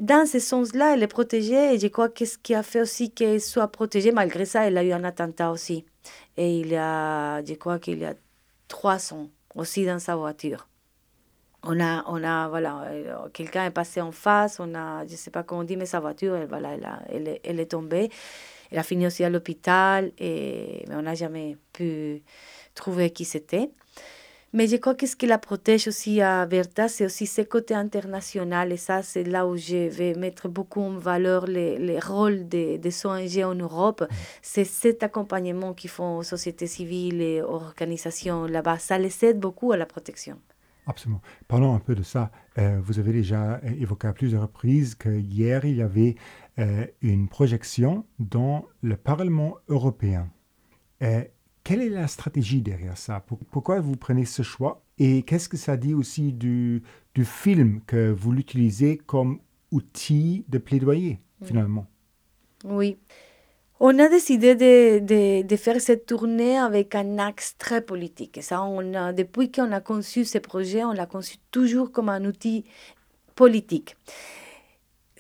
dans 0.02 0.26
ce 0.26 0.39
sens-là, 0.39 0.95
elle 0.95 1.04
est 1.04 1.08
protégée 1.08 1.76
et 1.76 1.80
je 1.80 1.88
crois 1.88 2.10
que 2.10 2.26
ce 2.26 2.38
qui 2.39 2.56
a 2.56 2.64
fait 2.64 2.82
aussi 2.82 3.12
qu'elle 3.12 3.39
soit 3.39 3.68
protégée, 3.68 4.12
malgré 4.12 4.45
ça, 4.45 4.68
elle 4.68 4.78
a 4.78 4.84
eu 4.84 4.91
un 4.91 5.04
attentat 5.04 5.52
aussi. 5.52 5.86
Et 6.38 6.60
il 6.60 6.76
a, 6.76 7.45
je 7.45 7.54
crois 7.54 7.78
qu'il 7.78 7.99
y 7.99 8.06
a 8.06 8.16
300 8.68 9.30
aussi 9.54 9.86
dans 9.86 9.99
sa 9.99 10.16
voiture. 10.16 10.68
On 11.62 11.80
a, 11.80 12.04
on 12.08 12.24
a 12.24 12.49
voilà, 12.49 12.82
euh, 12.86 13.30
quelqu'un 13.32 13.66
est 13.66 13.72
passé 13.72 14.02
en 14.02 14.12
face, 14.12 14.60
on 14.60 14.74
a, 14.74 15.06
je 15.06 15.12
ne 15.12 15.18
sais 15.18 15.30
pas 15.30 15.43
comment 15.43 15.62
on 15.62 15.64
dit, 15.64 15.78
mais 15.78 15.86
sa 15.86 15.99
voiture, 15.99 16.36
elle, 16.36 16.47
voilà, 16.47 16.72
elle, 17.10 17.28
est, 17.28 17.41
elle 17.43 17.60
est 17.60 17.68
tombée. 17.68 18.10
Elle 18.72 18.80
a 18.80 18.84
fini 18.84 19.06
aussi 19.06 19.24
à 19.24 19.30
l'hôpital, 19.30 20.12
et, 20.18 20.84
mais 20.88 20.95
on 20.95 21.04
n'a 21.04 21.14
jamais 21.14 21.58
pu 21.74 22.24
trouver 22.74 23.12
qui 23.12 23.26
c'était. 23.26 23.70
Mais 24.54 24.68
je 24.68 24.76
crois 24.76 24.95
que 24.95 25.08
ce 25.08 25.16
qui 25.16 25.28
la 25.28 25.38
protège 25.38 25.88
aussi 25.88 26.20
à 26.20 26.45
Bertha, 26.45 26.89
c'est 26.89 27.06
aussi 27.06 27.26
ce 27.26 27.41
côté 27.41 27.74
international. 27.74 28.74
Et 28.74 28.78
ça, 28.78 29.02
c'est 29.02 29.24
là 29.24 29.47
où 29.47 29.56
je 29.56 29.88
vais 29.88 30.14
mettre 30.14 30.49
beaucoup 30.49 30.82
en 30.82 30.97
valeur 30.97 31.47
les, 31.47 31.78
les 31.78 31.99
rôles 31.99 32.49
des, 32.49 32.78
des 32.78 33.06
ONG 33.06 33.38
en 33.43 33.56
Europe. 33.56 34.04
C'est 34.41 34.66
cet 34.66 35.04
accompagnement 35.04 35.74
qu'ils 35.74 35.89
font 35.89 36.22
sociétés 36.22 36.68
civiles 36.68 37.22
et 37.22 37.41
organisations 37.41 38.45
là-bas. 38.45 38.78
Ça 38.78 38.97
les 38.97 39.24
aide 39.24 39.39
beaucoup 39.39 39.72
à 39.72 39.78
la 39.78 39.86
protection. 39.86 40.38
Absolument. 40.86 41.22
Parlons 41.47 41.74
un 41.74 41.80
peu 41.80 41.95
de 41.95 42.04
ça. 42.04 42.32
Euh, 42.58 42.80
vous 42.84 42.99
avez 42.99 43.14
déjà 43.14 43.54
euh, 43.54 43.70
évoqué 43.80 44.08
à 44.08 44.14
plusieurs 44.14 44.41
reprises 44.41 44.95
que 44.95 45.10
hier, 45.10 45.64
il 45.64 45.76
y 45.76 45.82
avait 45.82 46.16
euh, 46.60 46.86
une 47.02 47.30
projection 47.30 48.06
dans 48.20 48.66
le 48.82 48.97
Parlement 48.97 49.56
européen. 49.70 50.30
Euh, 51.02 51.24
quelle 51.64 51.82
est 51.82 51.89
la 51.89 52.07
stratégie 52.07 52.62
derrière 52.62 52.97
ça? 52.97 53.24
Pourquoi 53.51 53.80
vous 53.80 53.95
prenez 53.95 54.26
ce 54.26 54.41
choix? 54.41 54.84
Et 54.97 55.24
qu'est-ce 55.24 55.49
que 55.49 55.57
ça 55.57 55.78
dit 55.78 55.93
aussi 55.93 56.34
du, 56.34 56.84
du 57.14 57.26
film 57.26 57.82
que 57.86 58.12
vous 58.12 58.32
l'utilisez 58.32 58.97
comme 58.97 59.39
outil 59.72 60.45
de 60.49 60.57
plaidoyer, 60.57 61.20
finalement? 61.43 61.88
Oui. 62.64 62.97
On 63.80 63.97
a 63.97 64.09
décidé 64.09 64.53
de, 64.53 64.99
de, 64.99 65.41
de, 65.41 65.55
faire 65.55 65.82
cette 65.82 66.05
tournée 66.05 66.57
avec 66.57 66.93
un 66.93 67.18
axe 67.18 67.55
très 67.57 67.82
politique. 67.82 68.38
Et 68.38 68.43
ça, 68.43 68.62
on 68.62 68.93
a, 68.93 69.12
depuis 69.12 69.51
qu'on 69.51 69.72
a 69.72 69.82
conçu 69.82 70.24
ce 70.24 70.38
projet, 70.38 70.84
on 70.84 70.91
l'a 70.91 71.07
conçu 71.07 71.38
toujours 71.49 71.91
comme 71.91 72.09
un 72.09 72.24
outil 72.26 72.64
politique 73.34 73.95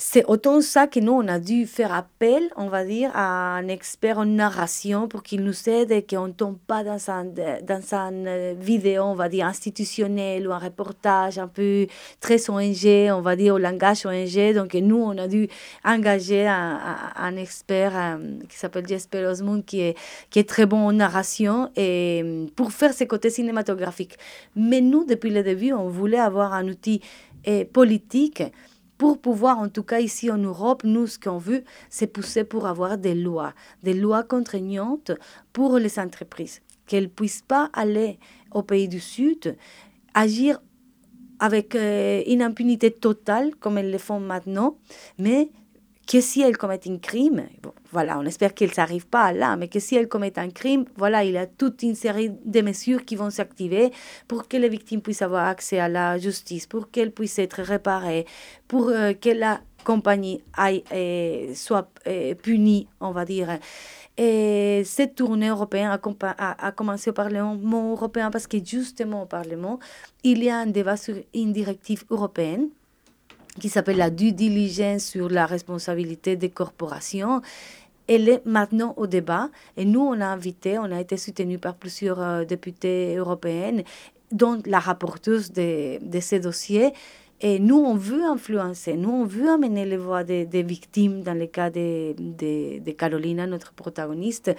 c'est 0.03 0.25
autant 0.25 0.61
ça 0.61 0.87
que 0.87 0.99
nous, 0.99 1.11
on 1.11 1.27
a 1.27 1.37
dû 1.37 1.67
faire 1.67 1.93
appel, 1.93 2.49
on 2.55 2.69
va 2.69 2.83
dire, 2.83 3.11
à 3.13 3.55
un 3.57 3.67
expert 3.67 4.17
en 4.17 4.25
narration 4.25 5.07
pour 5.07 5.21
qu'il 5.21 5.43
nous 5.43 5.69
aide 5.69 5.91
et 5.91 6.01
qu'on 6.01 6.29
ne 6.29 6.33
tombe 6.33 6.57
pas 6.65 6.83
dans 6.83 7.11
un, 7.11 7.23
dans 7.23 7.93
un 7.93 8.53
vidéo, 8.55 9.03
on 9.03 9.13
va 9.13 9.29
dire, 9.29 9.45
institutionnel 9.45 10.47
ou 10.47 10.53
un 10.53 10.57
reportage 10.57 11.37
un 11.37 11.47
peu 11.47 11.85
très 12.19 12.49
ONG, 12.49 13.11
on 13.15 13.21
va 13.21 13.35
dire, 13.35 13.53
au 13.53 13.57
langage 13.59 14.03
ONG. 14.07 14.55
Donc, 14.55 14.73
nous, 14.73 14.97
on 14.97 15.15
a 15.19 15.27
dû 15.27 15.47
engager 15.85 16.47
un, 16.47 16.79
un 17.15 17.35
expert 17.35 17.91
euh, 17.95 18.39
qui 18.49 18.57
s'appelle 18.57 18.87
Jesper 18.87 19.23
Osmund, 19.27 19.63
qui 19.63 19.81
est, 19.81 19.97
qui 20.31 20.39
est 20.39 20.49
très 20.49 20.65
bon 20.65 20.87
en 20.87 20.93
narration, 20.93 21.69
et 21.75 22.47
pour 22.55 22.71
faire 22.71 22.95
ce 22.95 23.03
côtés 23.03 23.29
cinématographiques. 23.29 24.17
Mais 24.55 24.81
nous, 24.81 25.05
depuis 25.05 25.29
le 25.29 25.43
début, 25.43 25.73
on 25.73 25.89
voulait 25.89 26.17
avoir 26.17 26.53
un 26.53 26.67
outil 26.67 27.01
eh, 27.45 27.65
politique 27.65 28.41
pour 29.01 29.17
pouvoir, 29.17 29.57
en 29.57 29.67
tout 29.67 29.81
cas 29.81 29.99
ici 29.99 30.29
en 30.29 30.37
Europe, 30.37 30.83
nous, 30.83 31.07
ce 31.07 31.17
qu'on 31.17 31.39
veut, 31.39 31.63
c'est 31.89 32.05
pousser 32.05 32.43
pour 32.43 32.67
avoir 32.67 32.99
des 32.99 33.15
lois, 33.15 33.55
des 33.81 33.95
lois 33.95 34.21
contraignantes 34.21 35.11
pour 35.53 35.79
les 35.79 35.97
entreprises, 35.97 36.61
qu'elles 36.85 37.05
ne 37.05 37.09
puissent 37.09 37.41
pas 37.41 37.71
aller 37.73 38.19
au 38.51 38.61
pays 38.61 38.87
du 38.87 38.99
Sud, 38.99 39.57
agir 40.13 40.61
avec 41.39 41.73
euh, 41.73 42.21
une 42.27 42.43
impunité 42.43 42.91
totale, 42.91 43.55
comme 43.55 43.79
elles 43.79 43.89
le 43.89 43.97
font 43.97 44.19
maintenant, 44.19 44.77
mais 45.17 45.49
que 46.11 46.19
si 46.19 46.41
elles 46.41 46.57
commettent 46.57 46.87
un 46.87 46.97
crime, 46.97 47.47
voilà, 47.93 48.19
on 48.19 48.25
espère 48.25 48.53
qu'elles 48.53 48.73
n'arrivent 48.75 49.07
pas 49.07 49.31
là, 49.31 49.55
mais 49.55 49.69
que 49.69 49.79
si 49.79 49.95
elles 49.95 50.09
commettent 50.09 50.39
un 50.39 50.49
crime, 50.49 50.83
voilà, 50.97 51.23
il 51.23 51.31
y 51.31 51.37
a 51.37 51.45
toute 51.45 51.83
une 51.83 51.95
série 51.95 52.31
de 52.43 52.59
mesures 52.59 53.05
qui 53.05 53.15
vont 53.15 53.29
s'activer 53.29 53.93
pour 54.27 54.49
que 54.49 54.57
les 54.57 54.67
victimes 54.67 55.01
puissent 55.01 55.21
avoir 55.21 55.47
accès 55.47 55.79
à 55.79 55.87
la 55.87 56.17
justice, 56.17 56.67
pour 56.67 56.91
qu'elles 56.91 57.13
puissent 57.13 57.39
être 57.39 57.61
réparées, 57.61 58.25
pour 58.67 58.89
euh, 58.89 59.13
que 59.13 59.29
la 59.29 59.61
compagnie 59.85 60.43
aille, 60.57 60.83
soit 61.55 61.89
euh, 62.07 62.35
punie, 62.35 62.87
on 62.99 63.11
va 63.11 63.23
dire. 63.23 63.57
Et 64.17 64.83
cette 64.83 65.15
tournée 65.15 65.47
européenne 65.47 65.91
a, 65.91 65.99
a, 66.37 66.67
a, 66.67 66.71
commencé 66.73 67.09
au 67.09 67.13
Parlement 67.13 67.91
européen 67.91 68.31
parce 68.31 68.47
que 68.47 68.57
justement 68.63 69.23
au 69.23 69.25
Parlement, 69.27 69.79
il 70.23 70.43
y 70.43 70.49
a 70.49 70.57
un 70.57 70.65
débat 70.65 70.97
sur 70.97 71.15
une 71.33 71.53
directive 71.53 72.03
européenne 72.09 72.67
qui 73.59 73.69
s'appelle 73.69 73.97
la 73.97 74.09
due 74.09 74.31
diligence 74.31 75.03
sur 75.03 75.29
la 75.29 75.45
responsabilité 75.45 76.35
des 76.35 76.49
corporations. 76.49 77.41
Elle 78.07 78.29
est 78.29 78.45
maintenant 78.45 78.93
au 78.97 79.07
débat 79.07 79.49
et 79.77 79.85
nous, 79.85 80.01
on 80.01 80.19
a 80.21 80.25
invité, 80.25 80.77
on 80.79 80.91
a 80.91 80.99
été 80.99 81.17
soutenu 81.17 81.57
par 81.57 81.75
plusieurs 81.75 82.21
euh, 82.21 82.45
députés 82.45 83.15
européennes, 83.15 83.83
dont 84.31 84.61
la 84.65 84.79
rapporteuse 84.79 85.51
de, 85.51 86.03
de 86.03 86.19
ces 86.19 86.39
dossiers. 86.39 86.93
Et 87.43 87.57
nous, 87.57 87.77
on 87.77 87.95
veut 87.95 88.23
influencer, 88.23 88.95
nous, 88.95 89.09
on 89.09 89.25
veut 89.25 89.49
amener 89.49 89.83
les 89.83 89.97
voix 89.97 90.23
des, 90.23 90.45
des 90.45 90.61
victimes 90.61 91.23
dans 91.23 91.33
le 91.33 91.47
cas 91.47 91.71
de, 91.71 92.13
de, 92.15 92.77
de, 92.79 92.91
Carolina, 92.91 93.47
notre 93.47 93.73
protagoniste, 93.73 94.55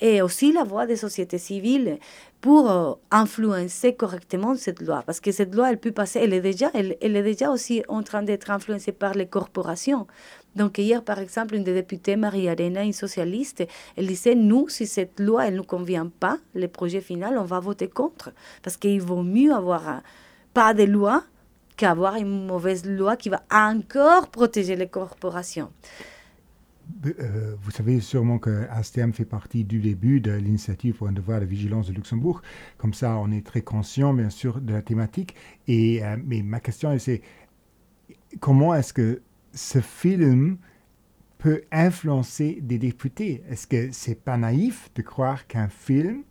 et 0.00 0.22
aussi 0.22 0.52
la 0.52 0.62
voix 0.62 0.86
des 0.86 0.94
sociétés 0.94 1.38
civiles 1.38 1.98
pour 2.40 2.70
euh, 2.70 2.92
influencer 3.10 3.94
correctement 3.94 4.54
cette 4.54 4.80
loi. 4.80 5.02
Parce 5.04 5.18
que 5.18 5.32
cette 5.32 5.52
loi, 5.52 5.70
elle 5.70 5.80
peut 5.80 5.90
passer, 5.90 6.20
elle 6.22 6.32
est 6.32 6.40
déjà, 6.40 6.70
elle, 6.72 6.96
elle 7.00 7.16
est 7.16 7.24
déjà 7.24 7.50
aussi 7.50 7.82
en 7.88 8.04
train 8.04 8.22
d'être 8.22 8.52
influencée 8.52 8.92
par 8.92 9.14
les 9.14 9.26
corporations. 9.26 10.06
Donc 10.54 10.78
hier, 10.78 11.02
par 11.02 11.18
exemple, 11.18 11.56
une 11.56 11.64
des 11.64 11.74
députées, 11.74 12.14
Marie 12.14 12.48
Arena, 12.48 12.84
une 12.84 12.92
socialiste, 12.92 13.66
elle 13.96 14.06
disait, 14.06 14.36
nous, 14.36 14.68
si 14.68 14.86
cette 14.86 15.18
loi, 15.18 15.48
elle 15.48 15.54
ne 15.54 15.58
nous 15.58 15.64
convient 15.64 16.06
pas, 16.06 16.38
le 16.54 16.68
projet 16.68 17.00
final, 17.00 17.36
on 17.38 17.44
va 17.44 17.58
voter 17.58 17.88
contre. 17.88 18.30
Parce 18.62 18.76
qu'il 18.76 19.02
vaut 19.02 19.24
mieux 19.24 19.52
avoir 19.52 19.88
un, 19.88 20.02
pas 20.54 20.74
de 20.74 20.84
loi 20.84 21.24
qu'avoir 21.80 22.16
une 22.16 22.46
mauvaise 22.46 22.84
loi 22.84 23.16
qui 23.16 23.30
va 23.30 23.42
encore 23.50 24.28
protéger 24.28 24.76
les 24.76 24.86
corporations. 24.86 25.72
Euh, 27.06 27.54
vous 27.62 27.70
savez 27.70 28.00
sûrement 28.00 28.38
que 28.38 28.66
ASTM 28.68 29.14
fait 29.14 29.24
partie 29.24 29.64
du 29.64 29.80
début 29.80 30.20
de 30.20 30.32
l'initiative 30.32 30.96
pour 30.96 31.08
un 31.08 31.12
devoir 31.12 31.40
de 31.40 31.46
vigilance 31.46 31.86
de 31.86 31.94
Luxembourg. 31.94 32.42
Comme 32.76 32.92
ça, 32.92 33.16
on 33.16 33.32
est 33.32 33.46
très 33.46 33.62
conscient, 33.62 34.12
bien 34.12 34.28
sûr, 34.28 34.60
de 34.60 34.74
la 34.74 34.82
thématique. 34.82 35.34
Et 35.68 36.04
euh, 36.04 36.18
mais 36.22 36.42
ma 36.42 36.60
question, 36.60 36.98
c'est 36.98 37.22
comment 38.40 38.74
est-ce 38.74 38.92
que 38.92 39.22
ce 39.54 39.80
film 39.80 40.58
peut 41.38 41.62
influencer 41.72 42.58
des 42.60 42.76
députés? 42.76 43.42
Est-ce 43.48 43.66
que 43.66 43.90
c'est 43.90 44.22
pas 44.22 44.36
naïf 44.36 44.90
de 44.94 45.00
croire 45.00 45.46
qu'un 45.46 45.68
film, 45.68 46.24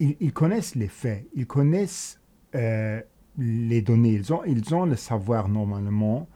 ils, 0.00 0.34
connaissent 0.34 0.74
les 0.74 0.88
faits, 0.88 1.26
ils 1.34 1.46
connaissent 1.46 2.20
euh, 2.54 3.00
les 3.38 3.82
données, 3.82 4.12
ils 4.12 4.32
ont, 4.32 4.42
ils 4.44 4.74
ont 4.74 4.86
le 4.86 4.96
savoir 4.96 5.48
normalement. 5.48 6.26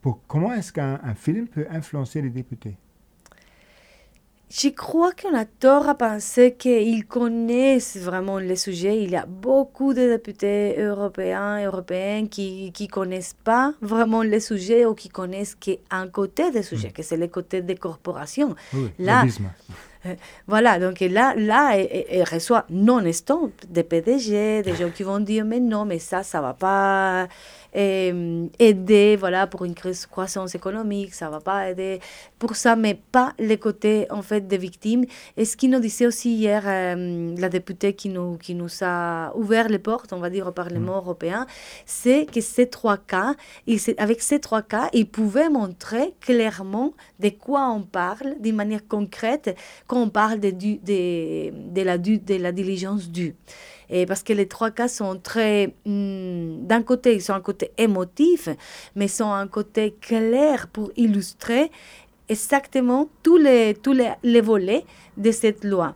Pour, 0.00 0.20
comment 0.26 0.52
est-ce 0.52 0.72
qu'un 0.72 1.14
film 1.14 1.46
peut 1.48 1.66
influencer 1.70 2.22
les 2.22 2.30
députés? 2.30 2.76
Je 4.48 4.68
crois 4.68 5.10
qu'on 5.10 5.36
a 5.36 5.44
tort 5.44 5.88
à 5.88 5.96
penser 5.96 6.54
qu'ils 6.56 7.04
connaissent 7.06 7.96
vraiment 7.96 8.38
les 8.38 8.54
sujets. 8.54 9.02
Il 9.02 9.10
y 9.10 9.16
a 9.16 9.26
beaucoup 9.26 9.92
de 9.92 10.08
députés 10.08 10.80
européens 10.80 12.28
qui 12.28 12.72
ne 12.80 12.86
connaissent 12.86 13.36
pas 13.42 13.74
vraiment 13.80 14.22
les 14.22 14.38
sujets 14.38 14.86
ou 14.86 14.94
qui 14.94 15.08
connaissent 15.08 15.56
qu'un 15.56 16.06
côté 16.06 16.52
des 16.52 16.62
sujets, 16.62 16.90
mmh. 16.90 16.92
que 16.92 17.02
c'est 17.02 17.16
le 17.16 17.26
côté 17.26 17.60
des 17.60 17.74
corporations. 17.74 18.54
Oui, 18.72 18.90
là, 19.00 19.24
voilà, 20.46 20.78
donc 20.78 21.00
là, 21.00 21.34
là 21.36 21.72
elle, 21.76 22.04
elle 22.08 22.24
reçoit 22.24 22.64
non-stop 22.70 23.52
des 23.68 23.82
PDG, 23.82 24.62
des 24.62 24.74
gens 24.74 24.90
qui 24.90 25.02
vont 25.02 25.20
dire 25.20 25.44
mais 25.44 25.60
non, 25.60 25.84
mais 25.84 25.98
ça, 25.98 26.22
ça 26.22 26.40
va 26.40 26.54
pas 26.54 27.28
euh, 27.76 28.46
aider 28.58 29.16
voilà, 29.16 29.46
pour 29.46 29.64
une 29.66 29.74
croissance 29.74 30.54
économique, 30.54 31.14
ça 31.14 31.28
va 31.28 31.40
pas 31.40 31.68
aider 31.68 32.00
pour 32.38 32.56
ça, 32.56 32.74
mais 32.74 32.94
pas 32.94 33.34
les 33.38 33.58
côtés 33.58 34.06
en 34.10 34.22
fait 34.22 34.48
des 34.48 34.56
victimes. 34.56 35.04
Et 35.36 35.44
ce 35.44 35.58
qui 35.58 35.68
nous 35.68 35.78
disait 35.78 36.06
aussi 36.06 36.34
hier 36.34 36.62
euh, 36.64 37.34
la 37.36 37.50
députée 37.50 37.92
qui 37.92 38.08
nous, 38.08 38.38
qui 38.38 38.54
nous 38.54 38.70
a 38.80 39.32
ouvert 39.36 39.68
les 39.68 39.78
portes, 39.78 40.14
on 40.14 40.20
va 40.20 40.30
dire, 40.30 40.46
au 40.46 40.52
Parlement 40.52 40.94
mmh. 40.94 41.04
européen, 41.04 41.46
c'est 41.84 42.24
que 42.24 42.40
ces 42.40 42.68
trois 42.68 42.96
cas, 42.96 43.34
il, 43.66 43.78
avec 43.98 44.22
ces 44.22 44.40
trois 44.40 44.62
cas, 44.62 44.88
ils 44.94 45.08
pouvaient 45.08 45.50
montrer 45.50 46.14
clairement 46.20 46.94
de 47.20 47.28
quoi 47.28 47.68
on 47.68 47.82
parle 47.82 48.36
d'une 48.40 48.56
manière 48.56 48.88
concrète 48.88 49.54
on 50.02 50.08
parle 50.08 50.40
de, 50.40 51.82
la, 51.82 52.52
diligence 52.52 53.10
due. 53.10 53.34
Et 53.88 54.06
parce 54.06 54.22
que 54.22 54.32
les 54.32 54.46
trois 54.46 54.70
cas 54.70 54.88
sont 54.88 55.18
très... 55.18 55.74
Hmm, 55.84 56.66
d'un 56.66 56.82
côté, 56.82 57.14
ils 57.14 57.22
sont 57.22 57.34
un 57.34 57.40
côté 57.40 57.70
émotif, 57.78 58.48
mais 58.94 59.08
sont 59.08 59.32
un 59.32 59.46
côté 59.46 59.94
clair 60.00 60.68
pour 60.68 60.90
illustrer 60.96 61.70
exactement 62.28 63.08
tous 63.22 63.36
les, 63.36 63.74
tous 63.74 63.92
les, 63.92 64.10
les 64.22 64.40
volets 64.40 64.84
de 65.16 65.30
cette 65.30 65.64
loi. 65.64 65.94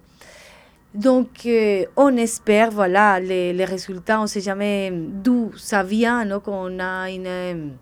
Donc, 0.94 1.46
euh, 1.46 1.84
on 1.96 2.16
espère, 2.16 2.70
voilà, 2.70 3.20
les, 3.20 3.52
les 3.52 3.64
résultats, 3.64 4.18
on 4.18 4.22
ne 4.22 4.26
sait 4.28 4.40
jamais 4.40 4.92
d'où 4.92 5.52
ça 5.56 5.84
vient, 5.84 6.26
donc 6.26 6.48
on 6.48 6.80
a 6.80 7.10
une 7.10 7.76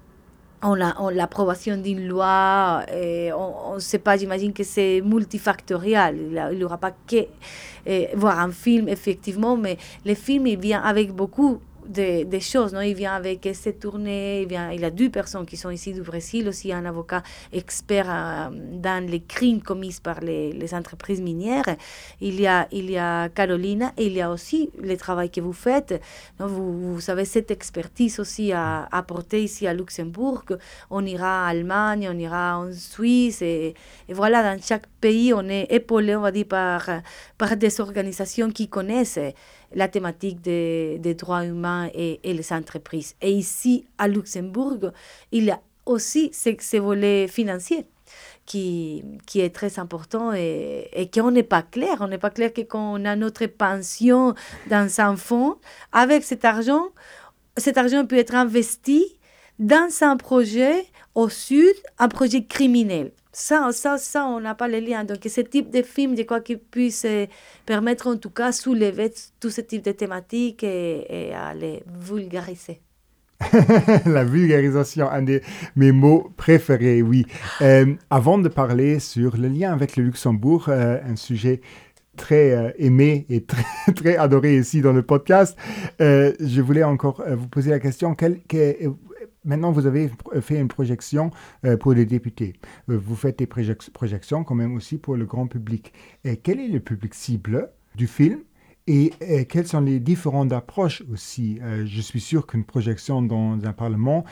on 0.63 0.75
l'approbation 0.75 1.77
d'une 1.77 2.07
loi, 2.07 2.83
et 2.93 3.33
on 3.33 3.75
ne 3.75 3.79
sait 3.79 3.99
pas, 3.99 4.17
j'imagine 4.17 4.53
que 4.53 4.65
c'est 4.65 5.01
multifactorial. 5.05 6.17
Il 6.53 6.59
n'y 6.59 6.65
aura 6.65 6.79
pas 6.79 6.91
que 6.91 7.27
eh, 7.87 8.09
voir 8.15 8.41
un 8.41 8.51
film, 8.51 8.89
effectivement, 8.89 9.57
mais 9.57 9.79
le 10.05 10.15
film, 10.15 10.47
il 10.47 10.59
vient 10.59 10.83
avec 10.83 11.13
beaucoup 11.13 11.61
des, 11.89 12.25
des 12.25 12.41
choses. 12.41 12.73
Non? 12.73 12.81
Il 12.81 12.95
vient 12.95 13.15
avec 13.15 13.49
ses 13.55 13.73
tournées, 13.73 14.43
il, 14.43 14.49
vient, 14.49 14.71
il 14.71 14.85
a 14.85 14.91
deux 14.91 15.11
personnes 15.11 15.47
qui 15.47 15.57
sont 15.57 15.71
ici 15.71 15.93
du 15.93 16.03
Brésil, 16.03 16.49
aussi 16.49 16.73
un 16.73 16.85
avocat 16.85 17.23
expert 17.53 18.07
euh, 18.09 18.49
dans 18.53 19.05
les 19.05 19.21
crimes 19.21 19.63
commis 19.63 19.97
par 20.03 20.21
les, 20.21 20.53
les, 20.53 20.75
entreprises 20.75 21.21
minières. 21.21 21.77
Il 22.21 22.41
y, 22.41 22.47
a, 22.47 22.69
il 22.73 22.91
y 22.91 22.99
a 22.99 23.29
Carolina 23.31 23.93
il 23.99 24.13
y 24.13 24.21
a 24.21 24.31
aussi 24.31 24.71
le 24.81 24.97
travail 24.97 25.31
que 25.31 25.41
vous 25.41 25.53
faites. 25.53 26.01
Non? 26.39 26.47
Vous, 26.47 26.95
vous 26.95 27.11
avez 27.11 27.25
cette 27.25 27.51
expertise 27.51 28.21
aussi 28.21 28.53
à 28.53 28.89
apporter 28.93 29.43
ici 29.43 29.67
à 29.67 29.75
Luxembourg. 29.75 30.45
On 30.91 31.05
ira 31.05 31.45
en 31.45 31.49
Allemagne, 31.49 32.09
on 32.13 32.19
ira 32.19 32.59
en 32.59 32.73
Suisse 32.73 33.43
et, 33.43 33.75
et 34.09 34.13
voilà, 34.13 34.43
dans 34.43 34.61
chaque 34.63 34.87
pays, 35.01 35.33
on 35.33 35.49
est 35.49 35.67
épaulé, 35.71 36.15
on 36.17 36.21
va 36.21 36.33
dire, 36.33 36.47
par, 36.47 36.89
par 37.37 37.57
des 37.57 37.81
organisations 37.81 38.51
qui 38.51 38.69
connaissent 38.69 39.19
la 39.75 39.89
thématique 39.89 40.41
des, 40.41 40.99
des 40.99 41.15
droits 41.15 41.45
humains 41.45 41.91
et, 41.95 42.21
les 42.25 42.53
entreprises. 42.53 43.15
Et 43.21 43.33
ici, 43.33 43.87
à 43.99 44.09
Luxembourg, 44.09 44.93
il 45.33 45.45
y 45.45 45.51
a 45.51 45.61
aussi 45.87 46.31
ce, 46.33 46.51
ce 46.61 46.77
volet 46.77 47.29
financier. 47.29 47.87
Qui, 48.47 49.05
qui, 49.27 49.41
est 49.41 49.55
très 49.55 49.79
important 49.79 50.33
et, 50.33 50.89
et 50.95 51.11
qu'on 51.11 51.31
n'est 51.31 51.43
pas 51.43 51.61
clair. 51.61 51.99
On 52.01 52.09
n'est 52.09 52.17
pas 52.17 52.31
clair 52.31 52.51
que 52.51 52.63
quand 52.63 52.95
on 52.95 53.05
a 53.05 53.15
notre 53.15 53.45
pension 53.45 54.35
dans 54.71 55.01
un 55.03 55.17
fonds, 55.17 55.59
avec 55.93 56.25
cet 56.25 56.47
argent, 56.47 56.87
cet 57.59 57.77
argent 57.77 58.07
peut 58.07 58.17
être 58.17 58.35
investi 58.35 59.05
dans 59.59 59.91
un 60.01 60.17
projet 60.17 60.87
au 61.15 61.29
sud, 61.29 61.75
un 61.99 62.09
projet 62.09 62.45
criminel. 62.45 63.13
Ça, 63.41 63.71
ça, 63.73 63.99
ça, 63.99 64.27
on 64.27 64.41
n'a 64.41 64.57
pas 64.57 64.67
les 64.67 64.81
liens. 64.81 65.05
Donc, 65.05 65.19
ce 65.25 65.41
type 65.41 65.71
de 65.71 65.83
film, 65.83 66.17
je 66.17 66.23
crois 66.23 66.41
qu'il 66.41 66.59
puisse 66.59 67.07
permettre 67.65 68.09
en 68.09 68.17
tout 68.17 68.31
cas 68.31 68.51
soulever 68.51 69.13
tout 69.39 69.51
ce 69.51 69.61
type 69.61 69.85
de 69.85 69.93
thématiques 69.93 70.65
et, 70.65 71.29
et 71.29 71.33
les 71.55 71.85
vulgariser. 71.87 72.81
la 74.07 74.25
vulgarisation, 74.25 75.09
un 75.09 75.23
de 75.23 75.41
mes 75.77 75.93
mots 75.93 76.33
préférés, 76.37 77.01
oui. 77.03 77.27
Euh, 77.61 77.95
avant 78.11 78.39
de 78.39 78.49
parler 78.49 78.99
sur 78.99 79.37
le 79.37 79.47
lien 79.47 79.73
avec 79.73 79.97
le 79.97 80.03
Luxembourg, 80.03 80.69
euh, 80.69 80.99
un 81.07 81.15
sujet 81.15 81.61
très 82.19 82.51
euh, 82.51 82.71
aimé 82.77 83.25
et 83.31 83.45
très, 83.45 83.65
très, 83.95 84.17
adoré 84.17 84.59
ici 84.59 84.83
dans 84.83 84.93
le 84.93 85.03
podcast, 85.03 85.57
euh, 86.03 86.33
je 86.41 86.61
voulais 86.61 86.85
encore 86.85 87.23
euh, 87.27 87.35
vous 87.37 87.49
poser 87.49 87.71
la 87.71 87.79
question, 87.79 88.15
quel, 88.15 88.41
Maintenant, 89.45 89.73
vous 89.73 89.87
avez 89.87 90.11
fait 90.41 90.61
une 90.61 90.69
projection 90.69 91.31
euh, 91.65 91.77
pour 91.77 91.93
les 91.93 92.05
députés. 92.07 92.55
Euh, 92.91 92.99
vous 92.99 93.17
faites 93.17 93.39
des 93.39 93.47
projections 93.47 94.45
quand 94.45 94.55
même 94.55 94.75
aussi 94.75 94.99
pour 94.99 95.17
le 95.17 95.27
grand 95.27 95.47
public. 95.47 95.93
Quel 96.43 96.61
est 96.61 96.69
le 96.69 96.81
public 96.81 97.15
cible 97.15 97.71
du 97.95 98.07
film? 98.07 98.41
Et, 98.87 99.13
et 99.21 99.45
quelles 99.45 99.67
sont 99.67 99.81
les 99.83 100.01
différentes 100.01 100.53
approches 100.53 101.03
aussi? 101.13 101.59
Euh, 101.63 101.85
Je 101.87 102.01
suis 102.01 102.21
sûr 102.21 102.47
qu'une 102.47 102.65
projection 102.65 103.23
dans 103.23 103.65
un 103.65 103.73
parlement 103.73 104.25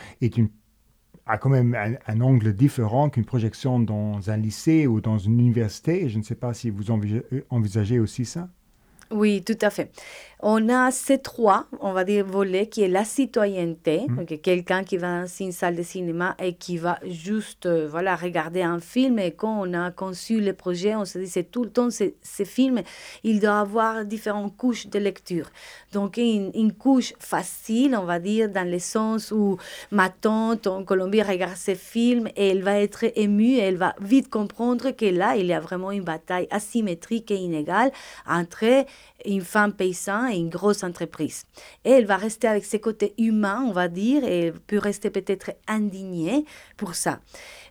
a 1.27 1.39
quand 1.39 1.51
même 1.51 1.77
un 2.07 2.21
angle 2.21 2.53
différent 2.55 3.11
qu'une 3.11 3.25
projection 3.25 3.81
dans 3.81 4.31
un 4.31 4.37
lycée 4.37 4.87
ou 4.87 5.01
dans 5.01 5.19
une 5.19 5.41
université. 5.41 6.09
Je 6.09 6.19
ne 6.19 6.23
sais 6.23 6.37
pas 6.37 6.55
si 6.55 6.71
vous 6.71 6.91
envisagez 7.51 7.99
aussi 7.99 8.25
ça. 8.25 8.49
Oui, 9.11 9.43
tout 9.45 9.59
à 9.61 9.71
fait. 9.71 9.91
On 10.49 10.69
a 10.69 10.93
ces 10.93 11.19
trois, 11.19 11.67
on 11.81 11.93
va 11.93 12.05
dire, 12.05 12.25
volets, 12.25 12.69
qui 12.69 12.83
est 12.83 12.89
la 12.89 13.05
citoyenneté, 13.05 14.07
mmh. 14.07 14.17
donc 14.17 14.41
quelqu'un 14.43 14.85
qui 14.85 14.97
va 14.97 15.23
dans 15.23 15.27
une 15.41 15.51
salle 15.51 15.75
de 15.75 15.83
cinéma 15.83 16.37
et 16.39 16.53
qui 16.53 16.79
va 16.79 17.01
juste 17.05 17.67
euh, 17.67 17.89
voilà, 17.91 18.15
regarder 18.15 18.63
un 18.63 18.79
film. 18.79 19.19
Et 19.19 19.33
quand 19.33 19.61
on 19.61 19.75
a 19.75 19.91
conçu 19.91 20.41
le 20.41 20.53
projet, 20.53 20.95
on 20.95 21.05
se 21.05 21.19
dit, 21.19 21.27
c'est 21.27 21.51
tout 21.51 21.65
le 21.65 21.71
temps, 21.71 21.89
ces 21.91 22.45
films, 22.45 22.83
il 23.25 23.41
doit 23.41 23.59
avoir 23.59 24.05
différentes 24.05 24.57
couches 24.57 24.87
de 24.87 25.01
lecture. 25.01 25.51
Donc, 25.93 26.17
une, 26.17 26.53
une, 26.55 26.73
couche 26.73 27.15
facile, 27.19 27.97
on 28.01 28.05
va 28.05 28.21
dire, 28.21 28.49
dans 28.49 28.71
le 28.71 28.79
sens 28.79 29.33
où 29.33 29.57
ma 29.91 30.11
tante 30.11 30.69
en 30.69 30.85
Colombie 30.85 31.23
regarde 31.23 31.57
ces 31.57 31.75
films 31.75 32.29
et 32.37 32.51
elle 32.51 32.63
va 32.63 32.79
être 32.79 33.05
émue 33.17 33.55
et 33.55 33.63
elle 33.63 33.79
va 33.79 33.97
vite 34.01 34.31
comprendre 34.31 34.93
que 34.93 35.07
là, 35.07 35.35
il 35.35 35.47
y 35.47 35.53
a 35.53 35.59
vraiment 35.59 35.91
une 35.91 36.05
bataille 36.05 36.47
asymétrique 36.53 37.33
et 37.33 37.37
inégale 37.37 37.91
entre 38.29 38.85
une 39.25 39.41
femme 39.41 39.73
paysanne 39.73 40.31
et 40.31 40.36
une 40.39 40.49
grosse 40.49 40.83
entreprise. 40.83 41.45
Et 41.85 41.91
elle 41.91 42.07
va 42.07 42.17
rester 42.17 42.49
avec 42.49 42.65
ses 42.65 42.81
côtés 42.81 43.15
humains, 43.19 43.65
on 43.67 43.73
va 43.73 43.89
dire, 43.89 44.25
et 44.25 44.53
peut 44.67 44.79
rester 44.79 45.11
peut-être 45.11 45.53
indignée 45.67 46.45
pour 46.77 46.95
ça. 46.95 47.21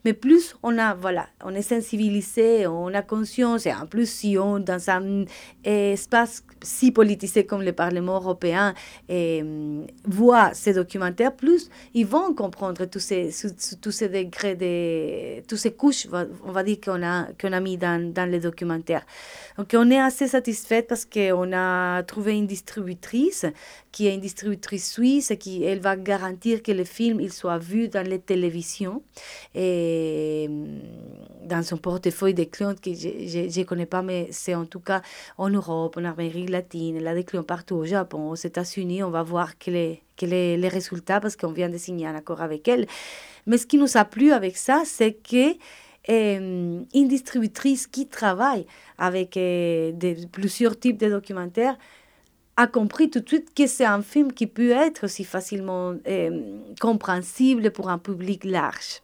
Mais 0.05 0.13
plus 0.13 0.55
on 0.61 0.77
a, 0.77 0.93
voilà, 0.93 1.27
on 1.43 1.55
est 1.55 1.63
sensibilisé, 1.63 2.67
on 2.67 2.93
a 2.93 3.01
conscience, 3.01 3.65
et 3.65 3.73
en 3.73 3.87
plus 3.87 4.07
si 4.07 4.37
on, 4.37 4.59
dans 4.59 4.89
un 4.91 5.25
espace 5.63 6.43
si 6.61 6.91
politisé 6.91 7.47
comme 7.47 7.63
le 7.63 7.73
Parlement 7.73 8.17
européen, 8.17 8.75
et, 9.09 9.43
voit 10.05 10.53
ces 10.53 10.73
documentaires, 10.73 11.35
plus 11.35 11.71
ils 11.95 12.05
vont 12.05 12.35
comprendre 12.35 12.85
tous 12.85 12.99
ces, 12.99 13.31
tous 13.81 13.91
ces 13.91 14.09
degrés, 14.09 14.55
de, 14.55 15.41
tous 15.47 15.57
ces 15.57 15.73
couches, 15.73 16.07
on 16.43 16.51
va 16.51 16.61
dire, 16.61 16.77
qu'on 16.83 17.01
a, 17.01 17.27
qu'on 17.41 17.51
a 17.51 17.59
mis 17.59 17.77
dans, 17.77 18.13
dans 18.13 18.29
les 18.29 18.39
documentaires. 18.39 19.05
Donc 19.57 19.71
on 19.73 19.89
est 19.89 19.99
assez 19.99 20.27
satisfait 20.27 20.83
parce 20.83 21.05
qu'on 21.05 21.51
a 21.51 22.03
trouvé 22.03 22.37
une 22.37 22.45
distributrice 22.45 23.47
qui 23.91 24.07
est 24.07 24.13
une 24.13 24.21
distributrice 24.21 24.91
suisse 24.91 25.31
qui 25.39 25.63
elle 25.63 25.79
va 25.79 25.95
garantir 25.95 26.61
que 26.61 26.73
le 26.73 26.83
film 26.83 27.21
il 27.21 27.31
soit 27.31 27.57
vu 27.57 27.87
dans 27.87 28.05
les 28.05 28.19
télévisions 28.19 29.01
et 29.53 29.94
mm, 30.49 31.47
dans 31.47 31.63
son 31.63 31.77
portefeuille 31.77 32.33
de 32.33 32.43
clients 32.43 32.75
que 32.75 32.93
je 32.93 33.59
ne 33.59 33.63
connais 33.63 33.85
pas 33.85 34.01
mais 34.01 34.27
c'est 34.31 34.55
en 34.55 34.65
tout 34.65 34.79
cas 34.79 35.01
en 35.37 35.49
Europe, 35.49 35.97
en 35.97 36.05
Amérique 36.05 36.49
latine, 36.49 37.05
a 37.05 37.13
des 37.13 37.23
clients 37.23 37.43
partout 37.43 37.75
au 37.75 37.85
Japon, 37.85 38.29
aux 38.29 38.35
États-Unis, 38.35 39.03
on 39.03 39.09
va 39.11 39.23
voir 39.23 39.57
quel 39.57 39.75
est, 39.75 40.01
quel 40.15 40.33
est 40.33 40.57
les 40.57 40.69
résultats 40.69 41.19
parce 41.19 41.35
qu'on 41.35 41.51
vient 41.51 41.69
de 41.69 41.77
signer 41.77 42.07
un 42.07 42.15
accord 42.15 42.41
avec 42.41 42.67
elle. 42.67 42.87
Mais 43.45 43.57
ce 43.57 43.67
qui 43.67 43.77
nous 43.77 43.97
a 43.97 44.05
plu 44.05 44.31
avec 44.31 44.57
ça, 44.57 44.83
c'est 44.85 45.13
que 45.13 45.55
euh, 46.09 46.83
une 46.93 47.07
distributrice 47.07 47.87
qui 47.87 48.07
travaille 48.07 48.65
avec 48.97 49.37
euh, 49.37 49.91
des, 49.91 50.27
plusieurs 50.31 50.79
types 50.79 50.97
de 50.97 51.09
documentaires 51.09 51.77
a 52.57 52.67
compris 52.67 53.09
tout 53.09 53.19
de 53.19 53.27
suite 53.27 53.53
que 53.53 53.67
c'est 53.67 53.85
un 53.85 54.01
film 54.01 54.31
qui 54.31 54.47
peut 54.47 54.71
être 54.71 55.05
aussi 55.05 55.23
facilement 55.23 55.93
euh, 56.07 56.59
compréhensible 56.79 57.71
pour 57.71 57.89
un 57.89 57.97
public 57.97 58.43
large. 58.43 59.01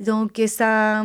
Donc 0.00 0.40
ça, 0.46 1.04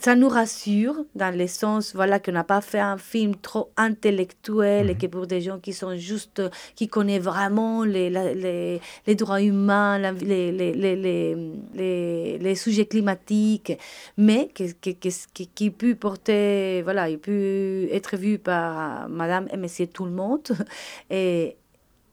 ça 0.00 0.14
nous 0.14 0.28
rassure 0.28 1.04
dans 1.16 1.36
le 1.36 1.48
sens 1.48 1.94
voilà, 1.96 2.20
qu'on 2.20 2.30
n'a 2.30 2.44
pas 2.44 2.60
fait 2.60 2.78
un 2.78 2.96
film 2.96 3.34
trop 3.34 3.72
intellectuel 3.76 4.88
et 4.88 4.94
mhm. 4.94 4.98
que 5.00 5.06
pour 5.08 5.26
des 5.26 5.40
gens 5.40 5.58
qui 5.58 5.72
sont 5.72 5.96
juste, 5.96 6.40
qui 6.76 6.86
connaissent 6.86 7.24
vraiment 7.24 7.82
les, 7.82 8.08
les, 8.08 8.80
les 9.06 9.14
droits 9.16 9.42
humains, 9.42 9.98
les, 10.12 10.52
les, 10.52 10.72
les, 10.74 12.38
les, 12.38 12.54
sujets 12.54 12.86
climatiques, 12.86 13.72
mais 14.16 14.48
qui, 14.54 14.74
qui, 14.74 14.96
qui, 14.96 15.46
qui 15.48 15.70
peut 15.70 15.96
porter, 15.96 16.82
voilà, 16.82 17.08
il 17.10 17.18
peut 17.18 17.88
être 17.90 18.16
vu 18.16 18.38
par 18.38 19.08
madame 19.08 19.48
et 19.52 19.56
monsieur 19.56 19.88
tout 19.88 20.04
le 20.04 20.12
monde 20.12 20.48
et, 21.10 21.56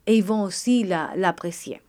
et 0.08 0.16
ils 0.16 0.24
vont 0.24 0.44
aussi 0.44 0.84
l'apprécier. 0.84 1.76
La, 1.76 1.87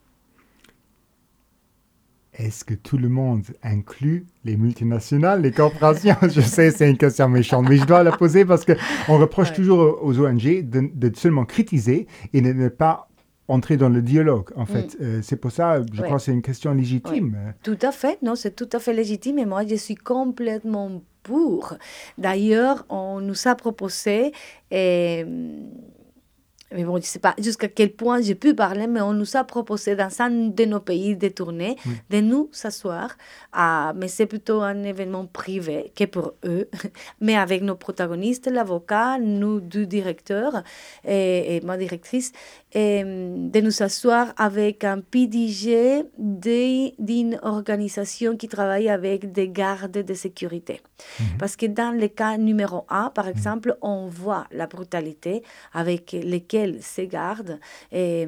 est-ce 2.38 2.64
que 2.64 2.74
tout 2.74 2.98
le 2.98 3.08
monde 3.08 3.42
inclut 3.62 4.26
les 4.44 4.56
multinationales, 4.56 5.42
les 5.42 5.50
corporations? 5.50 6.16
Je 6.22 6.40
sais, 6.40 6.70
c'est 6.70 6.88
une 6.88 6.96
question 6.96 7.28
méchante, 7.28 7.66
mais 7.68 7.76
je 7.76 7.84
dois 7.84 8.02
la 8.04 8.12
poser 8.12 8.44
parce 8.44 8.64
qu'on 8.64 9.18
reproche 9.18 9.50
ouais. 9.50 9.56
toujours 9.56 9.98
aux 10.02 10.20
ONG 10.20 10.68
de, 10.68 10.88
de, 10.94 11.16
seulement 11.16 11.44
critiser 11.44 12.06
et 12.32 12.40
de 12.40 12.52
ne 12.52 12.68
pas 12.68 13.08
entrer 13.48 13.76
dans 13.76 13.88
le 13.88 14.02
dialogue, 14.02 14.50
en 14.54 14.66
fait. 14.66 14.96
Mm. 15.00 15.02
Euh, 15.02 15.20
c'est 15.22 15.36
pour 15.36 15.50
ça, 15.50 15.82
je 15.92 16.00
ouais. 16.00 16.06
crois 16.06 16.18
que 16.18 16.22
c'est 16.22 16.32
une 16.32 16.42
question 16.42 16.72
légitime. 16.74 17.36
Ouais. 17.44 17.54
Tout 17.64 17.78
à 17.84 17.90
fait, 17.90 18.18
non, 18.22 18.36
c'est 18.36 18.54
tout 18.54 18.68
à 18.72 18.78
fait 18.78 18.92
légitime 18.92 19.38
et 19.38 19.46
moi, 19.46 19.66
je 19.66 19.74
suis 19.74 19.96
complètement 19.96 21.02
pour. 21.24 21.74
D'ailleurs, 22.18 22.86
on 22.88 23.20
nous 23.20 23.48
a 23.48 23.54
proposé... 23.56 24.32
Et, 24.70 25.24
mais 26.74 26.84
bon, 26.84 26.94
je 26.96 26.98
ne 26.98 27.02
sais 27.04 27.18
pas 27.18 27.34
jusqu'à 27.38 27.68
quel 27.68 27.92
point 27.92 28.20
j'ai 28.20 28.34
pu 28.34 28.54
parler, 28.54 28.86
mais 28.86 29.00
on 29.00 29.14
nous 29.14 29.36
a 29.36 29.44
proposé 29.44 29.96
dans 29.96 30.10
un 30.20 30.30
de 30.30 30.64
nos 30.64 30.80
pays 30.80 31.16
de 31.16 31.28
tournée 31.28 31.76
oui. 31.86 31.92
de 32.10 32.20
nous 32.20 32.48
s'asseoir, 32.52 33.16
à, 33.52 33.92
mais 33.96 34.08
c'est 34.08 34.26
plutôt 34.26 34.60
un 34.60 34.82
événement 34.82 35.26
privé 35.26 35.92
que 35.96 36.04
pour 36.04 36.34
eux, 36.44 36.68
mais 37.20 37.36
avec 37.36 37.62
nos 37.62 37.74
protagonistes, 37.76 38.48
l'avocat, 38.48 39.18
nous 39.18 39.60
deux 39.60 39.86
directeurs 39.86 40.62
et, 41.06 41.56
et 41.56 41.60
ma 41.62 41.76
directrice, 41.78 42.32
et 42.72 43.02
de 43.02 43.60
nous 43.60 43.82
asseoir 43.82 44.34
avec 44.36 44.84
un 44.84 45.00
PDG 45.00 46.04
d'une 46.18 47.38
organisation 47.42 48.36
qui 48.36 48.48
travaille 48.48 48.90
avec 48.90 49.32
des 49.32 49.48
gardes 49.48 50.02
de 50.10 50.14
sécurité. 50.14 50.74
Mm 50.74 51.24
-hmm. 51.24 51.38
Parce 51.40 51.56
que 51.56 51.66
dans 51.66 51.92
le 52.02 52.08
cas 52.08 52.36
numéro 52.36 52.78
un, 52.88 53.08
par 53.18 53.26
exemple, 53.34 53.70
on 53.80 54.00
voit 54.22 54.46
la 54.60 54.66
brutalité 54.66 55.42
avec 55.72 56.12
lesquelles 56.12 56.57
ces 56.80 57.06
gardes 57.06 57.58
et, 57.92 58.26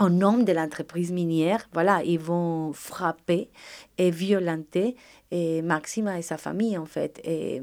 en 0.00 0.10
nom 0.10 0.38
de 0.38 0.52
l'entreprise 0.52 1.12
minière, 1.12 1.68
voilà, 1.72 2.02
ils 2.02 2.18
vont 2.18 2.72
frapper 2.72 3.50
et 3.98 4.10
violenter 4.10 4.96
et 5.30 5.62
Maxima 5.62 6.18
et 6.18 6.22
sa 6.22 6.36
famille, 6.38 6.76
en 6.76 6.86
fait. 6.86 7.20
Et 7.24 7.62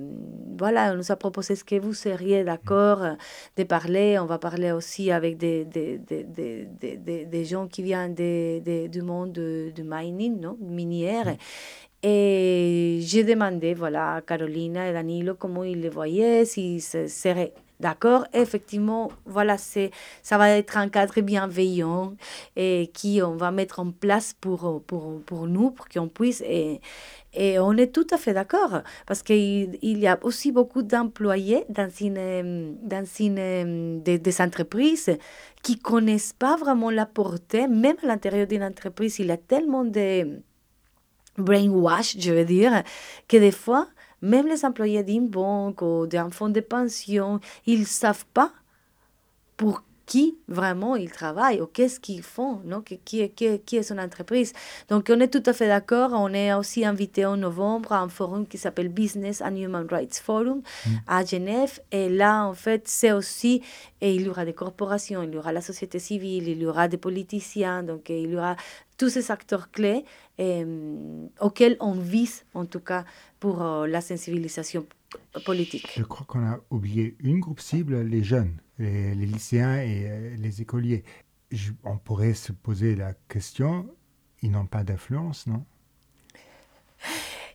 voilà, 0.58 0.94
on 0.94 0.98
nous 0.98 1.12
a 1.12 1.16
proposé 1.16 1.56
ce 1.56 1.64
que 1.64 1.76
vous 1.80 1.94
seriez 1.94 2.44
d'accord 2.44 3.02
de 3.58 3.64
parler. 3.64 4.18
On 4.20 4.26
va 4.26 4.40
parler 4.40 4.72
aussi 4.72 5.12
avec 5.12 5.38
des, 5.38 5.66
des, 5.66 5.98
des, 5.98 7.26
des, 7.26 7.46
gens 7.46 7.68
qui 7.68 7.84
viennent 7.84 8.16
du 8.16 9.02
monde 9.02 9.34
du 9.34 9.84
mining, 9.84 10.40
non? 10.40 10.58
minière. 10.62 11.36
Et 12.02 13.00
j'ai 13.02 13.24
demandé 13.24 13.74
voilà, 13.74 14.16
à 14.16 14.22
Carolina 14.22 14.90
et 14.90 14.94
Danilo 14.94 15.36
comment 15.36 15.64
ils 15.64 15.82
le 15.82 15.90
voyaient, 15.90 16.46
s'ils 16.46 16.82
seraient 16.82 17.54
D'accord? 17.80 18.26
Effectivement, 18.34 19.10
voilà, 19.26 19.58
c'est, 19.58 19.92
ça 20.22 20.38
va 20.38 20.50
être 20.50 20.76
un 20.76 20.90
cadre 20.90 21.22
bienveillant 21.22 22.14
et 22.58 22.92
qui 22.94 23.22
on 23.24 23.38
va 23.38 23.52
mettre 23.52 23.80
en 23.80 23.92
place 23.92 24.34
pour, 24.34 24.84
pour, 24.86 25.22
pour 25.22 25.48
nous, 25.48 25.72
pour 25.72 25.88
qu'on 25.88 26.10
puisse. 26.10 26.42
Et, 26.42 26.82
et 27.34 27.58
on 27.58 27.78
est 27.78 27.94
tout 27.94 28.08
à 28.12 28.18
fait 28.18 28.34
d'accord 28.34 28.82
parce 29.06 29.24
qu'il 29.24 29.78
il 29.82 30.00
y 30.00 30.08
a 30.08 30.20
aussi 30.24 30.52
beaucoup 30.52 30.82
d'employés 30.82 31.64
dans, 31.70 31.90
une, 32.02 32.76
dans 32.84 33.06
une, 33.18 34.02
des, 34.04 34.20
des 34.20 34.42
entreprises 34.42 35.18
qui 35.64 35.76
ne 35.76 35.82
connaissent 35.82 36.34
pas 36.34 36.58
vraiment 36.58 36.90
la 36.90 37.06
portée, 37.06 37.68
même 37.68 37.96
à 38.04 38.08
l'intérieur 38.08 38.48
d'une 38.48 38.64
entreprise, 38.64 39.20
il 39.20 39.28
y 39.28 39.32
a 39.32 39.38
tellement 39.38 39.86
de 39.86 40.42
brainwash, 41.38 42.18
je 42.20 42.34
veux 42.34 42.46
dire, 42.46 42.84
que 43.30 43.38
des 43.38 43.52
fois, 43.52 43.88
même 44.22 44.48
les 44.48 44.66
employés 44.66 45.04
d'une 45.04 45.28
banque 45.28 45.82
ou 45.82 46.08
d'un 46.08 46.30
fonds 46.30 46.50
de 46.50 46.60
pension, 46.60 47.40
ils 47.66 47.82
ne 47.82 47.86
savent 47.86 48.26
pas 48.34 48.52
pour 49.58 49.84
qui 50.10 50.40
vraiment 50.48 50.96
ils 50.96 51.12
travaillent 51.12 51.62
ou 51.62 51.68
qu'est-ce 51.68 52.00
qu'ils 52.00 52.24
font, 52.24 52.62
non? 52.66 52.82
qui, 52.82 52.98
qui, 52.98 53.30
qui, 53.30 53.76
est 53.78 53.84
son 53.84 54.00
entreprise? 54.00 54.54
Donc 54.90 55.08
on 55.12 55.20
est 55.20 55.28
tout 55.28 55.44
à 55.46 55.54
fait 55.54 55.68
d'accord. 55.68 56.14
On 56.14 56.34
est 56.34 56.52
aussi 56.52 56.84
invité 56.84 57.28
en 57.28 57.38
novembre 57.38 57.94
à 57.94 58.00
un 58.00 58.10
forum 58.10 58.48
qui 58.48 58.58
s'appelle 58.58 58.90
Business 58.90 59.40
and 59.40 59.56
Human 59.56 59.86
Rights 59.88 60.20
Forum 60.20 60.64
mm. 60.64 60.90
à 61.08 61.24
Genève. 61.24 61.80
Et 61.92 62.10
là, 62.10 62.44
en 62.44 62.56
fait, 62.56 62.88
c'est 62.88 63.12
aussi, 63.12 63.62
et 64.02 64.16
il 64.16 64.24
y 64.24 64.30
aura 64.30 64.46
des 64.46 64.54
corporations, 64.54 65.22
il 65.22 65.32
y 65.32 65.38
aura 65.38 65.54
la 65.54 65.62
société 65.62 66.00
civile, 66.00 66.48
il 66.48 66.60
y 66.60 66.66
aura 66.66 66.88
des 66.88 66.98
politiciens, 66.98 67.84
donc 67.84 68.10
il 68.10 68.32
y 68.32 68.36
aura 68.36 68.56
tous 68.98 69.10
ces 69.10 69.30
acteurs 69.30 69.70
clés 69.70 70.04
euh, 70.40 71.28
auxquels 71.40 71.78
on 71.80 71.94
vise, 71.94 72.46
en 72.56 72.66
tout 72.66 72.80
cas, 72.80 73.06
pour 73.40 73.62
euh, 73.62 73.86
la 73.86 74.02
sensibilisation 74.02 74.88
Je 75.96 76.04
crois 76.04 76.26
qu'on 76.26 76.46
a 76.46 76.60
oublié 76.70 77.16
une 77.20 77.40
groupe 77.40 77.60
cible, 77.60 78.02
les 78.02 78.24
jeunes, 78.24 78.58
les, 78.78 79.16
lycéens 79.16 79.78
et 79.78 80.10
euh, 80.10 80.36
les 80.38 80.62
écoliers. 80.62 81.04
on 81.84 81.98
pourrait 81.98 82.34
se 82.34 82.52
poser 82.52 82.96
la 82.96 83.14
question, 83.28 83.90
ils 84.42 84.52
n'ont 84.52 84.68
pas 84.68 84.84
d'influence, 84.84 85.48
non? 85.48 85.66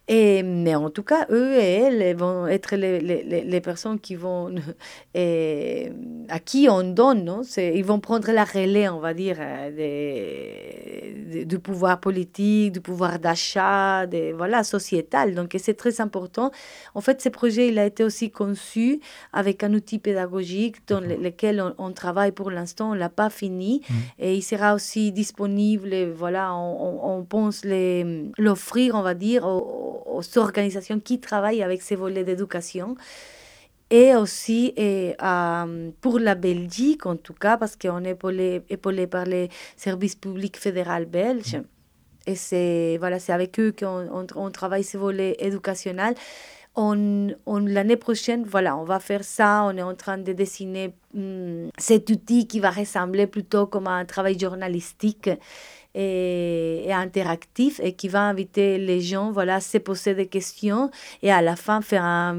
Et, 0.07 0.43
mais 0.43 0.75
en 0.75 0.91
tout 0.91 1.03
cas, 1.03 1.27
eux 1.31 1.55
et 1.55 1.81
elles 1.81 2.15
vont 2.15 2.47
être 2.47 2.77
les, 2.77 3.01
les, 3.01 3.23
les 3.23 3.61
personnes 3.63 3.99
qui 3.99 4.17
vont, 4.17 4.55
et, 5.15 5.91
à 6.29 6.39
qui 6.39 6.69
on 6.69 6.83
donne, 6.83 7.25
non? 7.25 7.41
Ils 7.57 7.85
vont 7.85 8.01
prendre 8.01 8.31
la 8.31 8.45
relais, 8.45 8.87
on 8.91 9.01
va 9.01 9.15
dire, 9.15 9.39
des, 9.75 11.45
du 11.47 11.59
pouvoir 11.59 12.01
politique, 12.01 12.73
du 12.73 12.81
pouvoir 12.83 13.19
d'achat, 13.19 14.05
voilà, 14.37 14.63
sociétal. 14.63 15.35
Donc 15.35 15.57
c'est 15.59 15.75
très 15.75 16.03
important. 16.03 16.51
En 16.95 17.01
fait, 17.01 17.23
ce 17.23 17.31
projet, 17.31 17.69
il 17.69 17.79
a 17.79 17.87
été 17.87 18.05
aussi 18.05 18.31
conçu 18.31 19.01
avec 19.33 19.63
un 19.63 19.73
outil 19.73 19.99
pédagogique 19.99 20.87
dans 20.87 21.01
lequel 21.01 21.65
on, 21.79 21.93
travaille 21.93 22.33
pour 22.33 22.51
l'instant, 22.51 22.91
on 22.91 22.95
ne 22.95 22.99
l'a 22.99 23.09
pas 23.09 23.31
fini. 23.31 23.81
Mmh. 23.89 23.95
Et 24.19 24.35
il 24.35 24.43
sera 24.43 24.75
aussi 24.75 25.13
disponible, 25.13 26.11
voilà, 26.11 26.55
on, 26.55 27.19
on 27.19 27.25
pense 27.25 27.65
l'offrir, 27.65 28.97
on 28.97 29.03
va 29.03 29.15
dire, 29.15 29.47
aux 29.47 29.94
aux 30.07 30.39
organisations 30.39 31.01
qui 31.01 31.21
travaillent 31.21 31.63
avec 31.63 31.83
ces 31.83 31.97
volets 31.97 32.25
d'éducation. 32.25 32.97
Et 33.91 34.17
aussi 34.17 34.73
et, 34.77 35.15
euh, 35.23 35.91
pour 36.01 36.19
la 36.19 36.35
Belgique, 36.35 37.07
en 37.07 37.17
tout 37.17 37.35
cas, 37.35 37.57
parce 37.57 37.77
qu'on 37.77 38.05
est 38.05 38.11
épaulé, 38.11 38.63
épaulé 38.71 39.07
par 39.07 39.25
les 39.25 39.51
services 39.77 40.17
publics 40.17 40.57
fédéraux 40.57 41.05
belges. 41.07 41.61
Et 42.27 42.35
c'est 42.35 42.97
voilà, 42.99 43.19
avec 43.29 43.61
eux 43.61 43.73
qu'on 43.79 44.27
on, 44.35 44.51
travaille 44.51 44.85
ces 44.85 44.97
volets 44.97 45.37
éducationnels. 45.39 46.15
On, 46.75 47.29
on 47.47 47.59
l'année 47.59 47.97
prochaine, 47.97 48.45
voilà, 48.45 48.77
on 48.77 48.85
va 48.85 48.99
faire 48.99 49.23
ça. 49.23 49.65
On 49.65 49.77
est 49.77 49.83
en 49.83 49.95
train 49.95 50.19
de 50.19 50.33
dessiner 50.33 50.95
hmm, 51.13 51.69
cet 51.79 52.11
outil 52.11 52.49
qui 52.49 52.61
va 52.61 52.71
ressembler 52.71 53.27
plutôt 53.27 53.67
comme 53.67 53.87
un 53.87 54.05
travail 54.07 54.39
journalistique 54.39 55.31
et, 55.95 56.93
interactif 56.93 57.81
et 57.83 57.93
qui 57.93 58.09
va 58.09 58.23
inviter 58.23 58.79
les 58.79 59.01
gens 59.01 59.33
voilà, 59.33 59.57
à 59.57 59.61
se 59.61 59.79
poser 59.79 60.15
des 60.15 60.27
questions 60.27 60.91
et 61.23 61.31
à 61.31 61.43
la 61.43 61.57
fin 61.57 61.81
faire 61.81 62.35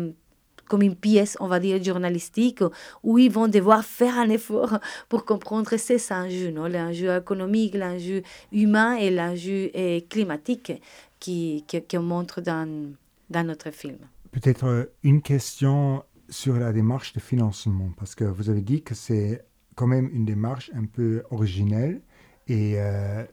comme 0.67 0.81
une 0.81 0.95
pièce, 0.95 1.37
on 1.39 1.47
va 1.47 1.59
dire, 1.59 1.83
journalistique, 1.83 2.63
où 3.03 3.17
ils 3.19 3.31
vont 3.31 3.47
devoir 3.47 3.83
faire 3.85 4.17
un 4.17 4.29
effort 4.29 4.79
pour 5.09 5.25
comprendre 5.25 5.77
ces 5.77 6.11
enjeux, 6.11 6.51
non? 6.51 6.67
l'enjeu 6.67 7.15
économique, 7.15 7.75
l'enjeu 7.75 8.23
humain 8.51 8.95
et 8.95 9.11
l'enjeu 9.11 9.69
climatique 10.09 10.73
qui, 11.19 11.63
qui, 11.67 11.83
qu'on 11.83 12.01
montre 12.01 12.41
dans, 12.41 12.93
dans 13.29 13.45
notre 13.45 13.71
film. 13.71 13.97
Peut-être 14.31 14.65
euh, 14.65 14.85
une 15.03 15.21
question 15.21 16.03
sur 16.29 16.55
la 16.55 16.73
démarche 16.73 17.13
de 17.13 17.19
financement, 17.19 17.91
parce 17.97 18.15
que 18.15 18.23
vous 18.23 18.49
avez 18.49 18.61
dit 18.61 18.81
que 18.81 18.95
c'est 18.95 19.45
quand 19.75 19.87
même 19.87 20.09
une 20.11 20.25
démarche 20.25 20.71
un 20.73 20.85
peu 20.85 21.23
originelle 21.29 22.01
et 22.47 22.73
euh, 22.77 23.23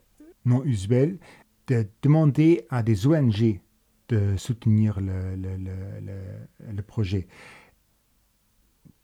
non 0.45 0.63
usuel 0.65 1.19
de 1.69 1.87
demander 2.03 2.67
à 2.71 2.83
des 2.83 3.07
ONG 3.07 3.61
de 4.09 4.37
soutenir 4.37 5.01
le, 5.01 5.37
le, 5.37 5.57
le, 5.57 6.73
le 6.73 6.83
projet. 6.83 7.27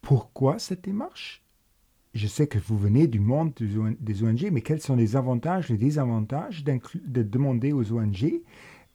Pourquoi 0.01 0.59
cette 0.59 0.83
démarche? 0.83 1.43
Je 2.13 2.27
sais 2.27 2.47
que 2.47 2.57
vous 2.57 2.77
venez 2.77 3.07
du 3.07 3.19
monde 3.19 3.53
des 3.99 4.23
ONG, 4.23 4.49
mais 4.51 4.61
quels 4.61 4.81
sont 4.81 4.95
les 4.95 5.15
avantages, 5.15 5.69
les 5.69 5.77
désavantages 5.77 6.63
de 6.63 7.23
demander 7.23 7.71
aux 7.71 7.91
ONG 7.93 8.41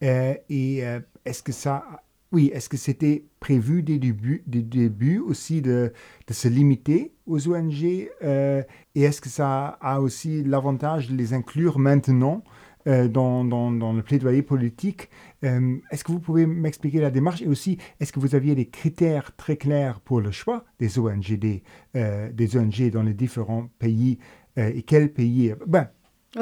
euh, 0.03 0.35
Et 0.49 0.85
euh, 0.85 1.01
est-ce 1.25 1.43
que 1.43 1.53
ça 1.53 2.04
oui, 2.35 2.51
est-ce 2.53 2.69
que 2.69 2.77
c'était 2.77 3.25
prévu 3.39 3.85
dès 3.85 3.95
le 3.95 3.99
début, 4.01 4.43
début 4.47 5.21
aussi 5.21 5.63
de, 5.63 5.93
de, 6.27 6.35
se 6.35 6.49
limiter 6.49 7.15
aux 7.27 7.49
ONG 7.49 8.11
euh, 8.25 8.63
Et 8.97 9.03
est-ce 9.03 9.21
que 9.21 9.29
ça 9.29 9.79
a 9.81 10.01
aussi 10.01 10.43
l'avantage 10.43 11.09
de 11.09 11.17
les 11.17 11.33
inclure 11.33 11.79
maintenant 11.79 12.43
euh, 12.89 13.07
dans, 13.07 13.45
dans, 13.45 13.71
dans, 13.71 13.93
le 13.93 14.03
plaidoyer 14.03 14.43
politique 14.43 15.11
euh, 15.45 15.77
Est-ce 15.93 16.03
que 16.03 16.11
vous 16.11 16.19
pouvez 16.19 16.45
m'expliquer 16.45 17.01
la 17.01 17.13
démarche 17.13 17.41
Et 17.41 17.47
aussi, 17.47 17.79
est-ce 18.01 18.13
que 18.13 18.19
vous 18.19 18.35
aviez 18.35 18.57
des 18.57 18.67
critères 18.67 19.37
très 19.37 19.57
clairs 19.57 20.01
pour 20.01 20.21
le 20.21 20.33
choix 20.33 20.65
des 20.81 20.99
ONG, 20.99 21.39
des, 21.39 21.63
des 21.95 22.57
ONG 22.57 22.91
dans 22.91 23.05
les 23.05 23.15
différents 23.15 23.69
pays 23.79 24.19
Et 24.57 24.83
quels 24.83 25.13
pays 25.13 25.55
ben, 25.69 25.89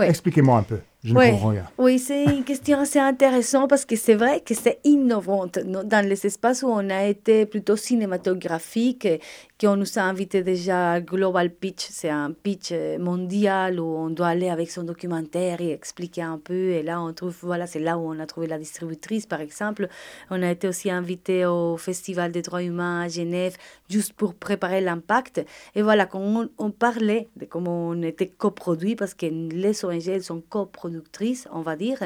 Expliquez-moi 0.00 0.58
un 0.58 0.62
peu. 0.62 0.78
Je 1.04 1.14
oui, 1.14 1.32
oui 1.78 1.98
c'est 1.98 2.24
une 2.26 2.44
question 2.44 2.78
assez 2.78 3.00
intéressante 3.00 3.68
parce 3.68 3.84
que 3.84 3.96
c'est 3.96 4.14
vrai 4.14 4.40
que 4.40 4.54
c'est 4.54 4.78
innovant 4.84 5.48
dans 5.64 6.08
les 6.08 6.26
espaces 6.26 6.62
où 6.62 6.68
on 6.68 6.90
a 6.90 7.06
été 7.06 7.44
plutôt 7.44 7.74
cinématographique, 7.74 9.08
qu'on 9.62 9.76
nous 9.76 9.98
a 9.98 10.02
invité 10.02 10.42
déjà 10.42 10.92
à 10.92 11.00
Global 11.00 11.50
Pitch, 11.50 11.86
c'est 11.88 12.08
un 12.08 12.32
pitch 12.32 12.70
euh, 12.72 12.98
mondial 12.98 13.78
où 13.78 13.84
on 13.84 14.10
doit 14.10 14.28
aller 14.28 14.48
avec 14.48 14.70
son 14.70 14.82
documentaire 14.82 15.60
et 15.60 15.70
expliquer 15.70 16.22
un 16.22 16.38
peu. 16.38 16.70
Et 16.70 16.82
là, 16.82 17.00
on 17.00 17.12
trouve, 17.12 17.36
voilà, 17.42 17.68
c'est 17.68 17.78
là 17.78 17.96
où 17.96 18.02
on 18.02 18.18
a 18.18 18.26
trouvé 18.26 18.48
la 18.48 18.58
distributrice, 18.58 19.26
par 19.26 19.40
exemple. 19.40 19.88
On 20.30 20.42
a 20.42 20.50
été 20.50 20.66
aussi 20.66 20.90
invité 20.90 21.46
au 21.46 21.76
Festival 21.76 22.32
des 22.32 22.42
droits 22.42 22.62
humains 22.62 23.02
à 23.02 23.08
Genève 23.08 23.56
juste 23.88 24.14
pour 24.14 24.34
préparer 24.34 24.80
l'impact. 24.80 25.44
Et 25.76 25.82
voilà, 25.82 26.06
quand 26.06 26.20
on, 26.20 26.48
on 26.58 26.70
parlait 26.70 27.28
de 27.36 27.44
comment 27.44 27.88
on 27.88 28.02
était 28.02 28.28
coproduit, 28.28 28.96
parce 28.96 29.14
que 29.14 29.26
les 29.26 29.84
ONG, 29.84 30.08
elles 30.08 30.24
sont 30.24 30.42
coproduites 31.00 31.48
on 31.52 31.60
va 31.62 31.76
dire. 31.76 31.98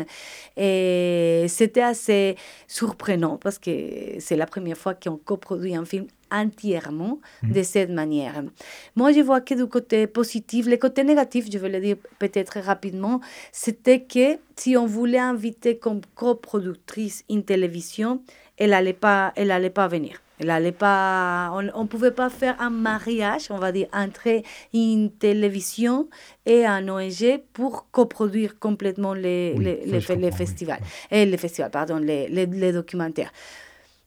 Et 0.57 1.47
c'était 1.49 1.83
assez 1.83 2.37
surprenant 2.67 3.37
parce 3.37 3.59
que 3.59 3.71
c'est 4.19 4.37
la 4.37 4.47
première 4.47 4.77
fois 4.77 4.95
qu'on 4.95 5.17
coproduit 5.17 5.77
un 5.77 5.85
film 5.85 6.07
entièrement 6.31 7.21
mhm. 7.43 7.53
de 7.53 7.63
cette 7.63 7.91
manière. 7.91 8.43
Moi, 8.97 9.13
je 9.13 9.21
vois 9.21 9.41
que 9.41 9.55
du 9.55 9.67
côté 9.67 10.07
positif, 10.07 10.67
le 10.67 10.77
côté 10.77 11.05
négatif, 11.05 11.47
je 11.51 11.59
vais 11.59 11.69
le 11.69 11.81
dire 11.81 11.97
peut-être 12.19 12.59
rapidement, 12.61 13.21
c'était 13.53 14.03
que 14.03 14.39
si 14.57 14.77
on 14.77 14.87
voulait 14.87 15.19
inviter 15.19 15.79
comme 15.79 16.01
coproductrice 16.15 17.25
une 17.31 17.45
télévision, 17.45 18.23
elle 18.57 18.71
n'allait 18.71 18.93
pas, 18.93 19.33
elle 19.37 19.51
allait 19.51 19.71
pas 19.71 19.89
venir. 19.89 20.21
Elle 20.39 20.73
pas, 20.75 21.51
on 21.55 21.63
ne 21.63 21.89
pouvait 21.89 22.11
pas 22.11 22.29
faire 22.29 22.61
un 22.61 22.69
mariage, 22.69 23.47
on 23.51 23.57
va 23.57 23.73
dire, 23.73 23.87
entre 23.93 24.43
une 24.75 25.11
télévision 25.11 26.09
et 26.45 26.67
un 26.67 26.89
ONG 26.89 27.41
pour 27.55 27.91
coproduire 27.91 28.59
complètement 28.59 29.15
les, 29.15 29.55
les, 29.55 29.87
les, 29.87 30.01
festivals. 30.33 30.81
Et 31.11 31.25
les 31.25 31.37
festivals, 31.39 31.71
pardon, 31.71 31.97
les, 31.97 32.29
les, 32.29 32.73
documentaires. 32.73 33.33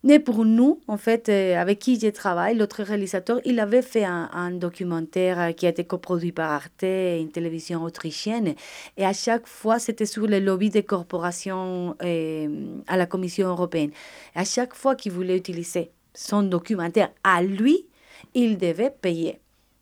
Mais 0.03 0.19
pour 0.19 0.45
nous, 0.45 0.79
en 0.87 0.95
fait, 0.97 1.27
euh, 1.27 1.57
avec 1.57 1.79
qui 1.79 1.99
je 1.99 2.07
travaille, 2.07 2.55
l'autre 2.55 2.83
réalisateur, 2.83 3.41
il 3.43 3.59
avait 3.59 3.81
fait 3.81 4.05
un, 4.05 4.51
documentaire 4.51 5.39
euh, 5.39 5.51
qui 5.51 5.65
a 5.65 5.69
été 5.69 5.83
coproduit 5.83 6.31
par 6.31 6.51
Arte, 6.51 6.83
une 6.83 7.29
télévision 7.31 7.83
autrichienne. 7.83 8.55
Et 8.95 9.05
à 9.05 9.11
chaque 9.11 9.45
fois, 9.45 9.77
c'était 9.77 10.05
sur 10.05 10.25
le 10.25 10.39
lobby 10.39 10.69
des 10.69 10.83
corporations 10.83 11.97
euh, 12.01 12.77
à 12.87 12.95
la 12.95 13.05
Commission 13.07 13.49
européenne. 13.49 13.91
À 14.35 14.45
chaque 14.45 14.73
fois 14.73 14.95
qu'il 14.95 15.11
voulait 15.11 15.35
utiliser 15.35 15.91
son 16.13 16.43
documentaire 16.43 17.11
à 17.25 17.43
lui, 17.43 17.85
il 18.33 18.57
devait 18.57 18.91
payer 18.91 19.39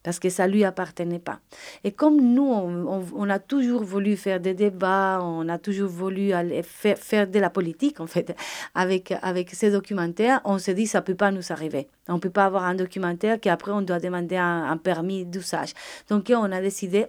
parce 0.08 0.20
que 0.20 0.30
ça 0.30 0.47
lui 0.47 0.64
appartenait 0.64 1.20
pas. 1.20 1.41
Et 1.84 1.91
comme 1.91 2.22
nous, 2.22 2.49
on, 2.49 3.30
a 3.30 3.39
toujours 3.39 3.84
voulu 3.84 4.16
faire 4.16 4.39
des 4.39 4.53
débats, 4.53 5.20
on 5.22 5.49
a 5.49 5.58
toujours 5.58 5.89
voulu 5.89 6.32
aller 6.32 6.64
faire, 6.64 6.97
faire 6.97 7.28
de 7.28 7.38
la 7.39 7.49
politique, 7.49 7.99
en 7.99 8.08
fait, 8.08 8.34
avec, 8.74 9.14
avec 9.22 9.49
ces 9.49 9.70
documentaires, 9.70 10.39
on 10.45 10.60
s'est 10.60 10.76
dit, 10.76 10.88
ça 10.88 11.01
peut 11.01 11.14
pas 11.14 11.30
nous 11.32 11.51
arriver. 11.51 11.89
On 12.08 12.20
peut 12.20 12.30
pas 12.30 12.45
avoir 12.45 12.64
un 12.64 12.76
documentaire 12.76 13.38
qu'après, 13.38 13.72
on 13.72 13.82
doit 13.82 13.99
demander 13.99 14.38
un, 14.38 14.78
permis 14.78 15.26
d'usage. 15.26 15.74
Donc, 16.10 16.32
on 16.34 16.53
a 16.53 16.62
décidé, 16.62 17.08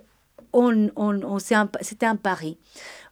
on, 0.52 0.90
on 0.96 1.38
c'était 1.38 2.06
un 2.06 2.16
pari. 2.16 2.58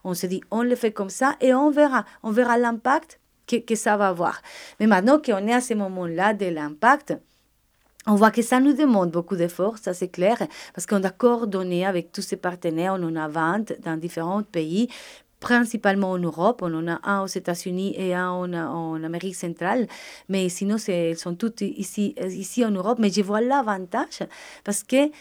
On 0.03 0.13
s'est 0.13 0.27
dit, 0.27 0.41
on 0.51 0.63
le 0.63 0.75
fait 0.75 0.91
comme 0.91 1.09
ça 1.09 1.37
et 1.39 1.53
on 1.53 1.71
verra. 1.71 2.03
On 2.23 2.31
verra 2.31 2.57
l'impact 2.57 3.21
que, 3.47 3.55
que 3.55 3.75
ça 3.75 3.95
va 3.95 4.09
avoir. 4.09 4.41
Mais 4.81 4.87
maintenant 4.87 5.17
qu'on 5.17 5.47
est 5.47 5.53
à 5.53 5.61
ce 5.61 5.75
moment-là 5.75 6.33
de 6.33 6.47
l'impact, 6.47 7.17
on 8.07 8.15
voit 8.15 8.31
que 8.31 8.41
ça 8.41 8.59
nous 8.59 8.73
demande 8.73 9.11
beaucoup 9.11 9.35
d'efforts, 9.35 9.77
ça 9.77 9.93
c'est 9.93 10.07
clair, 10.07 10.37
parce 10.73 10.85
qu'on 10.87 11.03
a 11.03 11.09
coordonné 11.09 11.85
avec 11.85 12.11
tous 12.11 12.21
ces 12.21 12.37
partenaires, 12.37 12.95
on 12.97 13.03
en 13.03 13.15
a 13.15 13.27
20 13.27 13.73
dans 13.83 13.97
différents 13.97 14.43
pays, 14.43 14.87
principalement 15.39 16.11
en 16.11 16.17
Europe, 16.17 16.61
on 16.63 16.73
en 16.73 16.87
a 16.87 16.99
un 17.03 17.21
aux 17.21 17.27
États-Unis 17.27 17.93
et 17.97 18.15
un 18.15 18.31
en, 18.31 18.53
en, 18.53 19.03
Amérique 19.03 19.35
centrale, 19.35 19.87
mais 20.29 20.49
sinon 20.49 20.77
elles 20.87 21.17
sont 21.17 21.35
toutes 21.35 21.61
ici, 21.61 22.15
ici 22.29 22.65
en 22.65 22.71
Europe, 22.71 22.97
mais 22.99 23.11
je 23.11 23.21
vois 23.21 23.41
l'avantage 23.41 24.23
parce 24.63 24.83
que 24.83 25.11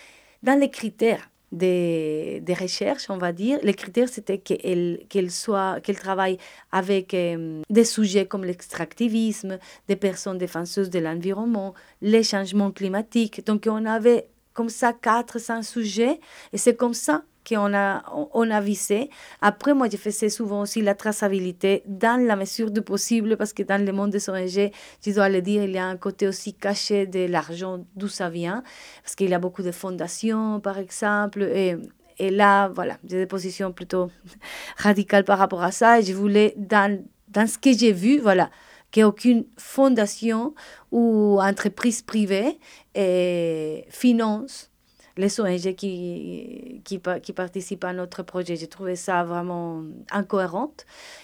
dans 0.42 0.58
les 0.58 0.70
critères 0.70 1.28
des, 1.56 2.56
recherches, 2.58 3.10
on 3.10 3.18
va 3.18 3.32
dire. 3.32 3.58
Les 3.62 3.74
critères, 3.74 4.08
c'était 4.08 4.38
qu'elle 4.38 5.00
qu'elle 5.08 5.30
soit, 5.30 5.80
qu'elle 5.80 5.98
travaille 5.98 6.38
avec 6.72 7.14
euh, 7.14 7.62
des 7.70 7.84
sujets 7.84 8.26
comme 8.26 8.44
l'extractivisme, 8.44 9.58
des 9.88 9.96
personnes 9.96 10.38
défenseuses 10.38 10.90
de 10.90 10.98
l'environnement, 10.98 11.74
les 12.02 12.22
changements 12.22 12.70
climatiques. 12.70 13.44
Donc, 13.46 13.66
on 13.68 13.84
avait 13.86 14.28
comme 14.52 14.68
ça 14.68 14.92
400 14.92 15.62
sujets 15.62 16.18
et 16.52 16.58
c'est 16.58 16.76
comme 16.76 16.94
ça 16.94 17.24
qu'on 17.46 17.74
a, 17.74 18.02
on 18.34 18.50
a 18.50 18.60
visé. 18.60 19.10
Après, 19.40 19.74
moi, 19.74 19.88
je 19.90 19.96
faisais 19.96 20.28
souvent 20.28 20.62
aussi 20.62 20.82
la 20.82 20.94
traçabilité 20.94 21.82
dans 21.86 22.20
la 22.24 22.36
mesure 22.36 22.70
du 22.70 22.82
possible, 22.82 23.36
parce 23.36 23.52
que 23.52 23.62
dans 23.62 23.84
le 23.84 23.92
monde 23.92 24.10
des 24.10 24.28
ONG, 24.28 24.70
je 25.04 25.10
dois 25.12 25.28
le 25.28 25.40
dire, 25.42 25.62
il 25.62 25.72
y 25.72 25.78
a 25.78 25.86
un 25.86 25.96
côté 25.96 26.26
aussi 26.26 26.54
caché 26.54 27.06
de 27.06 27.26
l'argent, 27.26 27.84
d'où 27.94 28.08
ça 28.08 28.28
vient, 28.28 28.62
parce 29.02 29.14
qu'il 29.14 29.30
y 29.30 29.34
a 29.34 29.38
beaucoup 29.38 29.62
de 29.62 29.72
fondations, 29.72 30.60
par 30.60 30.78
exemple, 30.78 31.42
et, 31.42 31.76
et 32.18 32.30
là, 32.30 32.68
voilà, 32.68 32.98
j'ai 33.04 33.18
des 33.18 33.26
positions 33.26 33.72
plutôt 33.72 34.10
radicales 34.76 35.24
par 35.24 35.38
rapport 35.38 35.62
à 35.62 35.70
ça, 35.70 36.00
et 36.00 36.02
je 36.02 36.12
voulais, 36.12 36.54
dans, 36.56 37.00
dans 37.28 37.46
ce 37.46 37.58
que 37.58 37.72
j'ai 37.72 37.92
vu, 37.92 38.18
voilà, 38.18 38.50
qu'aucune 38.92 39.44
fondation 39.58 40.54
ou 40.90 41.38
entreprise 41.40 42.02
privée 42.02 42.58
et 42.94 43.84
finance 43.90 44.70
les 45.16 45.40
ONG 45.40 45.74
qui, 45.74 46.82
qui, 46.84 47.00
qui, 47.22 47.32
participent 47.32 47.84
à 47.84 47.92
notre 47.92 48.22
projet. 48.22 48.56
J'ai 48.56 48.66
trouvé 48.66 48.96
ça 48.96 49.24
vraiment 49.24 49.82
incohérent. 50.10 50.72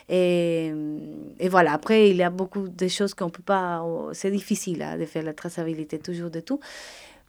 Et, 0.09 0.73
et, 1.39 1.49
voilà, 1.49 1.73
après, 1.73 2.11
il 2.11 2.17
y 2.17 2.23
a 2.23 2.31
beaucoup 2.31 2.69
de 2.69 2.89
choses 2.89 3.15
qu'on 3.15 3.31
peut 3.31 3.43
pas... 3.43 3.85
C'est 4.13 4.31
difficile 4.31 4.83
hein, 4.83 4.97
de 4.99 5.05
faire 5.05 5.23
la 5.23 5.35
traçabilité 5.35 5.99
toujours 5.99 6.31
de 6.31 6.41
tout. 6.41 6.61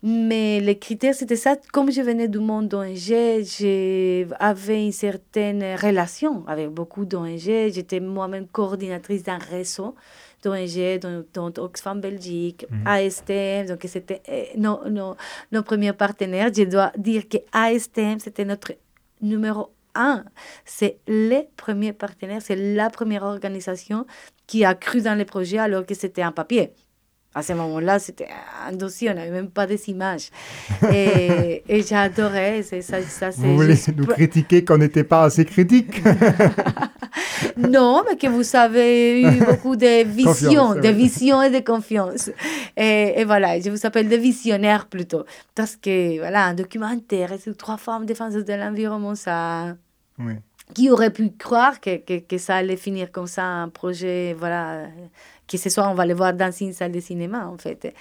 Mais 0.05 0.59
les 0.59 0.77
critères, 0.77 1.15
c'était 1.15 1.37
ça. 1.37 1.55
Comme 1.71 1.89
je 1.89 2.01
venais 2.01 2.27
du 2.27 2.39
monde 2.39 2.73
ONG, 2.73 3.43
j'avais 3.43 4.85
une 4.85 4.91
certaine 4.91 5.63
relation 5.81 6.43
avec 6.45 6.69
beaucoup 6.69 7.05
d'ONG. 7.05 7.39
J'étais 7.39 8.01
moi-même 8.01 8.47
coordinatrice 8.47 9.23
d'un 9.23 9.37
réseau 9.37 9.95
d'ONG, 10.43 10.99
dont, 11.33 11.53
Oxfam 11.57 12.01
Belgique, 12.01 12.65
mm. 12.69 12.87
ASTM, 12.87 13.67
donc 13.67 13.79
c'était 13.87 14.21
eh, 14.27 14.57
nos, 14.57 14.87
nos, 14.89 15.15
nos, 15.51 15.63
premiers 15.63 15.93
partenaires. 15.93 16.51
Je 16.55 16.63
dois 16.63 16.91
dire 16.97 17.27
que 17.27 17.37
ASTM, 17.51 18.19
c'était 18.19 18.45
notre 18.45 18.73
numéro 19.21 19.73
un. 19.95 20.23
C'est 20.65 20.97
les 21.07 21.47
premiers 21.55 21.93
partenaires, 21.93 22.41
c'est 22.41 22.55
la 22.55 22.89
première 22.89 23.23
organisation 23.23 24.05
qui 24.47 24.65
a 24.65 24.75
cru 24.75 25.01
dans 25.01 25.17
les 25.17 25.25
projets 25.25 25.59
alors 25.59 25.85
que 25.85 25.93
c'était 25.93 26.21
un 26.21 26.31
papier. 26.31 26.73
À 27.35 27.41
ce 27.41 27.53
moment-là, 27.53 27.97
c'était 27.97 28.27
un 28.67 28.73
dossier, 28.73 29.09
on 29.09 29.15
n'avait 29.15 29.31
même 29.31 29.49
pas 29.49 29.65
des 29.65 29.89
images. 29.89 30.29
Et, 30.93 31.63
et 31.67 31.81
j'adorais. 31.81 32.61
Ça, 32.61 33.01
ça, 33.01 33.29
Vous 33.31 33.55
voulez 33.55 33.75
nous 33.95 34.05
critiquer 34.05 34.63
qu'on 34.63 34.77
n'était 34.77 35.03
pas 35.03 35.23
assez 35.23 35.43
critique? 35.43 36.03
Non, 37.57 38.03
mais 38.07 38.17
que 38.17 38.27
vous 38.27 38.55
avez 38.55 39.21
eu 39.21 39.39
beaucoup 39.45 39.75
de 39.75 40.03
visions, 40.03 40.75
de 40.75 40.87
visions 40.89 41.41
et 41.41 41.49
de 41.49 41.59
confiance. 41.59 42.29
Et, 42.77 43.19
et, 43.19 43.25
voilà, 43.25 43.59
je 43.59 43.69
vous 43.69 43.85
appelle 43.85 44.07
des 44.07 44.17
visionnaires 44.17 44.87
plutôt. 44.87 45.25
Parce 45.55 45.75
que, 45.75 46.19
voilà, 46.19 46.45
un 46.45 46.53
documentaire 46.53 47.39
sur 47.39 47.55
trois 47.55 47.77
femmes 47.77 48.05
défenseuses 48.05 48.45
de 48.45 48.53
l'environnement, 48.53 49.15
ça... 49.15 49.75
Oui. 50.19 50.33
Qui 50.73 50.89
aurait 50.89 51.11
pu 51.11 51.29
croire 51.31 51.81
que, 51.81 51.97
que, 51.97 52.19
que, 52.19 52.37
ça 52.37 52.55
allait 52.55 52.77
finir 52.77 53.11
comme 53.11 53.27
ça, 53.27 53.43
un 53.43 53.69
projet, 53.69 54.33
voilà, 54.33 54.87
que 55.47 55.57
ce 55.57 55.69
soit, 55.69 55.87
on 55.89 55.93
va 55.93 56.05
le 56.05 56.13
voir 56.13 56.33
dans 56.33 56.51
une 56.51 56.73
salle 56.73 56.91
de 56.93 56.99
cinéma, 56.99 57.47
en 57.47 57.57
fait. 57.57 57.93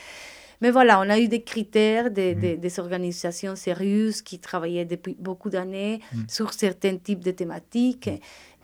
Mais 0.62 0.70
voilà, 0.70 1.00
on 1.00 1.10
a 1.10 1.18
eu 1.18 1.26
des 1.26 1.42
critères, 1.42 2.12
des, 2.12 2.36
des, 2.36 2.56
des 2.56 2.78
organisations 2.78 3.56
sérieuses 3.56 4.22
qui 4.22 4.38
travaillaient 4.38 4.84
depuis 4.84 5.16
beaucoup 5.18 5.50
d'années 5.50 6.00
sur 6.28 6.52
certains 6.52 6.96
types 6.98 7.18
de 7.18 7.32
thématiques. 7.32 8.08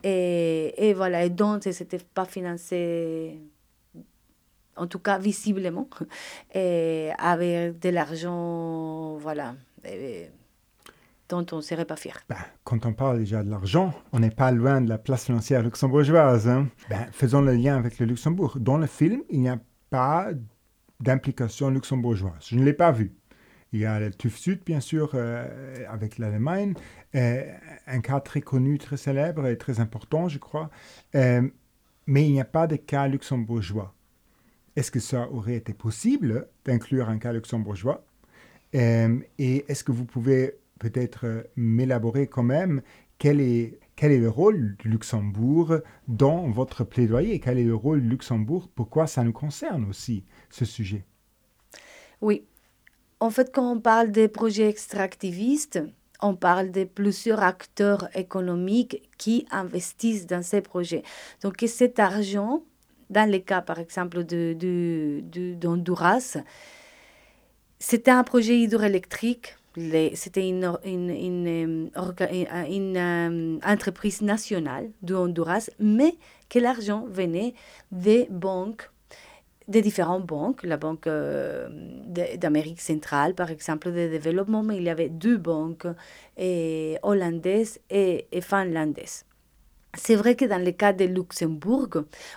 Et, 0.05 0.88
et 0.88 0.94
voilà, 0.94 1.24
et 1.24 1.30
donc, 1.30 1.64
ce 1.64 1.68
n'était 1.70 1.99
pas 1.99 2.24
financé, 2.24 3.40
en 4.76 4.86
tout 4.86 5.01
cas 5.01 5.18
visiblement, 5.18 5.88
et 6.55 7.11
avec 7.18 7.78
de 7.78 7.88
l'argent, 7.88 9.16
voilà. 9.16 9.55
Dont 11.28 11.44
on 11.53 11.57
ne 11.57 11.61
serait 11.61 11.84
pas 11.84 11.96
fier. 11.96 12.18
Ben, 12.28 12.36
quand 12.64 12.86
on 12.86 12.94
parle 12.94 13.18
déjà 13.18 13.42
de 13.42 13.51
l'argent, 13.51 13.92
on 14.12 14.18
n'est 14.18 14.30
pas 14.30 14.51
loin 14.51 14.80
de 14.80 14.88
la 14.88 14.96
place 14.96 15.24
financière 15.24 15.62
luxembourgeoise. 15.62 16.49
Hein? 16.49 16.68
Ben, 16.88 17.07
faisons 17.12 17.42
le 17.42 17.53
lien 17.53 17.76
avec 17.76 17.99
le 17.99 18.07
Luxembourg. 18.07 18.57
Dans 18.59 18.78
le 18.78 18.86
film, 18.86 19.22
il 19.28 19.40
n'y 19.40 19.49
a 19.51 19.59
pas 19.90 20.28
d'implication 21.01 21.68
luxembourgeoise. 21.68 22.46
Je 22.49 22.57
ne 22.57 22.64
l'ai 22.64 22.72
pas 22.72 22.92
vu. 22.92 23.14
Il 23.72 23.80
y 23.80 23.84
a 23.84 24.00
le 24.00 24.10
TÜV 24.10 24.36
Sud, 24.36 24.60
bien 24.64 24.80
sûr, 24.80 25.10
euh, 25.14 25.84
avec 25.88 26.18
l'Allemagne, 26.18 26.74
euh, 27.14 27.42
un 27.86 28.00
cas 28.00 28.20
très 28.20 28.40
connu, 28.40 28.78
très 28.78 28.96
célèbre 28.96 29.46
et 29.46 29.58
très 29.58 29.80
important, 29.80 30.28
je 30.28 30.38
crois. 30.38 30.70
Euh, 31.14 31.46
mais 32.06 32.26
il 32.26 32.32
n'y 32.32 32.40
a 32.40 32.46
pas 32.46 32.66
de 32.66 32.76
cas 32.76 33.06
luxembourgeois. 33.08 33.94
Est-ce 34.76 34.90
que 34.90 35.00
ça 35.00 35.28
aurait 35.30 35.56
été 35.56 35.74
possible 35.74 36.48
d'inclure 36.64 37.08
un 37.10 37.18
cas 37.18 37.32
luxembourgeois? 37.32 38.04
Et 38.72 39.24
est-ce 39.38 39.82
que 39.82 39.92
vous 39.92 40.04
pouvez 40.04 40.58
peut-être 40.78 41.46
m'élaborer 41.56 42.26
quand 42.26 42.42
même 42.42 42.82
quel 43.18 43.40
est, 43.40 43.80
quel 43.96 44.12
est 44.12 44.18
le 44.18 44.28
rôle 44.28 44.76
du 44.78 44.88
Luxembourg 44.88 45.78
dans 46.06 46.48
votre 46.50 46.84
plaidoyer 46.84 47.40
Quel 47.40 47.58
est 47.58 47.64
le 47.64 47.74
rôle 47.74 48.02
du 48.02 48.08
Luxembourg? 48.08 48.68
Pourquoi 48.74 49.06
ça 49.06 49.24
nous 49.24 49.32
concerne 49.32 49.84
aussi, 49.86 50.24
ce 50.50 50.64
sujet? 50.64 51.04
Oui. 52.20 52.46
En 53.20 53.30
fait, 53.30 53.50
quand 53.52 53.72
on 53.72 53.80
parle 53.80 54.10
des 54.10 54.28
projets 54.28 54.68
extractivistes, 54.68 55.80
on 56.20 56.34
parle 56.34 56.70
de 56.70 56.84
plusieurs 56.84 57.42
acteurs 57.42 58.08
économiques 58.14 59.02
qui 59.18 59.46
investissent 59.50 60.26
dans 60.26 60.42
ces 60.42 60.60
projets. 60.60 61.02
Donc, 61.42 61.62
cet 61.66 61.98
argent, 61.98 62.62
dans 63.10 63.30
le 63.30 63.38
cas, 63.38 63.62
par 63.62 63.78
exemple, 63.78 64.24
d'Honduras, 64.24 66.32
de, 66.34 66.38
de, 66.38 66.44
c'était 67.78 68.10
un 68.10 68.24
projet 68.24 68.58
hydroélectrique 68.58 69.58
c'était 70.14 70.48
une, 70.48 70.76
une, 70.84 71.10
une, 71.10 71.90
une 72.68 72.96
euh, 72.96 73.58
entreprise 73.64 74.22
nationale 74.22 74.90
du 75.02 75.14
Honduras, 75.14 75.70
mais 75.78 76.16
que 76.48 76.58
l'argent 76.58 77.04
venait 77.08 77.54
des 77.92 78.26
banques, 78.30 78.90
des 79.68 79.82
différentes 79.82 80.26
banques, 80.26 80.62
la 80.64 80.78
Banque 80.78 81.06
euh, 81.06 81.68
d'Amérique 82.36 82.80
centrale, 82.80 83.34
par 83.34 83.50
exemple, 83.50 83.92
de 83.92 84.08
développement, 84.08 84.62
mais 84.62 84.78
il 84.78 84.84
y 84.84 84.88
avait 84.88 85.10
deux 85.10 85.36
banques, 85.36 85.86
et 86.36 86.98
hollandaises 87.02 87.78
et, 87.90 88.26
et 88.32 88.40
finlandaises. 88.40 89.24
C'est 89.96 90.16
vrai 90.16 90.36
que 90.36 90.44
dans 90.44 90.62
le 90.62 90.70
cas 90.72 90.92
de 90.92 91.04
Luxembourg, 91.04 91.88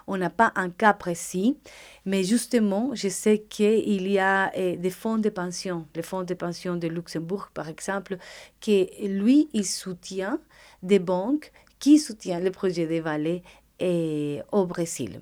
on 0.08 0.18
n'a 0.18 0.30
pas 0.30 0.54
un 0.56 0.70
cas 0.70 0.94
précis, 0.94 1.58
mais 2.06 2.24
justement, 2.24 2.92
je 2.94 3.10
sais 3.10 3.40
qu'il 3.40 4.10
y 4.10 4.20
a 4.20 4.52
eh, 4.56 4.78
des 4.78 4.90
fonds 4.90 5.18
de 5.18 5.30
pension, 5.30 5.86
le 5.96 6.02
fonds 6.02 6.24
de 6.24 6.34
pension 6.34 6.76
de 6.78 6.88
Luxembourg, 6.88 7.50
par 7.54 7.68
exemple, 7.68 8.18
qui, 8.62 8.90
lui, 9.04 9.50
il 9.54 9.66
soutient 9.66 10.40
des 10.82 11.00
banques 11.00 11.52
qui 11.80 12.00
soutiennent 12.00 12.44
le 12.44 12.52
projet 12.52 12.88
des 12.88 13.02
vallées 13.02 13.44
et, 13.80 14.42
au 14.52 14.66
Brésil. 14.66 15.22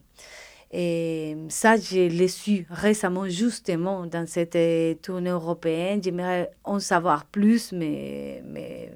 Et 0.71 1.35
ça, 1.49 1.77
je 1.77 2.07
l'ai 2.07 2.27
su 2.27 2.67
récemment, 2.69 3.27
justement, 3.27 4.05
dans 4.05 4.27
cette 4.27 4.55
euh, 4.55 4.93
tournée 5.01 5.31
européenne. 5.31 6.01
J'aimerais 6.03 6.51
en 6.63 6.79
savoir 6.79 7.25
plus, 7.25 7.71
mais, 7.71 8.43
mais 8.45 8.91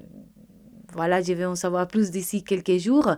voilà, 0.92 1.20
je 1.20 1.32
vais 1.32 1.44
en 1.44 1.56
savoir 1.56 1.88
plus 1.88 2.10
d'ici 2.10 2.44
quelques 2.44 2.78
jours. 2.78 3.16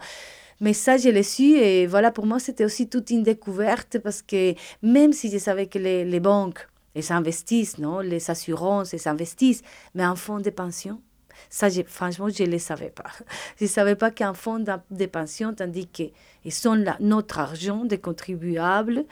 Mais 0.60 0.72
ça, 0.72 0.96
je 0.96 1.10
l'ai 1.10 1.22
su 1.22 1.58
et 1.58 1.86
voilà, 1.86 2.10
pour 2.10 2.24
moi, 2.24 2.38
c'était 2.38 2.64
aussi 2.64 2.88
toute 2.88 3.10
une 3.10 3.22
découverte 3.22 3.98
parce 3.98 4.22
que 4.22 4.54
même 4.82 5.12
si 5.12 5.30
je 5.30 5.36
savais 5.36 5.66
que 5.66 5.78
les, 5.78 6.04
les 6.04 6.20
banques, 6.20 6.66
elles 6.94 7.12
investissent, 7.12 7.76
non? 7.76 8.00
les 8.00 8.30
assurances, 8.30 8.94
elles 8.94 9.06
investissent, 9.06 9.62
mais 9.94 10.02
un 10.02 10.16
fonds 10.16 10.40
de 10.40 10.48
pension, 10.48 11.02
ça, 11.50 11.68
franchement, 11.86 12.28
je 12.28 12.42
ne 12.44 12.50
le 12.50 12.58
savais 12.58 12.90
pas. 12.90 13.10
Je 13.58 13.64
ne 13.64 13.68
savais 13.68 13.96
pas 13.96 14.10
qu'un 14.10 14.34
fonds 14.34 14.58
de 14.58 15.06
pension, 15.06 15.54
tandis 15.54 15.86
qu'ils 15.86 16.12
sont 16.50 16.74
là, 16.74 16.96
notre 17.00 17.38
argent 17.38 17.84
des 17.84 17.98
contribuables, 17.98 19.04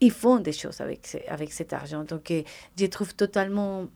ils 0.00 0.10
font 0.12 0.38
des 0.38 0.52
choses 0.52 0.80
avec, 0.80 1.22
avec 1.28 1.52
cet 1.52 1.72
argent. 1.72 2.04
Donc, 2.04 2.30
euh, 2.30 2.42
je 2.78 2.86
trouve 2.86 3.14
totalement 3.14 3.86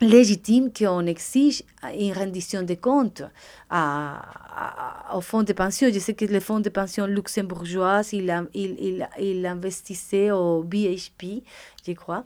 légitime 0.00 0.72
qu'on 0.72 1.06
exige 1.06 1.64
une 1.98 2.12
rendition 2.12 2.62
de 2.62 2.74
comptes 2.74 3.22
à, 3.68 5.10
au 5.14 5.20
fonds 5.20 5.42
de 5.42 5.52
pension. 5.52 5.88
Je 5.92 5.98
sais 5.98 6.14
que 6.14 6.24
le 6.24 6.40
fonds 6.40 6.60
de 6.60 6.68
pension 6.68 7.06
luxembourgeois, 7.06 8.02
il, 8.12 8.48
il, 8.54 8.76
il, 8.78 9.08
il 9.18 9.46
investissait 9.46 10.30
au 10.30 10.62
BHP, 10.62 11.42
je 11.86 11.92
crois. 11.92 12.24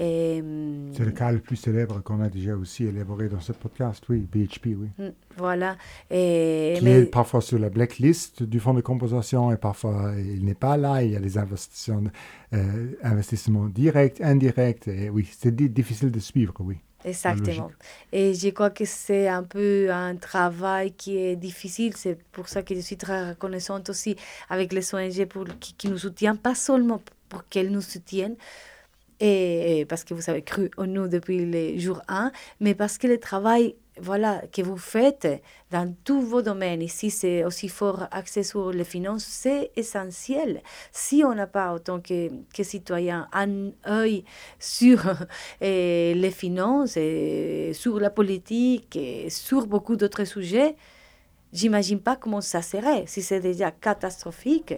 Mm, 0.00 0.92
C'est 0.94 1.04
le 1.04 1.10
cas 1.10 1.30
le 1.30 1.40
plus 1.40 1.56
célèbre 1.56 2.02
qu'on 2.02 2.20
a 2.20 2.28
déjà 2.28 2.56
aussi 2.56 2.84
élaboré 2.84 3.28
dans 3.28 3.40
ce 3.40 3.52
podcast, 3.52 4.02
oui, 4.08 4.26
BHP, 4.32 4.76
oui. 4.76 4.88
Mm, 4.98 5.08
voilà. 5.36 5.76
Et, 6.10 6.76
qui 6.78 6.88
est 6.88 7.04
parfois 7.04 7.40
sur 7.40 7.58
la 7.58 7.68
blacklist 7.68 8.42
du 8.42 8.60
fonds 8.60 8.74
de 8.74 8.80
compensation 8.80 9.52
et 9.52 9.56
parfois 9.56 10.12
il 10.16 10.44
n'est 10.44 10.54
pas 10.54 10.76
là. 10.76 11.02
Il 11.02 11.10
y 11.10 11.16
a 11.16 11.20
des 11.20 11.36
investissements, 11.36 12.10
euh, 12.54 12.92
investissements 13.02 13.66
directs, 13.66 14.20
indirects. 14.20 14.88
Et 14.88 15.10
oui, 15.10 15.28
c'est 15.38 15.54
difficile 15.54 16.10
de 16.10 16.20
suivre, 16.20 16.54
oui. 16.60 16.78
Exactement. 17.04 17.70
Et 18.12 18.34
je 18.34 18.48
crois 18.50 18.70
que 18.70 18.84
c'est 18.84 19.28
un 19.28 19.42
peu 19.42 19.90
un 19.90 20.16
travail 20.16 20.92
qui 20.92 21.16
est 21.16 21.36
difficile. 21.36 21.94
C'est 21.96 22.18
pour 22.32 22.48
ça 22.48 22.62
que 22.62 22.74
je 22.74 22.80
suis 22.80 22.96
très 22.96 23.30
reconnaissante 23.30 23.88
aussi 23.88 24.16
avec 24.50 24.72
les 24.72 24.94
ONG 24.94 25.24
pour, 25.26 25.46
qui, 25.58 25.74
qui 25.74 25.88
nous 25.88 25.98
soutiennent, 25.98 26.36
pas 26.36 26.54
seulement 26.54 27.00
pour 27.30 27.48
qu'elles 27.48 27.70
nous 27.70 27.80
soutiennent, 27.80 28.36
et 29.20 29.84
parce 29.88 30.04
que 30.04 30.14
vous 30.14 30.30
avez 30.30 30.42
cru 30.42 30.70
en 30.76 30.86
nous 30.86 31.06
depuis 31.06 31.44
le 31.44 31.78
jour 31.78 32.02
1, 32.08 32.32
mais 32.60 32.74
parce 32.74 32.98
que 32.98 33.06
le 33.06 33.18
travail 33.18 33.76
voilà, 34.00 34.42
que 34.52 34.62
vous 34.62 34.76
faites 34.78 35.28
dans 35.70 35.94
tous 36.04 36.20
vos 36.22 36.42
domaines, 36.42 36.82
ici 36.82 37.10
c'est 37.10 37.44
aussi 37.44 37.68
fort 37.68 38.06
axé 38.10 38.42
sur 38.42 38.70
les 38.70 38.84
finances, 38.84 39.24
c'est 39.24 39.70
essentiel. 39.76 40.62
Si 40.92 41.22
on 41.24 41.34
n'a 41.34 41.46
pas, 41.46 41.74
autant 41.74 42.00
que, 42.00 42.30
que 42.54 42.62
citoyen, 42.62 43.28
un 43.32 43.70
œil 43.86 44.24
sur 44.58 45.02
les 45.60 46.32
finances, 46.34 46.96
et 46.96 47.72
sur 47.74 48.00
la 48.00 48.10
politique, 48.10 48.96
et 48.96 49.28
sur 49.30 49.66
beaucoup 49.66 49.96
d'autres 49.96 50.24
sujets, 50.24 50.76
j'imagine 51.52 52.00
pas 52.00 52.16
comment 52.16 52.40
ça 52.40 52.62
serait. 52.62 53.04
Si 53.06 53.22
c'est 53.22 53.40
déjà 53.40 53.70
catastrophique, 53.70 54.74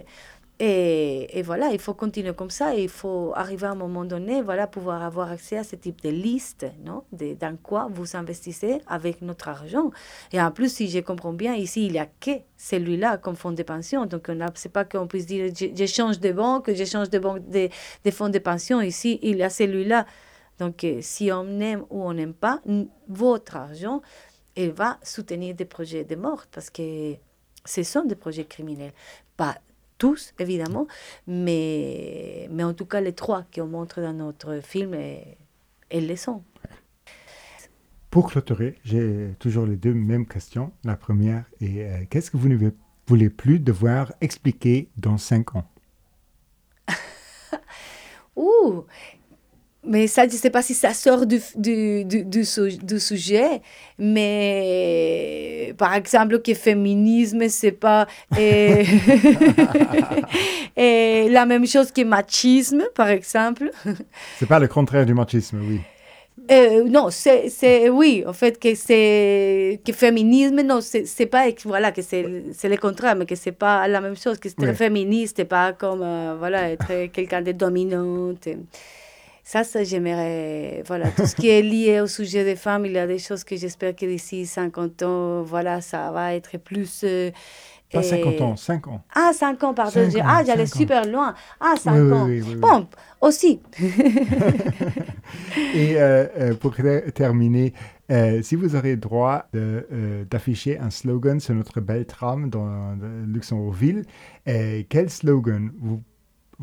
et, 0.59 1.39
et, 1.39 1.41
voilà, 1.41 1.69
il 1.71 1.79
faut 1.79 1.95
continuer 1.95 2.33
comme 2.33 2.51
ça. 2.51 2.75
Il 2.75 2.87
faut 2.87 3.33
arriver 3.35 3.65
à 3.65 3.71
un 3.71 3.75
moment 3.75 4.05
donné, 4.05 4.41
voilà, 4.41 4.67
pouvoir 4.67 5.01
avoir 5.01 5.31
accès 5.31 5.57
à 5.57 5.63
ce 5.63 5.75
type 5.75 6.01
de 6.03 6.09
liste, 6.09 6.67
non 6.85 7.03
de, 7.11 7.33
Dans 7.33 7.57
quoi 7.57 7.89
vous 7.91 8.15
investissez 8.15 8.79
avec 8.85 9.21
notre 9.21 9.47
argent. 9.47 9.89
Et 10.31 10.39
en 10.39 10.51
plus, 10.51 10.71
si 10.71 10.89
je 10.89 10.99
comprends 10.99 11.33
bien, 11.33 11.55
ici, 11.55 11.87
il 11.87 11.93
n'y 11.93 11.99
a 11.99 12.05
que 12.05 12.31
celui-là 12.55 13.17
comme 13.17 13.35
fonds 13.35 13.51
de 13.51 13.63
pension. 13.63 14.05
Donc, 14.05 14.27
ce 14.27 14.33
n'est 14.33 14.71
pas 14.71 14.85
qu'on 14.85 15.07
puisse 15.07 15.25
dire, 15.25 15.51
je, 15.55 15.85
change 15.87 16.19
de 16.19 16.31
banque, 16.31 16.71
je 16.71 16.85
change 16.85 17.09
de 17.09 17.19
banque 17.19 17.49
de, 17.49 17.69
de 18.05 18.11
fonds 18.11 18.29
de 18.29 18.39
pension. 18.39 18.79
Ici, 18.79 19.19
il 19.23 19.37
y 19.37 19.43
a 19.43 19.49
celui-là. 19.49 20.05
Donc, 20.59 20.83
euh, 20.83 20.99
si 21.01 21.31
on 21.31 21.59
aime 21.59 21.83
ou 21.89 22.03
on 22.03 22.13
n'aime 22.13 22.33
pas, 22.35 22.61
votre 23.07 23.55
argent, 23.55 24.01
il 24.55 24.71
va 24.71 24.99
soutenir 25.01 25.55
des 25.55 25.65
projets 25.65 26.03
de 26.03 26.15
mort 26.15 26.45
parce 26.51 26.69
que 26.69 27.15
ce 27.65 27.81
sont 27.81 28.05
des 28.05 28.15
projets 28.15 28.45
criminels. 28.45 28.93
Pas 29.35 29.57
tous, 29.97 30.33
évidemment, 30.39 30.87
mais, 31.27 32.47
mais 32.51 32.63
en 32.63 32.73
tout 32.73 32.85
cas, 32.85 33.01
les 33.01 33.13
trois 33.13 33.43
qu'on 33.53 33.67
montre 33.67 34.01
dans 34.01 34.13
notre 34.13 34.61
film, 34.61 34.93
elles 34.93 36.07
le 36.07 36.15
sont. 36.15 36.43
Pour 38.13 38.29
clôturer, 38.29 38.77
j'ai 38.83 39.33
toujours 39.39 39.65
les 39.65 39.75
deux 39.75 39.95
mêmes 39.95 40.27
questions. 40.27 40.71
La 40.83 40.95
première 40.95 41.45
est 41.61 41.81
euh, 41.81 42.05
qu'est-ce 42.09 42.29
que 42.29 42.37
vous 42.37 42.47
ne 42.47 42.69
voulez 43.07 43.29
plus 43.31 43.59
devoir 43.59 44.13
expliquer 44.21 44.89
dans 44.97 45.17
cinq 45.17 45.55
ans? 45.55 45.67
Ouh, 48.35 48.85
mais 49.85 50.07
ça, 50.07 50.27
je 50.27 50.33
ne 50.33 50.37
sais 50.37 50.49
pas 50.49 50.61
si 50.61 50.73
ça 50.73 50.93
sort 50.93 51.25
du, 51.25 51.41
du, 51.55 52.05
du, 52.05 52.23
du, 52.23 52.43
du 52.81 52.99
sujet, 52.99 53.61
mais 53.97 55.73
par 55.77 55.93
exemple, 55.93 56.39
que 56.39 56.53
féminisme, 56.53 57.49
c'est 57.49 57.71
pas 57.71 58.07
et, 58.37 58.85
et 60.77 61.29
la 61.29 61.45
même 61.45 61.67
chose 61.67 61.91
que 61.91 62.03
machisme, 62.03 62.83
par 62.95 63.09
exemple. 63.09 63.71
C'est 64.39 64.47
pas 64.47 64.59
le 64.59 64.67
contraire 64.67 65.05
du 65.05 65.13
machisme, 65.13 65.59
oui. 65.67 65.81
Euh, 66.51 66.83
non, 66.89 67.09
c'est 67.09 67.89
oui, 67.89 68.23
en 68.27 68.33
fait, 68.33 68.59
que 68.59 68.75
c'est 68.75 69.79
que 69.85 69.93
féminisme, 69.93 70.61
non, 70.61 70.79
c'est 70.81 71.25
pas, 71.25 71.45
voilà, 71.63 71.91
que 71.91 72.01
c'est 72.01 72.23
le 72.23 72.77
contraire, 72.77 73.15
mais 73.15 73.25
que 73.25 73.35
c'est 73.35 73.53
pas 73.53 73.87
la 73.87 74.01
même 74.01 74.17
chose, 74.17 74.39
que 74.39 74.49
c'est 74.49 74.55
très 74.55 74.73
féministe, 74.73 75.43
pas 75.45 75.71
comme, 75.73 76.01
euh, 76.01 76.35
voilà, 76.37 76.71
être 76.71 77.11
quelqu'un 77.11 77.41
de 77.41 77.53
dominante. 77.53 78.47
Ça, 79.45 79.65
ça 79.65 79.83
j'aimerais, 79.83 80.83
voilà, 80.87 81.09
tout 81.11 81.25
ce 81.25 81.35
qui 81.35 81.49
est 81.49 81.61
lié 81.61 81.99
au 81.99 82.07
sujet 82.07 82.45
des 82.45 82.55
femmes, 82.55 82.85
il 82.85 82.93
y 82.93 82.97
a 82.97 83.05
des 83.05 83.19
choses 83.19 83.43
que 83.43 83.57
j'espère 83.57 83.93
que 83.93 84.05
d'ici 84.05 84.45
50 84.45 85.03
ans, 85.03 85.43
voilà, 85.43 85.81
ça 85.81 86.11
va 86.11 86.33
être 86.33 86.57
plus... 86.57 87.01
Euh, 87.03 87.29
pas 87.91 88.01
50 88.01 88.41
ans, 88.41 88.55
5 88.55 88.87
ans. 88.87 89.03
Ah, 89.13 89.31
5 89.33 89.63
ans, 89.65 89.73
pardon. 89.73 90.09
ah, 90.23 90.43
j'allais 90.43 90.65
super 90.65 91.05
loin. 91.05 91.35
Ah, 91.59 91.75
5 91.77 92.11
ans. 92.11 92.27
bon, 92.57 92.87
aussi. 93.21 93.59
Et 95.75 95.97
euh, 95.97 96.25
euh, 96.39 96.53
pour 96.55 96.73
terminer, 97.13 97.73
si 98.41 98.55
vous 98.55 98.75
aurez 98.75 98.95
droit 98.95 99.45
d'afficher 100.31 100.79
un 100.79 100.89
slogan 100.89 101.39
sur 101.39 101.53
notre 101.53 101.81
belle 101.81 102.05
tram 102.07 102.49
dans 102.49 102.97
Luxembourgville, 103.27 104.05
quel 104.45 105.09
slogan 105.11 105.69
vous 105.79 106.01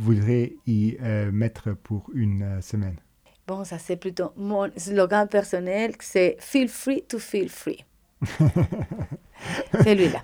voudrais 0.00 0.54
y 0.66 0.96
euh, 1.02 1.30
mettre 1.30 1.72
pour 1.72 2.10
une 2.14 2.42
euh, 2.42 2.60
semaine 2.60 2.96
Bon, 3.46 3.64
ça 3.64 3.78
c'est 3.78 3.96
plutôt 3.96 4.32
mon 4.36 4.70
slogan 4.76 5.26
personnel, 5.28 5.92
c'est 6.00 6.36
Feel 6.38 6.68
free 6.68 7.02
to 7.08 7.18
feel 7.18 7.48
free. 7.48 7.84
c'est 9.82 9.94
lui-là. 9.94 10.20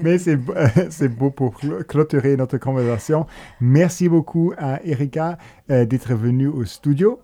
Mais 0.00 0.18
c'est, 0.18 0.38
c'est 0.90 1.08
beau 1.08 1.30
pour 1.30 1.58
clôturer 1.88 2.36
notre 2.36 2.58
conversation. 2.58 3.26
Merci 3.60 4.08
beaucoup 4.08 4.52
à 4.58 4.84
Erika 4.84 5.38
euh, 5.70 5.84
d'être 5.84 6.14
venue 6.14 6.48
au 6.48 6.64
studio. 6.64 7.20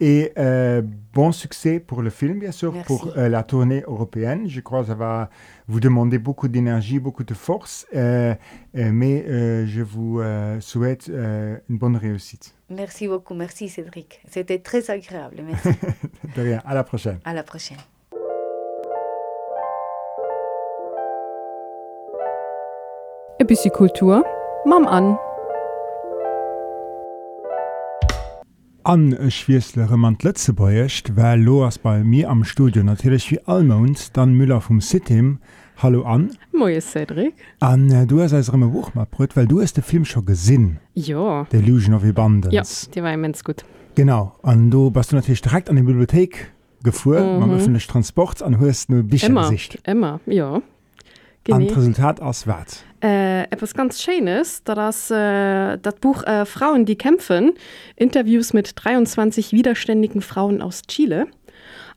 Et 0.00 0.32
euh, 0.38 0.82
bon 1.14 1.32
succès 1.32 1.80
pour 1.80 2.02
le 2.02 2.10
film, 2.10 2.38
bien 2.38 2.52
sûr, 2.52 2.72
pour 2.86 3.12
euh, 3.16 3.28
la 3.28 3.42
tournée 3.42 3.82
européenne. 3.86 4.46
Je 4.46 4.60
crois 4.60 4.82
que 4.82 4.88
ça 4.88 4.94
va 4.94 5.30
vous 5.68 5.80
demander 5.80 6.18
beaucoup 6.18 6.48
d'énergie, 6.48 6.98
beaucoup 6.98 7.24
de 7.24 7.32
force, 7.32 7.86
euh, 7.94 8.34
mais 8.74 9.24
je 9.66 9.82
vous 9.82 10.20
souhaite 10.60 11.08
une 11.08 11.78
bonne 11.78 11.96
réussite. 11.96 12.54
Merci 12.68 13.08
beaucoup, 13.08 13.34
merci 13.34 13.68
Cédric. 13.68 14.20
C'était 14.28 14.58
très 14.58 14.90
agréable, 14.90 15.42
merci. 15.44 15.68
de 16.36 16.42
rien, 16.42 16.62
à 16.66 16.74
la 16.74 16.84
prochaine. 16.84 17.18
À 17.24 17.32
la 17.32 17.42
prochaine. 17.42 17.78
Et 23.38 23.44
puis 23.44 23.56
Kultur, 23.70 24.22
Mam 24.64 24.86
an. 24.86 25.18
An 28.86 29.30
Schwieslere 29.30 29.96
man 29.96 30.16
letze 30.22 30.52
beiecht, 30.52 31.16
well 31.16 31.40
lo 31.40 31.64
ass 31.64 31.76
bei 31.76 32.04
mir 32.04 32.30
am 32.30 32.44
Studio 32.44 32.84
natürlich 32.84 33.28
wie 33.32 33.40
Almount, 33.40 34.16
dann 34.16 34.34
Müller 34.34 34.60
vum 34.60 34.80
Sitim. 34.80 35.38
Hallo 35.78 36.04
an. 36.04 36.30
Moie 36.52 36.80
Cedric. 36.80 37.34
An 37.58 37.90
äh, 37.90 38.06
du 38.06 38.20
as 38.20 38.52
remme 38.52 38.72
Wuch 38.72 38.94
mat 38.94 39.10
brut, 39.10 39.36
weil 39.36 39.48
du 39.48 39.60
hast 39.60 39.76
de 39.76 39.82
Film 39.82 40.04
schon 40.04 40.24
gesinn. 40.24 40.78
Ja. 40.94 41.44
De 41.50 41.60
Illusion 41.60 41.94
of 41.94 42.02
Band 42.14 42.52
ja, 42.52 42.62
Di 42.94 43.02
war 43.02 43.12
immens 43.12 43.42
gut. 43.42 43.64
Genau. 43.96 44.36
An 44.44 44.70
du 44.70 44.92
bist 44.92 45.10
du 45.10 45.16
natürlich 45.16 45.42
direkt 45.42 45.68
an 45.68 45.74
die 45.74 45.82
Bibliothek 45.82 46.52
gefu 46.84 47.10
mhm. 47.10 47.40
man 47.40 47.50
öffentlich 47.50 47.88
Transport 47.88 48.40
an 48.40 48.60
hust 48.60 48.88
nur 48.88 49.04
Sicht 49.48 49.80
immer 49.84 50.20
ja 50.26 50.62
An 51.54 51.62
Resultat 51.62 52.20
aus 52.20 52.46
wat. 52.46 52.84
Äh, 53.02 53.42
etwas 53.50 53.74
ganz 53.74 54.02
Schönes, 54.02 54.64
da 54.64 54.74
das 54.74 55.10
äh, 55.10 55.78
das 55.78 55.94
Buch 55.96 56.22
äh, 56.24 56.44
Frauen, 56.46 56.86
die 56.86 56.96
kämpfen, 56.96 57.52
Interviews 57.94 58.52
mit 58.52 58.72
23 58.74 59.52
widerständigen 59.52 60.22
Frauen 60.22 60.62
aus 60.62 60.82
Chile. 60.82 61.26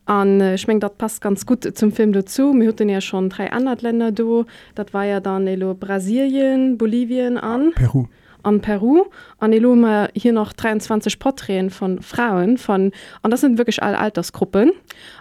Und 0.06 0.40
äh, 0.40 0.54
ich 0.54 0.66
mein, 0.66 0.80
das 0.80 0.92
passt 0.96 1.20
ganz 1.20 1.46
gut 1.46 1.76
zum 1.76 1.92
Film 1.92 2.12
dazu. 2.12 2.52
Wir 2.54 2.68
hatten 2.68 2.88
ja 2.88 3.00
schon 3.00 3.30
drei 3.30 3.52
andere 3.52 3.76
Länder 3.80 4.12
da. 4.12 4.44
Das 4.74 4.92
war 4.92 5.04
ja 5.04 5.20
dann 5.20 5.46
Elo, 5.46 5.74
Brasilien, 5.74 6.78
Bolivien 6.78 7.38
an. 7.38 7.72
Peru. 7.74 8.06
An 8.42 8.60
Peru. 8.60 9.06
An 9.38 9.52
Elome 9.52 10.10
hier 10.14 10.32
noch 10.32 10.52
23 10.52 11.18
Porträten 11.18 11.70
von 11.70 12.00
Frauen 12.02 12.58
von 12.58 12.92
und 13.22 13.30
das 13.30 13.40
sind 13.40 13.58
wirklich 13.58 13.82
alle 13.82 13.98
Altersgruppen. 13.98 14.72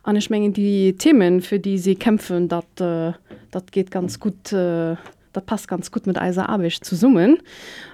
An 0.03 0.15
ich 0.15 0.29
mengen 0.29 0.53
die 0.53 0.95
Themen 0.97 1.41
für 1.41 1.59
die 1.59 1.77
sie 1.77 1.95
kämpfen 1.95 2.47
dat 2.47 2.65
äh, 2.79 3.13
geht 3.71 3.91
ganz 3.91 4.19
gut 4.19 4.51
äh, 4.53 4.95
dat 5.33 5.45
passt 5.45 5.67
ganz 5.67 5.91
gut 5.91 6.07
mit 6.07 6.19
Eiser 6.19 6.49
Abisch 6.49 6.81
zu 6.81 6.95
summen 6.95 7.37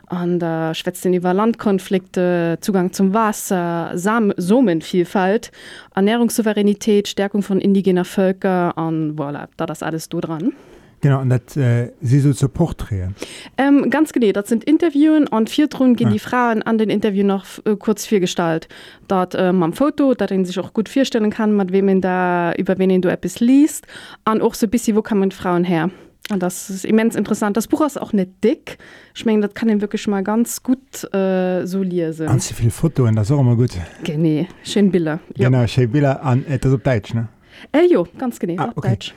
an 0.08 0.40
äh, 0.40 0.74
schwätzt 0.74 1.04
den 1.06 1.14
über 1.14 1.34
Landkonflikte 1.34 2.58
Zugang 2.62 2.94
zum 2.94 3.14
Wasser 3.14 3.92
Sam 3.96 4.34
Somenvielfalt 4.38 5.52
Ernährungssouveränität 5.96 7.08
Stärkung 7.08 7.42
von 7.42 7.60
indigener 7.60 8.06
Völker 8.06 8.78
an 8.78 9.16
voilà, 9.18 9.48
da 9.58 9.66
das 9.66 9.84
alles 9.84 10.10
du 10.10 10.22
dran. 10.22 10.54
Genau 11.02 11.22
und 11.22 11.30
dat 11.30 11.56
äh, 11.58 11.92
sie 12.02 12.20
so 12.20 12.34
zu 12.34 12.50
porträtieren. 12.50 13.16
Ähm, 13.58 13.90
ganz 13.90 14.12
genau, 14.12 14.32
das 14.32 14.50
sind 14.50 14.64
Interviewen 14.64 15.28
und 15.28 15.50
vier 15.50 15.68
Runden 15.74 15.96
gehen 15.96 16.08
ja. 16.08 16.14
die 16.14 16.20
Frauen 16.20 16.64
an 16.64 16.78
den 16.78 16.90
Interview 16.90 17.26
noch 17.26 17.46
äh, 17.66 17.76
kurz 17.76 18.06
vier 18.06 18.20
Gestalt. 18.20 18.68
Dort 19.08 19.36
ähm, 19.38 19.62
am 19.62 19.74
Foto, 19.74 20.14
da 20.14 20.26
den 20.26 20.46
sich 20.46 20.58
auch 20.60 20.74
gut 20.74 20.90
vorstellen 20.90 21.30
kann, 21.30 21.56
mit 21.56 21.72
wem 21.72 21.86
man 21.86 22.02
da 22.02 22.54
über 22.54 22.78
wen 22.78 23.02
du 23.02 23.10
etwas 23.10 23.40
liest, 23.40 23.86
und 24.30 24.42
auch 24.42 24.54
so 24.54 24.66
ein 24.66 24.70
bisschen, 24.70 24.96
wo 24.96 25.04
man 25.16 25.32
Frauen 25.32 25.64
her. 25.64 25.90
Und 26.32 26.42
das 26.42 26.72
ist 26.72 26.86
immens 26.86 27.16
interessant. 27.16 27.56
Das 27.56 27.68
Buch 27.68 27.86
ist 27.86 28.02
auch 28.02 28.12
nicht 28.12 28.44
dick. 28.44 28.80
Ich 29.14 29.26
meine, 29.26 29.42
das 29.42 29.54
kann 29.54 29.70
ihn 29.70 29.82
wirklich 29.82 30.08
mal 30.08 30.24
ganz 30.24 30.64
gut 30.64 31.04
äh, 31.14 31.66
so 31.68 31.84
lesen. 31.84 32.26
Ganz 32.26 32.52
viel 32.52 32.72
Foto 32.72 33.06
und 33.06 33.16
das 33.16 33.30
ist 33.30 33.36
auch 33.36 33.42
immer 33.42 33.56
gut. 33.56 33.72
Genau, 34.04 34.48
schön 34.64 34.90
Bilder. 34.90 35.20
Genau, 35.36 35.68
schön 35.68 35.92
Bilder. 35.92 36.22
Und 36.24 36.48
äh, 36.48 36.58
das 36.58 36.72
ist 36.72 36.78
auf 36.78 36.82
Deutsch, 36.82 37.14
ne? 37.14 37.28
Äh, 37.72 37.86
jo, 37.86 38.08
ganz 38.18 38.40
genau, 38.40 38.64
ah, 38.64 38.70
auf 38.70 38.78
okay. 38.78 38.90
Deutsch 38.90 39.14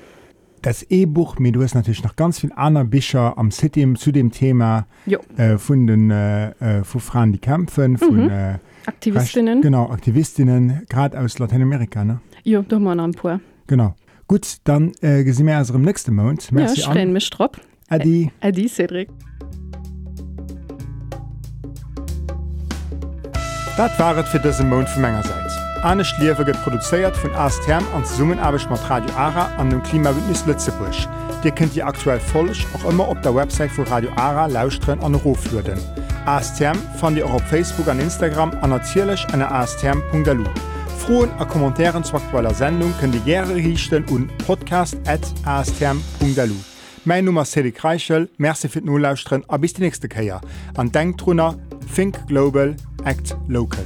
das 0.62 0.82
E-Buch 0.84 1.38
mir 1.38 1.52
du 1.52 1.62
hast 1.62 1.74
natürlich 1.74 2.02
noch 2.02 2.16
ganz 2.16 2.40
viel 2.40 2.52
andere 2.54 2.84
Bücher 2.84 3.36
am 3.38 3.50
City 3.50 3.94
zu 3.94 4.12
dem 4.12 4.30
Thema 4.30 4.86
äh, 5.36 5.58
von 5.58 5.86
den 5.86 6.10
äh, 6.10 6.50
äh, 6.50 6.84
von 6.84 7.00
Frauen 7.00 7.32
die 7.32 7.38
kämpfen 7.38 7.98
von 7.98 8.24
mhm. 8.24 8.30
äh, 8.30 8.58
Aktivistinnen. 8.86 9.54
Recht, 9.54 9.62
genau 9.62 9.90
Aktivistinnen 9.90 10.82
gerade 10.88 11.18
aus 11.18 11.38
Lateinamerika 11.38 12.04
ne? 12.04 12.20
Jo, 12.44 12.62
pur. 12.62 13.40
genau. 13.66 13.94
Gut 14.26 14.58
dann 14.64 14.92
äh, 15.00 15.24
gesehen 15.24 15.46
wir 15.46 15.56
also 15.56 15.74
im 15.74 15.82
nächsten 15.82 16.14
Monat. 16.14 16.50
Ja, 16.50 17.04
mich 17.06 17.30
Adi. 17.88 18.30
Adi 18.40 18.68
Cedric. 18.68 19.08
Das 23.76 23.98
waret 23.98 24.26
für 24.26 24.40
diesen 24.40 24.68
Mond 24.68 24.88
von 24.88 25.02
meiner 25.02 25.22
Seite 25.22 25.37
Anne 25.82 26.04
Schliewe 26.04 26.44
get 26.44 26.60
produzéiert 26.62 27.16
vun 27.22 27.34
Astherm 27.34 27.84
an 27.94 28.04
Summenarbeg 28.04 28.68
mat 28.70 28.90
Radio 28.90 29.14
Ara 29.16 29.46
an 29.58 29.70
dem 29.70 29.82
Klimawindnis 29.82 30.44
Lützebusch. 30.46 31.08
Dir 31.44 31.52
kennt 31.52 31.76
ihr 31.76 31.86
aktuell 31.86 32.18
folech 32.18 32.66
auch 32.74 32.90
immer 32.90 33.08
op 33.08 33.22
der 33.22 33.32
Website 33.34 33.70
vu 33.70 33.84
Radio 33.84 34.10
Ara 34.16 34.46
lausren 34.46 34.98
an 35.00 35.14
Rofluden. 35.14 35.78
ASTM 36.26 36.76
fan 36.98 37.14
Di 37.14 37.22
auch 37.22 37.34
op 37.34 37.42
Facebook 37.42 37.86
an 37.88 38.00
Instagram 38.00 38.50
an 38.60 38.72
erzielech 38.72 39.24
an 39.32 39.42
astherm.galu. 39.42 40.44
Froen 40.98 41.30
a 41.38 41.44
Kommentaren 41.44 42.02
zu 42.02 42.16
aktueller 42.16 42.54
Sendung 42.54 42.92
können 42.98 43.12
die 43.12 43.22
Jre 43.30 43.54
richten 43.54 44.04
un 44.10 44.28
podcast@astherm.galu. 44.46 46.56
Mein 47.04 47.24
Nummer 47.24 47.44
Sedi 47.44 47.70
Kreichel, 47.72 48.28
Merczi 48.36 48.68
fir 48.68 48.82
Nolauusren 48.82 49.44
a 49.48 49.56
bis 49.56 49.74
die 49.74 49.82
nächste 49.82 50.08
Käier. 50.08 50.40
An 50.76 50.90
Denktrunner, 50.90 51.54
Think 51.94 52.26
Global, 52.26 52.74
Act 53.04 53.36
Local. 53.46 53.84